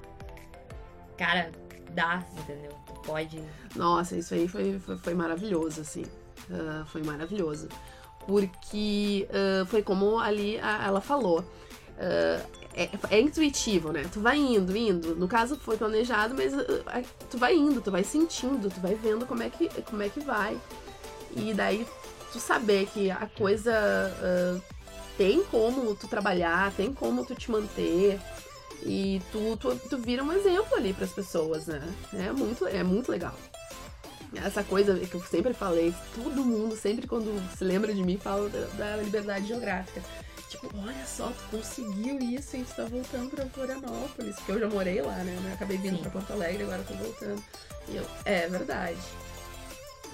cara, 1.17 1.51
dá, 1.93 2.25
entendeu? 2.39 2.71
Tu 2.87 2.93
pode. 3.03 3.43
Nossa, 3.75 4.17
isso 4.17 4.35
aí 4.35 4.47
foi, 4.49 4.79
foi, 4.79 4.97
foi 4.99 5.15
maravilhoso, 5.15 5.81
assim. 5.81 6.05
Ah, 6.51 6.85
foi 6.87 7.03
maravilhoso. 7.03 7.69
Porque 8.27 9.29
ah, 9.33 9.65
foi 9.67 9.83
como 9.83 10.19
ali 10.19 10.59
a- 10.61 10.87
ela 10.87 11.01
falou. 11.01 11.45
Ah, 11.99 12.41
é, 12.75 12.91
é 13.11 13.21
intuitivo, 13.21 13.91
né? 13.93 14.05
Tu 14.13 14.21
vai 14.21 14.37
indo, 14.39 14.77
indo. 14.77 15.17
No 15.17 15.27
caso 15.27 15.57
foi 15.57 15.77
planejado, 15.77 16.35
mas 16.35 16.53
ah, 16.87 17.03
tu 17.31 17.39
vai 17.39 17.55
indo, 17.57 17.81
tu 17.81 17.91
vai 17.91 18.05
sentindo, 18.05 18.71
tu 18.71 18.81
vai 18.81 18.95
vendo 18.95 19.27
como 19.27 19.43
é 19.43 19.51
que, 19.51 19.69
como 19.83 20.03
é 20.03 20.09
que 20.09 20.21
vai. 20.21 20.57
E 21.37 21.53
daí 21.55 21.87
tu 22.33 22.39
saber 22.39 22.87
que 22.87 23.11
a 23.11 23.27
coisa 23.37 23.73
tem 25.19 25.43
como 25.45 25.95
tu 25.97 26.07
trabalhar, 26.07 26.73
tem 26.73 26.95
como 26.95 27.27
tu 27.27 27.35
te 27.35 27.51
manter. 27.51 28.19
E 28.85 29.21
tu, 29.33 29.57
tu, 29.57 29.75
tu 29.91 29.99
vira 29.99 30.23
um 30.23 30.33
exemplo 30.33 30.77
ali 30.77 30.95
pras 30.95 31.11
pessoas, 31.11 31.67
né? 31.67 31.83
É 32.15 32.33
muito, 32.33 32.67
é 32.67 32.85
muito 32.85 33.11
legal. 33.11 33.35
Essa 34.37 34.63
coisa 34.63 34.95
que 34.95 35.15
eu 35.15 35.23
sempre 35.23 35.53
falei, 35.53 35.93
todo 36.15 36.45
mundo, 36.45 36.77
sempre 36.77 37.07
quando 37.07 37.43
se 37.57 37.65
lembra 37.65 37.93
de 37.93 38.03
mim, 38.03 38.17
fala 38.17 38.49
da, 38.49 38.67
da 38.77 38.97
liberdade 39.03 39.49
geográfica. 39.49 40.01
Tipo, 40.49 40.71
olha 40.79 41.05
só, 41.05 41.29
tu 41.29 41.57
conseguiu 41.57 42.19
isso 42.21 42.57
e 42.57 42.65
tu 42.65 42.75
tá 42.75 42.85
voltando 42.85 43.31
pra 43.31 43.45
Florianópolis. 43.47 44.37
Porque 44.37 44.53
eu 44.53 44.61
já 44.61 44.69
morei 44.69 45.03
lá, 45.03 45.17
né? 45.17 45.37
Eu 45.45 45.53
acabei 45.53 45.77
vindo 45.77 45.97
Sim. 45.97 46.03
pra 46.03 46.11
Porto 46.11 46.33
Alegre, 46.33 46.63
agora 46.63 46.85
tô 46.85 46.95
voltando. 46.95 47.43
E 47.89 47.97
eu, 47.97 48.07
é 48.25 48.49
verdade. 48.49 48.99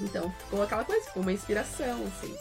Então, 0.00 0.32
ficou 0.44 0.62
aquela 0.62 0.84
coisa, 0.84 1.06
ficou 1.06 1.22
uma 1.22 1.32
inspiração, 1.32 2.02
assim. 2.06 2.34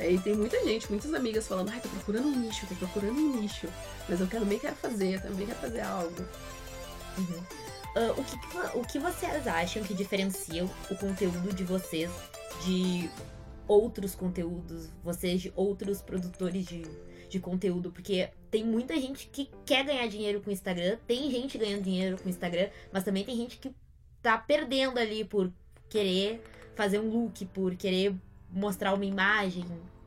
E 0.00 0.18
tem 0.18 0.34
muita 0.34 0.62
gente, 0.64 0.88
muitas 0.90 1.12
amigas 1.12 1.46
falando, 1.46 1.70
ai, 1.70 1.80
tô 1.80 1.88
procurando 1.88 2.28
um 2.28 2.40
nicho, 2.40 2.66
tô 2.66 2.74
procurando 2.74 3.18
um 3.18 3.40
nicho. 3.40 3.68
Mas 4.08 4.20
eu 4.20 4.26
também 4.26 4.58
quero 4.58 4.76
fazer, 4.76 5.20
também 5.20 5.46
quero 5.46 5.58
fazer 5.58 5.80
algo. 5.80 6.24
Uhum. 7.18 7.42
Ah, 7.96 8.14
o, 8.16 8.24
que, 8.24 8.78
o 8.78 8.82
que 8.82 8.98
vocês 8.98 9.46
acham 9.46 9.82
que 9.82 9.92
diferencia 9.92 10.64
o 10.64 10.96
conteúdo 10.96 11.52
de 11.52 11.64
vocês 11.64 12.10
de 12.64 13.10
outros 13.66 14.14
conteúdos, 14.14 14.88
vocês 15.02 15.40
de 15.42 15.52
outros 15.56 16.00
produtores 16.00 16.64
de, 16.64 16.82
de 17.28 17.40
conteúdo? 17.40 17.90
Porque 17.90 18.30
tem 18.50 18.64
muita 18.64 18.94
gente 19.00 19.26
que 19.28 19.50
quer 19.66 19.84
ganhar 19.84 20.06
dinheiro 20.06 20.40
com 20.40 20.50
o 20.50 20.52
Instagram, 20.52 20.96
tem 21.06 21.30
gente 21.30 21.58
ganhando 21.58 21.82
dinheiro 21.82 22.16
com 22.18 22.26
o 22.26 22.30
Instagram, 22.30 22.68
mas 22.92 23.04
também 23.04 23.24
tem 23.24 23.36
gente 23.36 23.58
que 23.58 23.74
tá 24.22 24.38
perdendo 24.38 24.98
ali 24.98 25.24
por 25.24 25.52
querer 25.88 26.42
fazer 26.76 27.00
um 27.00 27.10
look, 27.10 27.44
por 27.46 27.74
querer 27.74 28.14
mostrar 28.50 28.94
uma 28.94 29.04
imagem. 29.04 29.64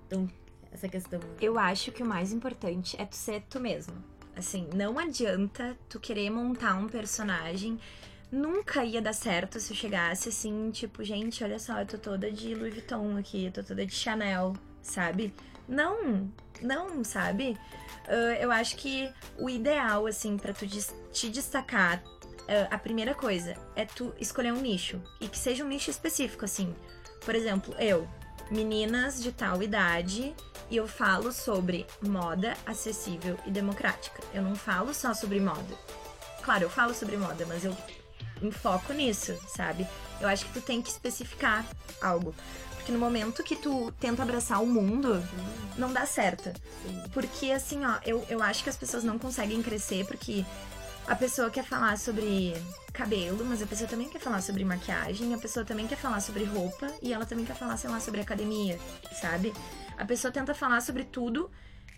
Então, 0.07 0.27
essa 0.71 0.87
questão. 0.87 1.19
Eu 1.39 1.59
acho 1.59 1.91
que 1.91 2.03
o 2.03 2.05
mais 2.05 2.31
importante 2.31 2.99
é 2.99 3.05
tu 3.05 3.15
ser 3.15 3.43
tu 3.49 3.59
mesmo. 3.59 3.93
Assim, 4.35 4.69
não 4.73 4.97
adianta 4.97 5.77
tu 5.89 5.99
querer 5.99 6.29
montar 6.29 6.75
um 6.75 6.87
personagem. 6.87 7.79
Nunca 8.31 8.85
ia 8.85 9.01
dar 9.01 9.13
certo 9.13 9.59
se 9.59 9.73
eu 9.73 9.77
chegasse 9.77 10.29
assim, 10.29 10.71
tipo, 10.71 11.03
gente, 11.03 11.43
olha 11.43 11.59
só, 11.59 11.81
eu 11.81 11.85
tô 11.85 11.97
toda 11.97 12.31
de 12.31 12.55
Louis 12.55 12.73
Vuitton 12.73 13.17
aqui, 13.17 13.47
eu 13.47 13.51
tô 13.51 13.61
toda 13.61 13.85
de 13.85 13.93
Chanel, 13.93 14.53
sabe? 14.81 15.33
Não, 15.67 16.31
não, 16.61 17.03
sabe? 17.03 17.57
Ah, 18.07 18.37
eu 18.39 18.51
acho 18.51 18.77
que 18.77 19.11
o 19.37 19.49
ideal, 19.49 20.05
assim, 20.05 20.37
pra 20.37 20.53
tu 20.53 20.65
te 21.11 21.29
destacar, 21.29 22.01
ah, 22.47 22.73
a 22.75 22.77
primeira 22.77 23.13
coisa 23.13 23.55
é 23.75 23.85
tu 23.85 24.13
escolher 24.19 24.53
um 24.53 24.61
nicho. 24.61 25.01
E 25.19 25.27
que 25.27 25.37
seja 25.37 25.63
um 25.63 25.67
nicho 25.67 25.89
específico, 25.89 26.45
assim. 26.45 26.73
Por 27.25 27.35
exemplo, 27.35 27.75
eu, 27.79 28.07
meninas 28.51 29.23
de 29.23 29.31
tal 29.31 29.63
idade, 29.63 30.35
e 30.69 30.77
eu 30.77 30.87
falo 30.87 31.31
sobre 31.31 31.87
moda 32.01 32.55
acessível 32.65 33.37
e 33.45 33.49
democrática. 33.49 34.21
Eu 34.33 34.41
não 34.43 34.55
falo 34.55 34.93
só 34.93 35.13
sobre 35.13 35.39
moda. 35.39 35.75
Claro, 36.43 36.65
eu 36.65 36.69
falo 36.69 36.93
sobre 36.93 37.17
moda, 37.17 37.45
mas 37.47 37.63
eu 37.63 37.75
enfoco 38.41 38.93
nisso, 38.93 39.37
sabe? 39.47 39.87
Eu 40.19 40.27
acho 40.27 40.45
que 40.45 40.53
tu 40.53 40.61
tem 40.61 40.81
que 40.81 40.89
especificar 40.89 41.65
algo. 42.01 42.35
Porque 42.75 42.91
no 42.91 42.97
momento 42.97 43.43
que 43.43 43.55
tu 43.55 43.91
tenta 43.99 44.23
abraçar 44.23 44.61
o 44.61 44.65
mundo, 44.65 45.23
não 45.77 45.93
dá 45.93 46.05
certo. 46.05 46.51
Sim. 46.83 47.03
Porque 47.13 47.51
assim, 47.51 47.85
ó, 47.85 47.99
eu, 48.03 48.25
eu 48.27 48.41
acho 48.41 48.63
que 48.63 48.69
as 48.69 48.77
pessoas 48.77 49.03
não 49.03 49.19
conseguem 49.19 49.61
crescer 49.61 50.05
porque 50.05 50.43
a 51.07 51.15
pessoa 51.15 51.49
quer 51.49 51.63
falar 51.63 51.97
sobre 51.97 52.53
cabelo, 52.93 53.45
mas 53.45 53.61
a 53.61 53.67
pessoa 53.67 53.89
também 53.89 54.09
quer 54.09 54.19
falar 54.19 54.41
sobre 54.41 54.63
maquiagem, 54.63 55.33
a 55.33 55.37
pessoa 55.37 55.65
também 55.65 55.87
quer 55.87 55.97
falar 55.97 56.19
sobre 56.19 56.43
roupa 56.43 56.87
e 57.01 57.13
ela 57.13 57.25
também 57.25 57.45
quer 57.45 57.55
falar, 57.55 57.77
sei 57.77 57.89
lá, 57.89 57.99
sobre 57.99 58.21
academia, 58.21 58.77
sabe? 59.13 59.53
A 59.97 60.05
pessoa 60.05 60.31
tenta 60.31 60.53
falar 60.53 60.81
sobre 60.81 61.03
tudo 61.03 61.49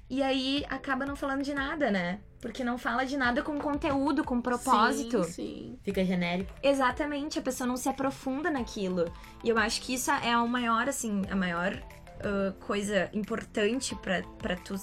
e 0.10 0.22
aí 0.22 0.66
acaba 0.70 1.06
não 1.06 1.16
falando 1.16 1.44
de 1.44 1.54
nada, 1.54 1.90
né? 1.90 2.20
Porque 2.42 2.64
não 2.64 2.78
fala 2.78 3.06
de 3.06 3.16
nada 3.16 3.42
com 3.42 3.58
conteúdo, 3.58 4.24
com 4.24 4.42
propósito. 4.42 5.24
Sim, 5.24 5.32
sim. 5.32 5.80
Fica 5.82 6.04
genérico. 6.04 6.54
Exatamente, 6.62 7.40
a 7.40 7.42
pessoa 7.42 7.66
não 7.66 7.78
se 7.78 7.88
aprofunda 7.88 8.52
naquilo. 8.52 9.12
E 9.44 9.50
eu 9.50 9.58
acho 9.58 9.82
que 9.82 9.94
isso 9.94 10.12
é 10.12 10.38
o 10.38 10.48
maior, 10.48 10.90
assim, 10.90 11.22
a 11.30 11.36
maior 11.36 11.82
ah, 12.24 12.54
coisa 12.60 13.10
importante 13.14 13.96
pra 13.96 14.22
pra 14.40 14.56
tu 14.56 14.76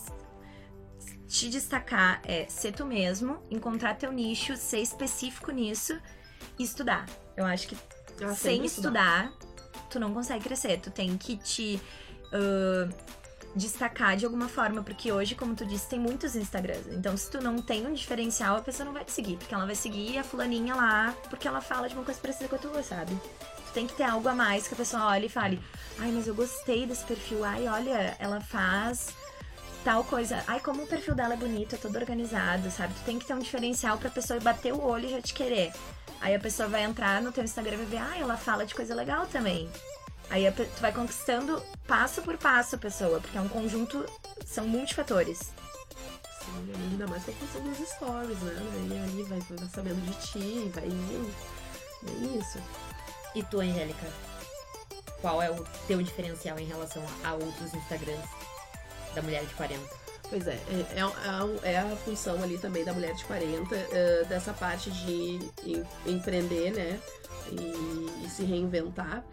te 1.30 1.48
destacar 1.48 2.20
é 2.24 2.46
ser 2.48 2.72
tu 2.72 2.84
mesmo, 2.84 3.40
encontrar 3.50 3.94
teu 3.94 4.10
nicho, 4.10 4.56
ser 4.56 4.80
específico 4.80 5.52
nisso 5.52 5.96
e 6.58 6.64
estudar. 6.64 7.06
Eu 7.36 7.46
acho 7.46 7.68
que 7.68 7.76
Ah, 8.22 8.34
sem 8.34 8.64
estudar, 8.64 9.32
tu 9.88 10.00
não 10.00 10.12
consegue 10.12 10.42
crescer. 10.44 10.80
Tu 10.80 10.90
tem 10.90 11.16
que 11.16 11.36
te 11.36 11.80
ah, 12.32 12.88
destacar 13.54 14.16
de 14.16 14.24
alguma 14.24 14.48
forma, 14.48 14.82
porque 14.82 15.12
hoje, 15.12 15.36
como 15.36 15.54
tu 15.54 15.64
disse, 15.64 15.88
tem 15.88 16.00
muitos 16.00 16.34
Instagrams. 16.34 16.86
Então, 16.88 17.16
se 17.16 17.30
tu 17.30 17.40
não 17.40 17.62
tem 17.62 17.86
um 17.86 17.94
diferencial, 17.94 18.56
a 18.56 18.60
pessoa 18.60 18.84
não 18.84 18.92
vai 18.92 19.04
te 19.04 19.12
seguir, 19.12 19.36
porque 19.36 19.54
ela 19.54 19.66
vai 19.66 19.76
seguir 19.76 20.18
a 20.18 20.24
fulaninha 20.24 20.74
lá, 20.74 21.14
porque 21.30 21.46
ela 21.46 21.60
fala 21.60 21.88
de 21.88 21.94
uma 21.94 22.04
coisa 22.04 22.20
parecida 22.20 22.48
com 22.48 22.56
a 22.56 22.58
tua, 22.58 22.82
sabe? 22.82 23.14
Tu 23.66 23.72
tem 23.72 23.86
que 23.86 23.94
ter 23.94 24.02
algo 24.02 24.28
a 24.28 24.34
mais 24.34 24.66
que 24.66 24.74
a 24.74 24.76
pessoa 24.76 25.06
olhe 25.06 25.26
e 25.26 25.28
fale: 25.28 25.60
"Ai, 26.00 26.10
mas 26.10 26.26
eu 26.26 26.34
gostei 26.34 26.86
desse 26.86 27.04
perfil. 27.04 27.44
Ai, 27.44 27.68
olha, 27.68 28.16
ela 28.18 28.40
faz 28.40 29.14
tal 29.84 30.04
coisa. 30.04 30.42
Ai, 30.46 30.60
como 30.60 30.82
o 30.82 30.86
perfil 30.86 31.14
dela 31.14 31.34
é 31.34 31.36
bonito, 31.36 31.74
é 31.74 31.78
todo 31.78 31.96
organizado, 31.96 32.70
sabe? 32.70 32.94
Tu 32.94 33.04
tem 33.04 33.18
que 33.18 33.26
ter 33.26 33.34
um 33.34 33.38
diferencial 33.38 33.98
pra 33.98 34.10
pessoa 34.10 34.40
bater 34.40 34.72
o 34.72 34.82
olho 34.82 35.06
e 35.06 35.10
já 35.10 35.20
te 35.20 35.34
querer. 35.34 35.72
Aí 36.20 36.34
a 36.34 36.40
pessoa 36.40 36.68
vai 36.68 36.82
entrar 36.82 37.22
no 37.22 37.32
teu 37.32 37.42
Instagram 37.42 37.74
e 37.74 37.78
vai 37.78 37.86
ver, 37.86 37.98
ah, 37.98 38.18
ela 38.18 38.36
fala 38.36 38.66
de 38.66 38.74
coisa 38.74 38.94
legal 38.94 39.26
também. 39.26 39.70
Aí 40.28 40.46
a 40.46 40.52
tu 40.52 40.64
vai 40.80 40.92
conquistando 40.92 41.62
passo 41.86 42.22
por 42.22 42.36
passo 42.36 42.76
a 42.76 42.78
pessoa, 42.78 43.20
porque 43.20 43.36
é 43.36 43.40
um 43.40 43.48
conjunto, 43.48 44.04
são 44.46 44.66
multifatores. 44.66 45.38
Sim, 45.38 46.72
ainda 46.90 47.06
mais 47.06 47.24
com 47.24 47.30
a 47.30 47.34
questão 47.34 47.62
dos 47.62 47.88
stories, 47.88 48.38
né? 48.38 48.54
Aí 48.58 48.98
ali 48.98 49.22
vai, 49.24 49.40
vai 49.40 49.68
sabendo 49.68 50.00
de 50.02 50.26
ti, 50.26 50.70
vai. 50.74 50.84
É 50.84 52.38
isso. 52.38 52.58
E 53.34 53.42
tu, 53.42 53.60
Angélica? 53.60 54.06
Qual 55.20 55.42
é 55.42 55.50
o 55.50 55.64
teu 55.86 56.02
diferencial 56.02 56.58
em 56.58 56.64
relação 56.64 57.04
a 57.24 57.34
outros 57.34 57.74
Instagrams 57.74 58.28
da 59.14 59.22
mulher 59.22 59.44
de 59.44 59.54
40? 59.54 60.00
Pois 60.28 60.46
é, 60.46 60.52
é, 60.94 61.66
é, 61.66 61.72
é 61.72 61.78
a 61.78 61.96
função 61.96 62.40
ali 62.42 62.56
também 62.56 62.84
da 62.84 62.92
mulher 62.92 63.14
de 63.14 63.24
40, 63.24 63.74
eh, 63.74 64.24
dessa 64.28 64.52
parte 64.52 64.88
de 64.90 65.40
em- 65.64 65.84
empreender, 66.06 66.70
né? 66.72 67.00
E, 67.50 68.24
e 68.26 68.30
se 68.30 68.44
reinventar. 68.44 69.24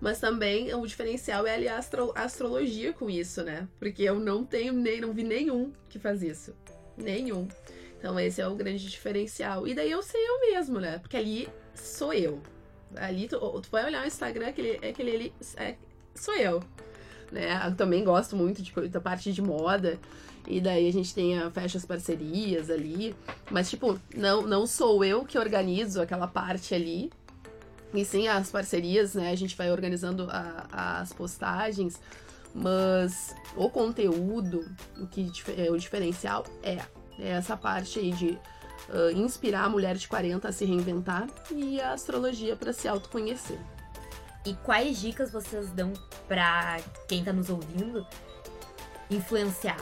Mas 0.00 0.18
também 0.18 0.72
o 0.74 0.86
diferencial 0.86 1.46
é 1.46 1.54
ali 1.54 1.68
a, 1.68 1.76
astro- 1.78 2.12
astrologia 2.14 2.92
com 2.94 3.10
isso, 3.10 3.42
né? 3.42 3.68
Porque 3.78 4.02
eu 4.02 4.18
não 4.18 4.44
tenho 4.46 4.72
nem, 4.72 5.00
não 5.00 5.12
vi 5.12 5.24
nenhum 5.24 5.72
que 5.90 5.98
faz 5.98 6.22
isso. 6.22 6.54
Nenhum. 6.96 7.46
Então 7.98 8.18
esse 8.18 8.40
é 8.40 8.48
o 8.48 8.54
grande 8.54 8.88
diferencial. 8.88 9.66
E 9.66 9.74
daí 9.74 9.90
eu 9.90 10.02
sei 10.02 10.20
eu 10.26 10.40
mesmo, 10.52 10.80
né? 10.80 10.98
Porque 10.98 11.16
ali 11.18 11.48
sou 11.74 12.14
eu. 12.14 12.40
Ali 12.94 13.28
tu, 13.28 13.38
tu 13.60 13.68
vai 13.70 13.84
olhar 13.84 14.04
o 14.04 14.06
Instagram, 14.06 14.48
aquele, 14.48 14.76
aquele 14.86 15.10
ali 15.16 15.34
é, 15.56 15.74
sou 16.14 16.34
eu. 16.34 16.62
Né? 17.30 17.60
Eu 17.66 17.74
também 17.74 18.04
gosto 18.04 18.36
muito 18.36 18.62
de, 18.62 18.72
da 18.88 19.00
parte 19.00 19.32
de 19.32 19.42
moda. 19.42 19.98
E 20.46 20.60
daí 20.60 20.88
a 20.88 20.92
gente 20.92 21.12
tem 21.14 21.38
a, 21.38 21.50
fecha 21.50 21.76
as 21.78 21.84
parcerias 21.84 22.70
ali. 22.70 23.14
Mas, 23.50 23.68
tipo, 23.68 23.98
não, 24.14 24.42
não 24.42 24.66
sou 24.66 25.04
eu 25.04 25.24
que 25.24 25.38
organizo 25.38 26.00
aquela 26.00 26.26
parte 26.26 26.74
ali. 26.74 27.10
E 27.92 28.04
sim 28.04 28.28
as 28.28 28.50
parcerias, 28.50 29.14
né? 29.14 29.30
A 29.30 29.36
gente 29.36 29.56
vai 29.56 29.70
organizando 29.70 30.28
a- 30.30 31.00
as 31.00 31.12
postagens. 31.12 32.00
Mas 32.54 33.34
o 33.56 33.68
conteúdo, 33.68 34.64
o 34.98 35.06
que 35.06 35.30
é 35.58 35.70
o 35.70 35.76
diferencial 35.76 36.44
é, 36.62 36.78
é 37.18 37.28
essa 37.30 37.56
parte 37.56 37.98
aí 37.98 38.12
de 38.12 38.38
ah, 38.88 39.12
inspirar 39.12 39.64
a 39.64 39.68
mulher 39.68 39.96
de 39.96 40.08
40 40.08 40.48
a 40.48 40.52
se 40.52 40.64
reinventar 40.64 41.26
e 41.50 41.80
a 41.80 41.92
astrologia 41.92 42.56
para 42.56 42.72
se 42.72 42.88
autoconhecer. 42.88 43.58
E 44.46 44.54
quais 44.64 45.00
dicas 45.00 45.30
vocês 45.30 45.70
dão 45.70 45.92
pra 46.28 46.78
quem 47.08 47.24
tá 47.24 47.32
nos 47.32 47.50
ouvindo 47.50 48.06
influenciar? 49.10 49.76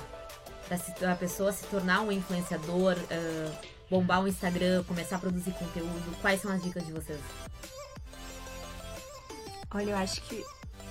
Pra 0.67 0.79
se- 0.79 1.05
a 1.05 1.15
pessoa 1.15 1.53
se 1.53 1.65
tornar 1.67 2.01
um 2.01 2.11
influenciador, 2.11 2.97
ah, 3.11 3.53
bombar 3.91 4.23
o 4.25 4.29
Instagram, 4.29 4.83
começar 4.85 5.17
a 5.17 5.19
produzir 5.19 5.53
conteúdo. 5.53 6.17
Quais 6.23 6.41
são 6.41 6.51
as 6.51 6.62
dicas 6.62 6.85
de 6.87 6.93
vocês? 6.93 7.21
Olha, 9.75 9.91
eu 9.91 9.97
acho 9.99 10.23
que 10.23 10.43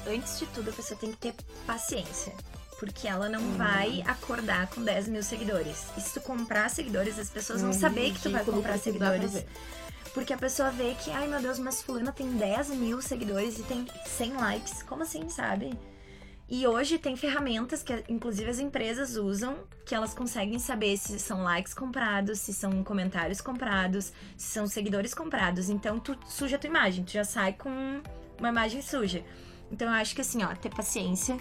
antes 0.08 0.38
de 0.38 0.46
tudo 0.48 0.70
a 0.70 0.74
pessoa 0.74 1.00
tem 1.00 1.12
que 1.12 1.18
ter 1.18 1.34
paciência. 1.66 2.34
Porque 2.80 3.08
ela 3.08 3.30
não 3.30 3.54
vai 3.54 4.04
acordar 4.06 4.68
com 4.68 4.84
10 4.84 5.08
mil 5.08 5.24
seguidores. 5.24 5.86
E 5.98 6.02
se 6.02 6.14
tu 6.16 6.22
comprar 6.22 6.70
seguidores, 6.70 7.18
as 7.18 7.30
pessoas 7.30 7.62
vão 7.62 7.70
É 7.70 7.74
saber 7.74 8.12
que 8.14 8.20
tu 8.22 8.30
vai 8.30 8.44
comprar 8.44 8.78
seguidores. 8.78 9.46
Porque 10.14 10.34
a 10.34 10.38
pessoa 10.38 10.70
vê 10.70 10.94
que, 10.96 11.10
ai 11.10 11.28
meu 11.28 11.42
Deus, 11.42 11.58
mas 11.58 11.82
fulana 11.82 12.12
tem 12.12 12.32
10 12.34 12.70
mil 12.70 13.02
seguidores 13.02 13.58
e 13.58 13.64
tem 13.64 13.88
100 14.06 14.34
likes. 14.34 14.84
Como 14.84 15.04
assim, 15.04 15.28
sabe? 15.28 15.78
E 16.48 16.68
hoje 16.68 17.00
tem 17.00 17.16
ferramentas 17.16 17.82
que, 17.82 18.04
inclusive, 18.08 18.50
as 18.50 18.60
empresas 18.60 19.16
usam, 19.16 19.58
que 19.86 19.96
elas 19.96 20.14
conseguem 20.14 20.60
saber 20.60 20.98
se 20.98 21.18
são 21.18 21.42
likes 21.42 21.74
comprados, 21.74 22.40
se 22.40 22.54
são 22.54 22.84
comentários 22.84 23.42
comprados, 23.42 24.14
se 24.38 24.48
são 24.48 24.68
seguidores 24.68 25.16
comprados. 25.16 25.70
Então, 25.70 26.00
tu 26.00 26.16
suja 26.28 26.58
a 26.58 26.60
tua 26.60 26.68
imagem, 26.68 27.04
tu 27.04 27.12
já 27.12 27.24
sai 27.24 27.54
com 27.54 28.02
uma 28.38 28.50
imagem 28.50 28.84
suja. 28.84 29.26
Então, 29.72 29.88
eu 29.88 29.94
acho 29.96 30.14
que 30.14 30.22
assim, 30.22 30.44
ó, 30.44 30.54
ter 30.54 30.70
paciência, 30.70 31.38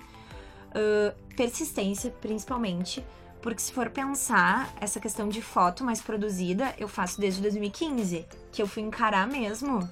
ãh, 0.75 1.15
persistência, 1.37 2.11
principalmente. 2.11 3.05
Porque 3.43 3.61
se 3.61 3.73
for 3.73 3.91
pensar, 3.91 4.73
essa 4.81 5.01
questão 5.01 5.29
de 5.29 5.43
foto 5.43 5.85
mais 5.85 6.01
produzida, 6.01 6.73
eu 6.79 6.87
faço 6.87 7.21
desde 7.21 7.43
2015, 7.43 8.25
que 8.53 8.63
eu 8.63 8.69
fui 8.69 8.83
encarar 8.83 9.27
mesmo, 9.27 9.87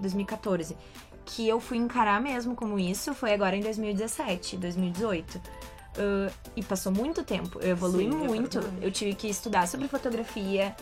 2014, 0.00 0.76
que 1.24 1.48
eu 1.48 1.60
fui 1.60 1.78
encarar 1.78 2.20
mesmo 2.20 2.56
como 2.56 2.78
isso, 2.78 3.14
foi 3.14 3.32
agora 3.32 3.56
em 3.56 3.60
2017, 3.60 4.56
2018. 4.56 5.36
Uh, 5.38 6.30
e 6.54 6.62
passou 6.62 6.92
muito 6.92 7.22
tempo, 7.22 7.58
eu 7.62 7.70
evolui 7.70 8.10
Sim, 8.10 8.24
é 8.24 8.28
muito. 8.28 8.60
verdade. 8.60 8.84
Eu 8.84 8.90
tive 8.90 9.14
que 9.14 9.28
estudar 9.28 9.66
sobre 9.66 9.88
fotografia, 9.88 10.76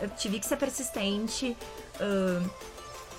eu 0.00 0.08
tive 0.10 0.38
que 0.38 0.46
ser 0.46 0.56
persistente. 0.56 1.56
uh, 1.96 2.71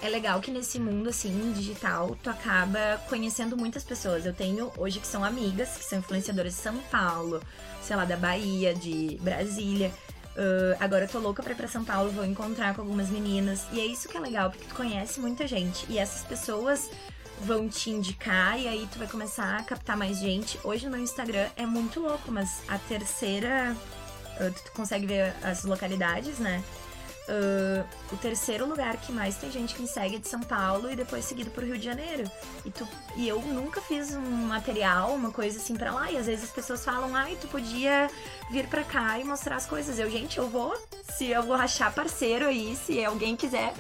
é 0.04 0.10
legal 0.10 0.42
que 0.42 0.52
nesse 0.52 0.78
mundo, 0.80 1.10
assim, 1.10 1.54
digital, 1.54 2.18
tu 2.22 2.30
acaba 2.30 3.02
conhecendo 3.08 3.56
muitas 3.56 3.86
pessoas. 3.86 4.26
Eu 4.26 4.34
tenho 4.34 4.70
hoje 4.78 5.00
que 5.00 5.08
são 5.08 5.24
amigas, 5.24 5.78
que 5.78 5.86
são 5.86 6.00
influenciadoras 6.00 6.54
de 6.54 6.60
São 6.60 6.78
Paulo, 6.92 7.42
sei 7.82 7.96
lá, 7.96 8.04
da 8.04 8.18
Bahia, 8.18 8.76
de 8.76 9.18
Brasília. 9.22 9.94
Uh, 10.36 10.76
agora 10.78 11.06
eu 11.06 11.08
tô 11.08 11.20
louca 11.20 11.42
pra 11.42 11.54
ir 11.54 11.56
pra 11.56 11.70
São 11.70 11.86
Paulo, 11.86 12.12
vou 12.12 12.26
encontrar 12.26 12.76
com 12.76 12.82
algumas 12.82 13.10
meninas. 13.10 13.66
E 13.72 13.80
é 13.80 13.86
isso 13.86 14.10
que 14.10 14.18
é 14.18 14.20
legal, 14.20 14.50
porque 14.50 14.66
tu 14.66 14.76
conhece 14.76 15.22
muita 15.22 15.48
gente. 15.48 15.86
E 15.90 15.98
essas 15.98 16.24
pessoas 16.24 16.90
vão 17.40 17.70
te 17.70 17.90
indicar 17.90 18.60
e 18.60 18.68
aí 18.68 18.86
tu 18.92 19.00
vai 19.00 19.08
começar 19.08 19.58
a 19.58 19.64
captar 19.64 19.96
mais 19.96 20.20
gente. 20.20 20.60
Hoje 20.66 20.86
no 20.86 20.92
meu 20.92 21.02
Instagram 21.02 21.48
é 21.56 21.66
muito 21.66 22.02
louco, 22.02 22.30
mas 22.30 22.62
a 22.68 22.78
terceira. 22.78 23.74
uh, 24.38 24.52
tu 24.52 24.72
consegue 24.74 25.06
ver 25.06 25.34
as 25.42 25.64
localidades, 25.64 26.40
né? 26.40 26.62
Uh, 27.26 27.86
o 28.12 28.18
terceiro 28.18 28.66
lugar 28.68 28.98
que 28.98 29.10
mais 29.12 29.38
tem 29.38 29.50
gente 29.50 29.74
que 29.76 29.82
me 29.82 29.88
segue 29.88 30.18
é 30.18 30.20
de 30.20 30.28
São 30.28 30.42
Paulo 30.42 30.92
e 30.92 30.96
depois 30.96 31.24
seguido 31.24 31.50
por 31.52 31.64
Rio 31.64 31.78
de 31.78 31.86
Janeiro. 31.86 32.30
E, 32.66 32.72
tu, 32.72 32.86
e 33.16 33.30
eu 33.30 33.42
nunca 33.42 33.80
fiz 33.80 34.14
um 34.14 34.48
material, 34.48 35.14
uma 35.14 35.32
coisa 35.32 35.58
assim 35.58 35.76
pra 35.76 35.94
lá. 35.94 36.12
E 36.12 36.18
às 36.18 36.26
vezes 36.26 36.44
as 36.44 36.52
pessoas 36.52 36.84
falam, 36.84 37.16
ai, 37.16 37.38
tu 37.40 37.48
podia 37.48 38.10
vir 38.52 38.68
pra 38.68 38.84
cá 38.84 39.18
e 39.20 39.24
mostrar 39.24 39.56
as 39.56 39.66
coisas. 39.66 40.00
Eu, 40.00 40.10
gente, 40.10 40.38
eu 40.38 40.50
vou. 40.50 40.76
Se 41.10 41.30
eu 41.30 41.44
vou 41.44 41.56
rachar 41.56 41.94
parceiro 41.94 42.48
aí, 42.48 42.76
se 42.76 43.04
alguém 43.06 43.38
quiser 43.38 43.74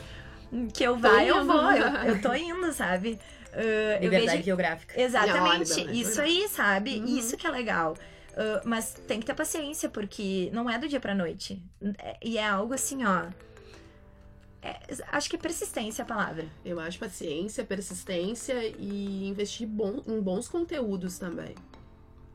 que 0.73 0.83
eu 0.83 0.97
vá, 0.97 1.23
eu 1.23 1.43
vou. 1.45 1.71
Eu, 1.71 2.13
eu 2.13 2.21
tô 2.21 2.33
indo, 2.33 2.71
sabe? 2.71 3.19
Uh, 3.53 3.95
eu 3.95 4.03
Liberdade 4.03 4.31
vejo 4.37 4.43
geográfica. 4.43 4.99
Exatamente, 4.99 5.69
liberdade 5.69 5.99
isso 5.99 6.13
geográfica. 6.13 6.21
aí, 6.23 6.47
sabe? 6.47 6.99
Uhum. 6.99 7.17
Isso 7.17 7.37
que 7.37 7.45
é 7.45 7.51
legal. 7.51 7.95
Uh, 8.34 8.61
mas 8.67 8.93
tem 9.07 9.19
que 9.19 9.25
ter 9.27 9.36
paciência, 9.36 9.88
porque 9.89 10.49
não 10.53 10.67
é 10.69 10.77
do 10.79 10.88
dia 10.88 10.99
pra 10.99 11.13
noite. 11.13 11.61
É- 11.99 12.17
E 12.23 12.38
é 12.38 12.47
algo 12.47 12.73
assim, 12.73 13.05
ó. 13.05 13.27
é- 14.61 14.79
acho 15.11 15.29
que 15.29 15.38
persistência 15.38 16.01
é 16.01 16.03
a 16.03 16.07
palavra. 16.07 16.45
Eu 16.65 16.79
acho 16.79 16.97
paciência, 16.97 17.63
persistência 17.65 18.55
e 18.79 19.27
investir 19.27 19.67
bom, 19.67 20.01
em 20.07 20.19
bons 20.21 20.47
conteúdos 20.47 21.17
também. 21.19 21.53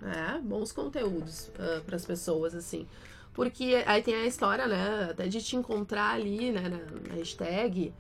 É, 0.03 0.39
bons 0.39 0.71
conteúdos 0.71 1.51
para 1.85 1.97
as 1.97 2.05
pessoas, 2.05 2.55
assim. 2.55 2.87
Porque 3.35 3.83
aí 3.87 4.03
tem 4.03 4.15
a 4.15 4.27
história, 4.27 4.67
né, 4.67 5.09
até 5.11 5.27
de 5.27 5.43
te 5.43 5.57
encontrar 5.57 6.15
ali, 6.15 6.53
né, 6.53 6.69
na, 6.69 7.15
hashtag. 7.15 7.93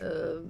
ah, 0.00 0.42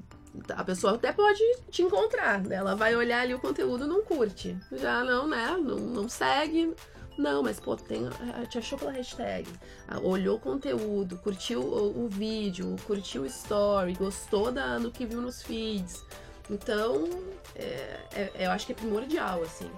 a 0.56 0.64
pessoa 0.64 0.94
até 0.94 1.12
pode 1.12 1.40
te 1.70 1.82
encontrar, 1.82 2.42
né? 2.42 2.56
Ela 2.56 2.74
vai 2.74 2.96
olhar 2.96 3.20
ali 3.22 3.34
o 3.34 3.38
conteúdo 3.38 3.86
não 3.86 4.02
curte. 4.02 4.56
Já 4.72 5.04
não, 5.04 5.28
né? 5.28 5.56
Não, 5.62 5.76
não 5.78 6.08
segue. 6.08 6.74
Não, 7.16 7.42
mas 7.44 7.60
pô, 7.60 7.76
tem, 7.76 8.08
ah, 8.08 8.44
te 8.46 8.58
achou 8.58 8.76
pela 8.78 8.90
hashtag. 8.90 9.48
Ah, 9.86 10.00
olhou 10.00 10.36
o 10.36 10.40
conteúdo, 10.40 11.16
curtiu 11.18 11.60
o, 11.60 12.04
o 12.04 12.08
vídeo, 12.08 12.74
curtiu 12.86 13.22
o 13.22 13.26
story, 13.26 13.94
gostou 13.94 14.50
da, 14.50 14.78
do 14.78 14.90
que 14.90 15.06
viu 15.06 15.20
nos 15.20 15.40
feeds. 15.42 16.02
Então, 16.50 17.08
é, 17.54 18.00
é- 18.14 18.32
eu 18.46 18.50
acho 18.50 18.66
que 18.66 18.72
é 18.72 18.74
primordial, 18.74 19.42
assim. 19.42 19.70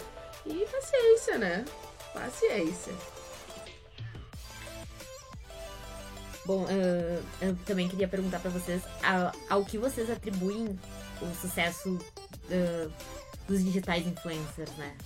E 0.46 0.64
paciência, 0.66 1.36
né? 1.38 1.64
Paciência. 2.14 2.94
Bom, 6.46 6.64
ah, 6.70 7.22
eu 7.42 7.56
também 7.66 7.88
queria 7.88 8.08
perguntar 8.08 8.38
pra 8.40 8.50
vocês 8.50 8.82
a- 9.02 9.32
ao 9.50 9.64
que 9.64 9.76
vocês 9.76 10.08
atribuem 10.10 10.78
o 11.20 11.34
sucesso 11.40 11.98
ah, 12.50 12.88
dos 13.46 13.62
digitais 13.62 14.06
influencers, 14.06 14.70
né? 14.78 14.96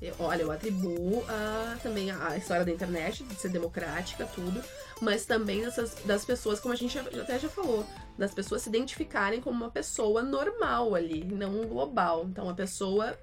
Eu- 0.00 0.14
olha, 0.18 0.42
eu 0.42 0.50
atribuo 0.52 1.24
a, 1.28 1.76
também 1.82 2.10
a, 2.10 2.28
a 2.28 2.36
história 2.36 2.64
da 2.64 2.70
internet, 2.70 3.24
de 3.24 3.34
ser 3.34 3.48
democrática, 3.48 4.26
tudo, 4.26 4.62
mas 5.00 5.24
também 5.24 5.62
dessas, 5.62 5.94
das 6.04 6.24
pessoas, 6.24 6.60
como 6.60 6.74
a 6.74 6.76
gente 6.76 6.92
já- 6.94 7.00
até 7.22 7.38
já 7.38 7.48
falou, 7.48 7.84
das 8.18 8.34
pessoas 8.34 8.62
se 8.62 8.68
identificarem 8.68 9.40
como 9.40 9.56
uma 9.64 9.70
pessoa 9.70 10.22
normal 10.22 10.94
ali, 10.94 11.24
não 11.24 11.62
um 11.62 11.66
global. 11.66 12.24
Então 12.28 12.48
a 12.48 12.54
pessoa 12.54 13.16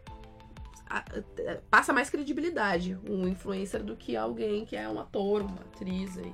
a- 0.90 1.00
a- 1.00 1.58
passa 1.70 1.94
mais 1.94 2.10
credibilidade, 2.10 2.98
um 3.08 3.28
influencer, 3.28 3.84
do 3.84 3.96
que 3.96 4.16
alguém 4.16 4.66
que 4.66 4.76
é 4.76 4.88
um 4.90 5.00
ator, 5.00 5.42
uma 5.42 5.56
atriz 5.62 6.18
aí. 6.18 6.34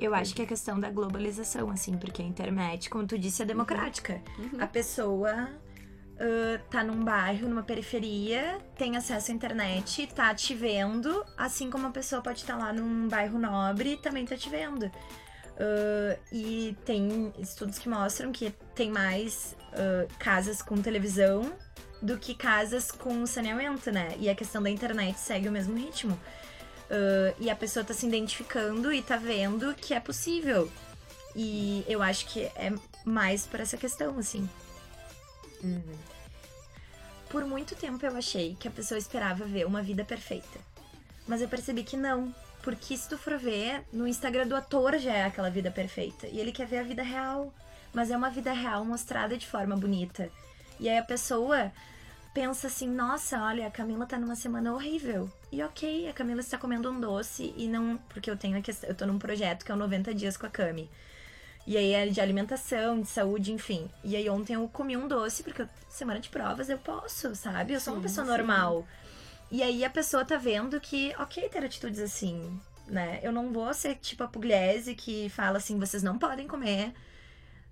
Eu 0.00 0.14
acho 0.14 0.34
que 0.34 0.42
é 0.42 0.46
questão 0.46 0.78
da 0.80 0.90
globalização, 0.90 1.70
assim, 1.70 1.96
porque 1.96 2.20
a 2.20 2.24
internet, 2.24 2.88
como 2.90 3.06
tu 3.06 3.18
disse, 3.18 3.42
é 3.42 3.46
democrática. 3.46 4.20
Uhum. 4.38 4.60
A 4.60 4.66
pessoa 4.66 5.48
uh, 6.16 6.62
tá 6.70 6.82
num 6.82 7.04
bairro, 7.04 7.48
numa 7.48 7.62
periferia, 7.62 8.58
tem 8.76 8.96
acesso 8.96 9.30
à 9.30 9.34
internet, 9.34 10.06
tá 10.14 10.34
te 10.34 10.54
vendo, 10.54 11.24
assim 11.36 11.70
como 11.70 11.84
uma 11.84 11.92
pessoa 11.92 12.22
pode 12.22 12.40
estar 12.40 12.56
tá 12.56 12.66
lá 12.66 12.72
num 12.72 13.08
bairro 13.08 13.38
nobre 13.38 13.92
e 13.92 13.96
também 13.96 14.24
tá 14.24 14.36
te 14.36 14.48
vendo. 14.48 14.86
Uh, 14.86 16.18
e 16.30 16.76
tem 16.84 17.32
estudos 17.38 17.78
que 17.78 17.88
mostram 17.88 18.30
que 18.30 18.50
tem 18.74 18.90
mais 18.90 19.56
uh, 19.72 20.06
casas 20.18 20.60
com 20.60 20.76
televisão 20.82 21.50
do 22.02 22.18
que 22.18 22.34
casas 22.34 22.90
com 22.90 23.24
saneamento, 23.24 23.90
né? 23.90 24.14
E 24.18 24.28
a 24.28 24.34
questão 24.34 24.62
da 24.62 24.68
internet 24.68 25.18
segue 25.18 25.48
o 25.48 25.52
mesmo 25.52 25.74
ritmo. 25.74 26.12
Uh, 26.90 27.34
e 27.40 27.48
a 27.48 27.56
pessoa 27.56 27.84
tá 27.84 27.94
se 27.94 28.06
identificando 28.06 28.92
e 28.92 29.00
tá 29.00 29.16
vendo 29.16 29.74
que 29.74 29.94
é 29.94 30.00
possível. 30.00 30.70
E 31.34 31.84
eu 31.88 32.02
acho 32.02 32.26
que 32.26 32.44
é 32.54 32.72
mais 33.04 33.46
por 33.46 33.60
essa 33.60 33.76
questão, 33.78 34.18
assim. 34.18 34.48
Uhum. 35.62 35.96
Por 37.28 37.44
muito 37.44 37.74
tempo 37.74 38.04
eu 38.04 38.16
achei 38.16 38.56
que 38.58 38.68
a 38.68 38.70
pessoa 38.70 38.98
esperava 38.98 39.44
ver 39.44 39.66
uma 39.66 39.82
vida 39.82 40.04
perfeita. 40.04 40.58
Mas 41.26 41.42
eu 41.42 41.48
percebi 41.48 41.82
que 41.82 41.96
não. 41.96 42.34
Porque 42.62 42.96
se 42.96 43.08
tu 43.08 43.18
for 43.18 43.36
ver, 43.38 43.84
no 43.92 44.06
Instagram 44.06 44.46
do 44.46 44.56
ator 44.56 44.98
já 44.98 45.12
é 45.12 45.24
aquela 45.24 45.50
vida 45.50 45.70
perfeita. 45.70 46.26
E 46.26 46.38
ele 46.38 46.52
quer 46.52 46.66
ver 46.66 46.78
a 46.78 46.82
vida 46.82 47.02
real. 47.02 47.52
Mas 47.92 48.10
é 48.10 48.16
uma 48.16 48.30
vida 48.30 48.52
real 48.52 48.84
mostrada 48.84 49.36
de 49.36 49.46
forma 49.46 49.76
bonita. 49.76 50.30
E 50.78 50.88
aí 50.88 50.98
a 50.98 51.02
pessoa 51.02 51.72
pensa 52.34 52.66
assim, 52.66 52.88
nossa, 52.88 53.40
olha, 53.42 53.66
a 53.66 53.70
Camila 53.70 54.04
tá 54.04 54.18
numa 54.18 54.36
semana 54.36 54.72
horrível. 54.72 55.30
E 55.50 55.62
ok, 55.62 56.08
a 56.08 56.12
Camila 56.12 56.40
está 56.40 56.58
comendo 56.58 56.90
um 56.90 57.00
doce 57.00 57.54
e 57.56 57.66
não. 57.66 57.96
Porque 58.08 58.30
eu 58.30 58.36
tenho 58.36 58.58
a 58.58 58.60
questão. 58.60 58.88
Eu 58.88 58.94
tô 58.94 59.06
num 59.06 59.18
projeto 59.18 59.64
que 59.64 59.72
é 59.72 59.74
o 59.74 59.78
90 59.78 60.14
dias 60.14 60.36
com 60.36 60.46
a 60.46 60.50
Cami. 60.50 60.90
E 61.66 61.76
aí 61.76 61.92
é 61.92 62.06
de 62.06 62.20
alimentação, 62.20 63.00
de 63.00 63.08
saúde, 63.08 63.52
enfim. 63.52 63.90
E 64.04 64.14
aí 64.14 64.30
ontem 64.30 64.54
eu 64.54 64.68
comi 64.68 64.96
um 64.96 65.08
doce, 65.08 65.42
porque 65.42 65.66
semana 65.88 66.20
de 66.20 66.28
provas 66.28 66.68
eu 66.68 66.78
posso, 66.78 67.34
sabe? 67.34 67.72
Eu 67.72 67.80
sou 67.80 67.92
sim, 67.92 67.98
uma 67.98 68.02
pessoa 68.02 68.24
sim. 68.24 68.30
normal. 68.30 68.86
E 69.50 69.62
aí 69.62 69.84
a 69.84 69.90
pessoa 69.90 70.24
tá 70.24 70.36
vendo 70.36 70.80
que, 70.80 71.14
ok, 71.18 71.48
ter 71.48 71.64
atitudes 71.64 72.00
assim, 72.00 72.60
né? 72.86 73.18
Eu 73.22 73.32
não 73.32 73.52
vou 73.52 73.72
ser 73.74 73.96
tipo 73.96 74.22
a 74.22 74.28
Pugliese 74.28 74.94
que 74.94 75.28
fala 75.28 75.58
assim, 75.58 75.78
vocês 75.78 76.02
não 76.02 76.18
podem 76.18 76.46
comer 76.46 76.94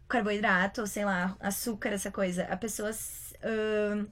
carboidrato, 0.08 0.80
ou 0.82 0.86
sei 0.86 1.04
lá, 1.04 1.36
açúcar, 1.40 1.90
essa 1.90 2.10
coisa. 2.10 2.44
A 2.44 2.56
pessoa 2.56 2.90
uh, 2.90 4.10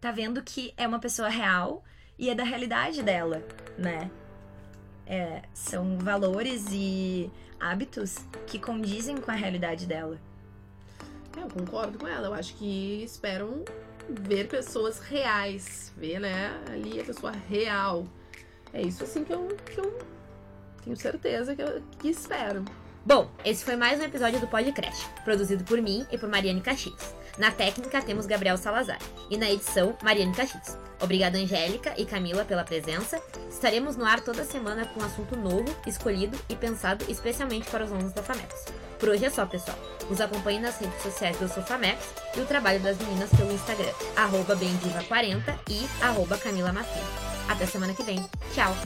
tá 0.00 0.12
vendo 0.12 0.42
que 0.42 0.72
é 0.76 0.86
uma 0.86 0.98
pessoa 0.98 1.28
real 1.28 1.84
e 2.18 2.30
é 2.30 2.34
da 2.34 2.44
realidade 2.44 3.02
dela, 3.02 3.42
né? 3.76 4.10
É, 5.06 5.42
são 5.54 5.98
valores 5.98 6.66
e 6.70 7.30
hábitos 7.60 8.16
que 8.46 8.58
condizem 8.58 9.16
com 9.16 9.30
a 9.30 9.34
realidade 9.34 9.86
dela. 9.86 10.18
É, 11.36 11.42
eu 11.42 11.48
concordo 11.48 11.98
com 11.98 12.06
ela. 12.06 12.28
Eu 12.28 12.34
acho 12.34 12.54
que 12.54 13.02
esperam 13.02 13.64
ver 14.08 14.48
pessoas 14.48 14.98
reais, 14.98 15.92
ver, 15.96 16.18
né, 16.18 16.50
ali 16.70 17.00
a 17.00 17.04
pessoa 17.04 17.32
real. 17.32 18.06
É 18.72 18.82
isso 18.82 19.04
assim 19.04 19.24
que 19.24 19.32
eu, 19.32 19.48
que 19.72 19.78
eu 19.78 19.98
tenho 20.82 20.96
certeza 20.96 21.54
que, 21.54 21.62
eu, 21.62 21.82
que 21.98 22.08
espero. 22.08 22.64
Bom, 23.08 23.26
esse 23.42 23.64
foi 23.64 23.74
mais 23.74 23.98
um 23.98 24.02
episódio 24.02 24.38
do 24.38 24.46
Podcast, 24.46 25.08
produzido 25.24 25.64
por 25.64 25.80
mim 25.80 26.06
e 26.12 26.18
por 26.18 26.28
Mariane 26.28 26.60
Caxias. 26.60 27.14
Na 27.38 27.50
técnica 27.50 28.02
temos 28.02 28.26
Gabriel 28.26 28.58
Salazar 28.58 28.98
e 29.30 29.38
na 29.38 29.50
edição 29.50 29.96
Mariane 30.02 30.34
Caxias. 30.34 30.76
Obrigada 31.00 31.38
Angélica 31.38 31.94
e 31.96 32.04
Camila 32.04 32.44
pela 32.44 32.64
presença. 32.64 33.18
Estaremos 33.48 33.96
no 33.96 34.04
ar 34.04 34.20
toda 34.20 34.44
semana 34.44 34.84
com 34.84 35.00
um 35.00 35.06
assunto 35.06 35.36
novo, 35.36 35.74
escolhido 35.86 36.38
e 36.50 36.54
pensado 36.54 37.02
especialmente 37.08 37.70
para 37.70 37.86
os 37.86 37.90
alunos 37.90 38.12
da 38.12 38.22
FAMEX. 38.22 38.66
Por 38.98 39.08
hoje 39.08 39.24
é 39.24 39.30
só, 39.30 39.46
pessoal. 39.46 39.78
Nos 40.10 40.20
acompanhe 40.20 40.60
nas 40.60 40.78
redes 40.78 41.02
sociais 41.02 41.38
do 41.38 41.48
Sofamex 41.48 42.12
e 42.36 42.40
o 42.40 42.44
trabalho 42.44 42.80
das 42.80 42.98
meninas 42.98 43.30
pelo 43.30 43.50
Instagram, 43.50 43.94
arroba 44.16 44.54
40 45.08 45.58
e 45.70 45.88
arroba 46.02 46.36
Camila 46.36 46.74
Até 47.48 47.64
semana 47.64 47.94
que 47.94 48.02
vem. 48.02 48.22
Tchau! 48.54 48.76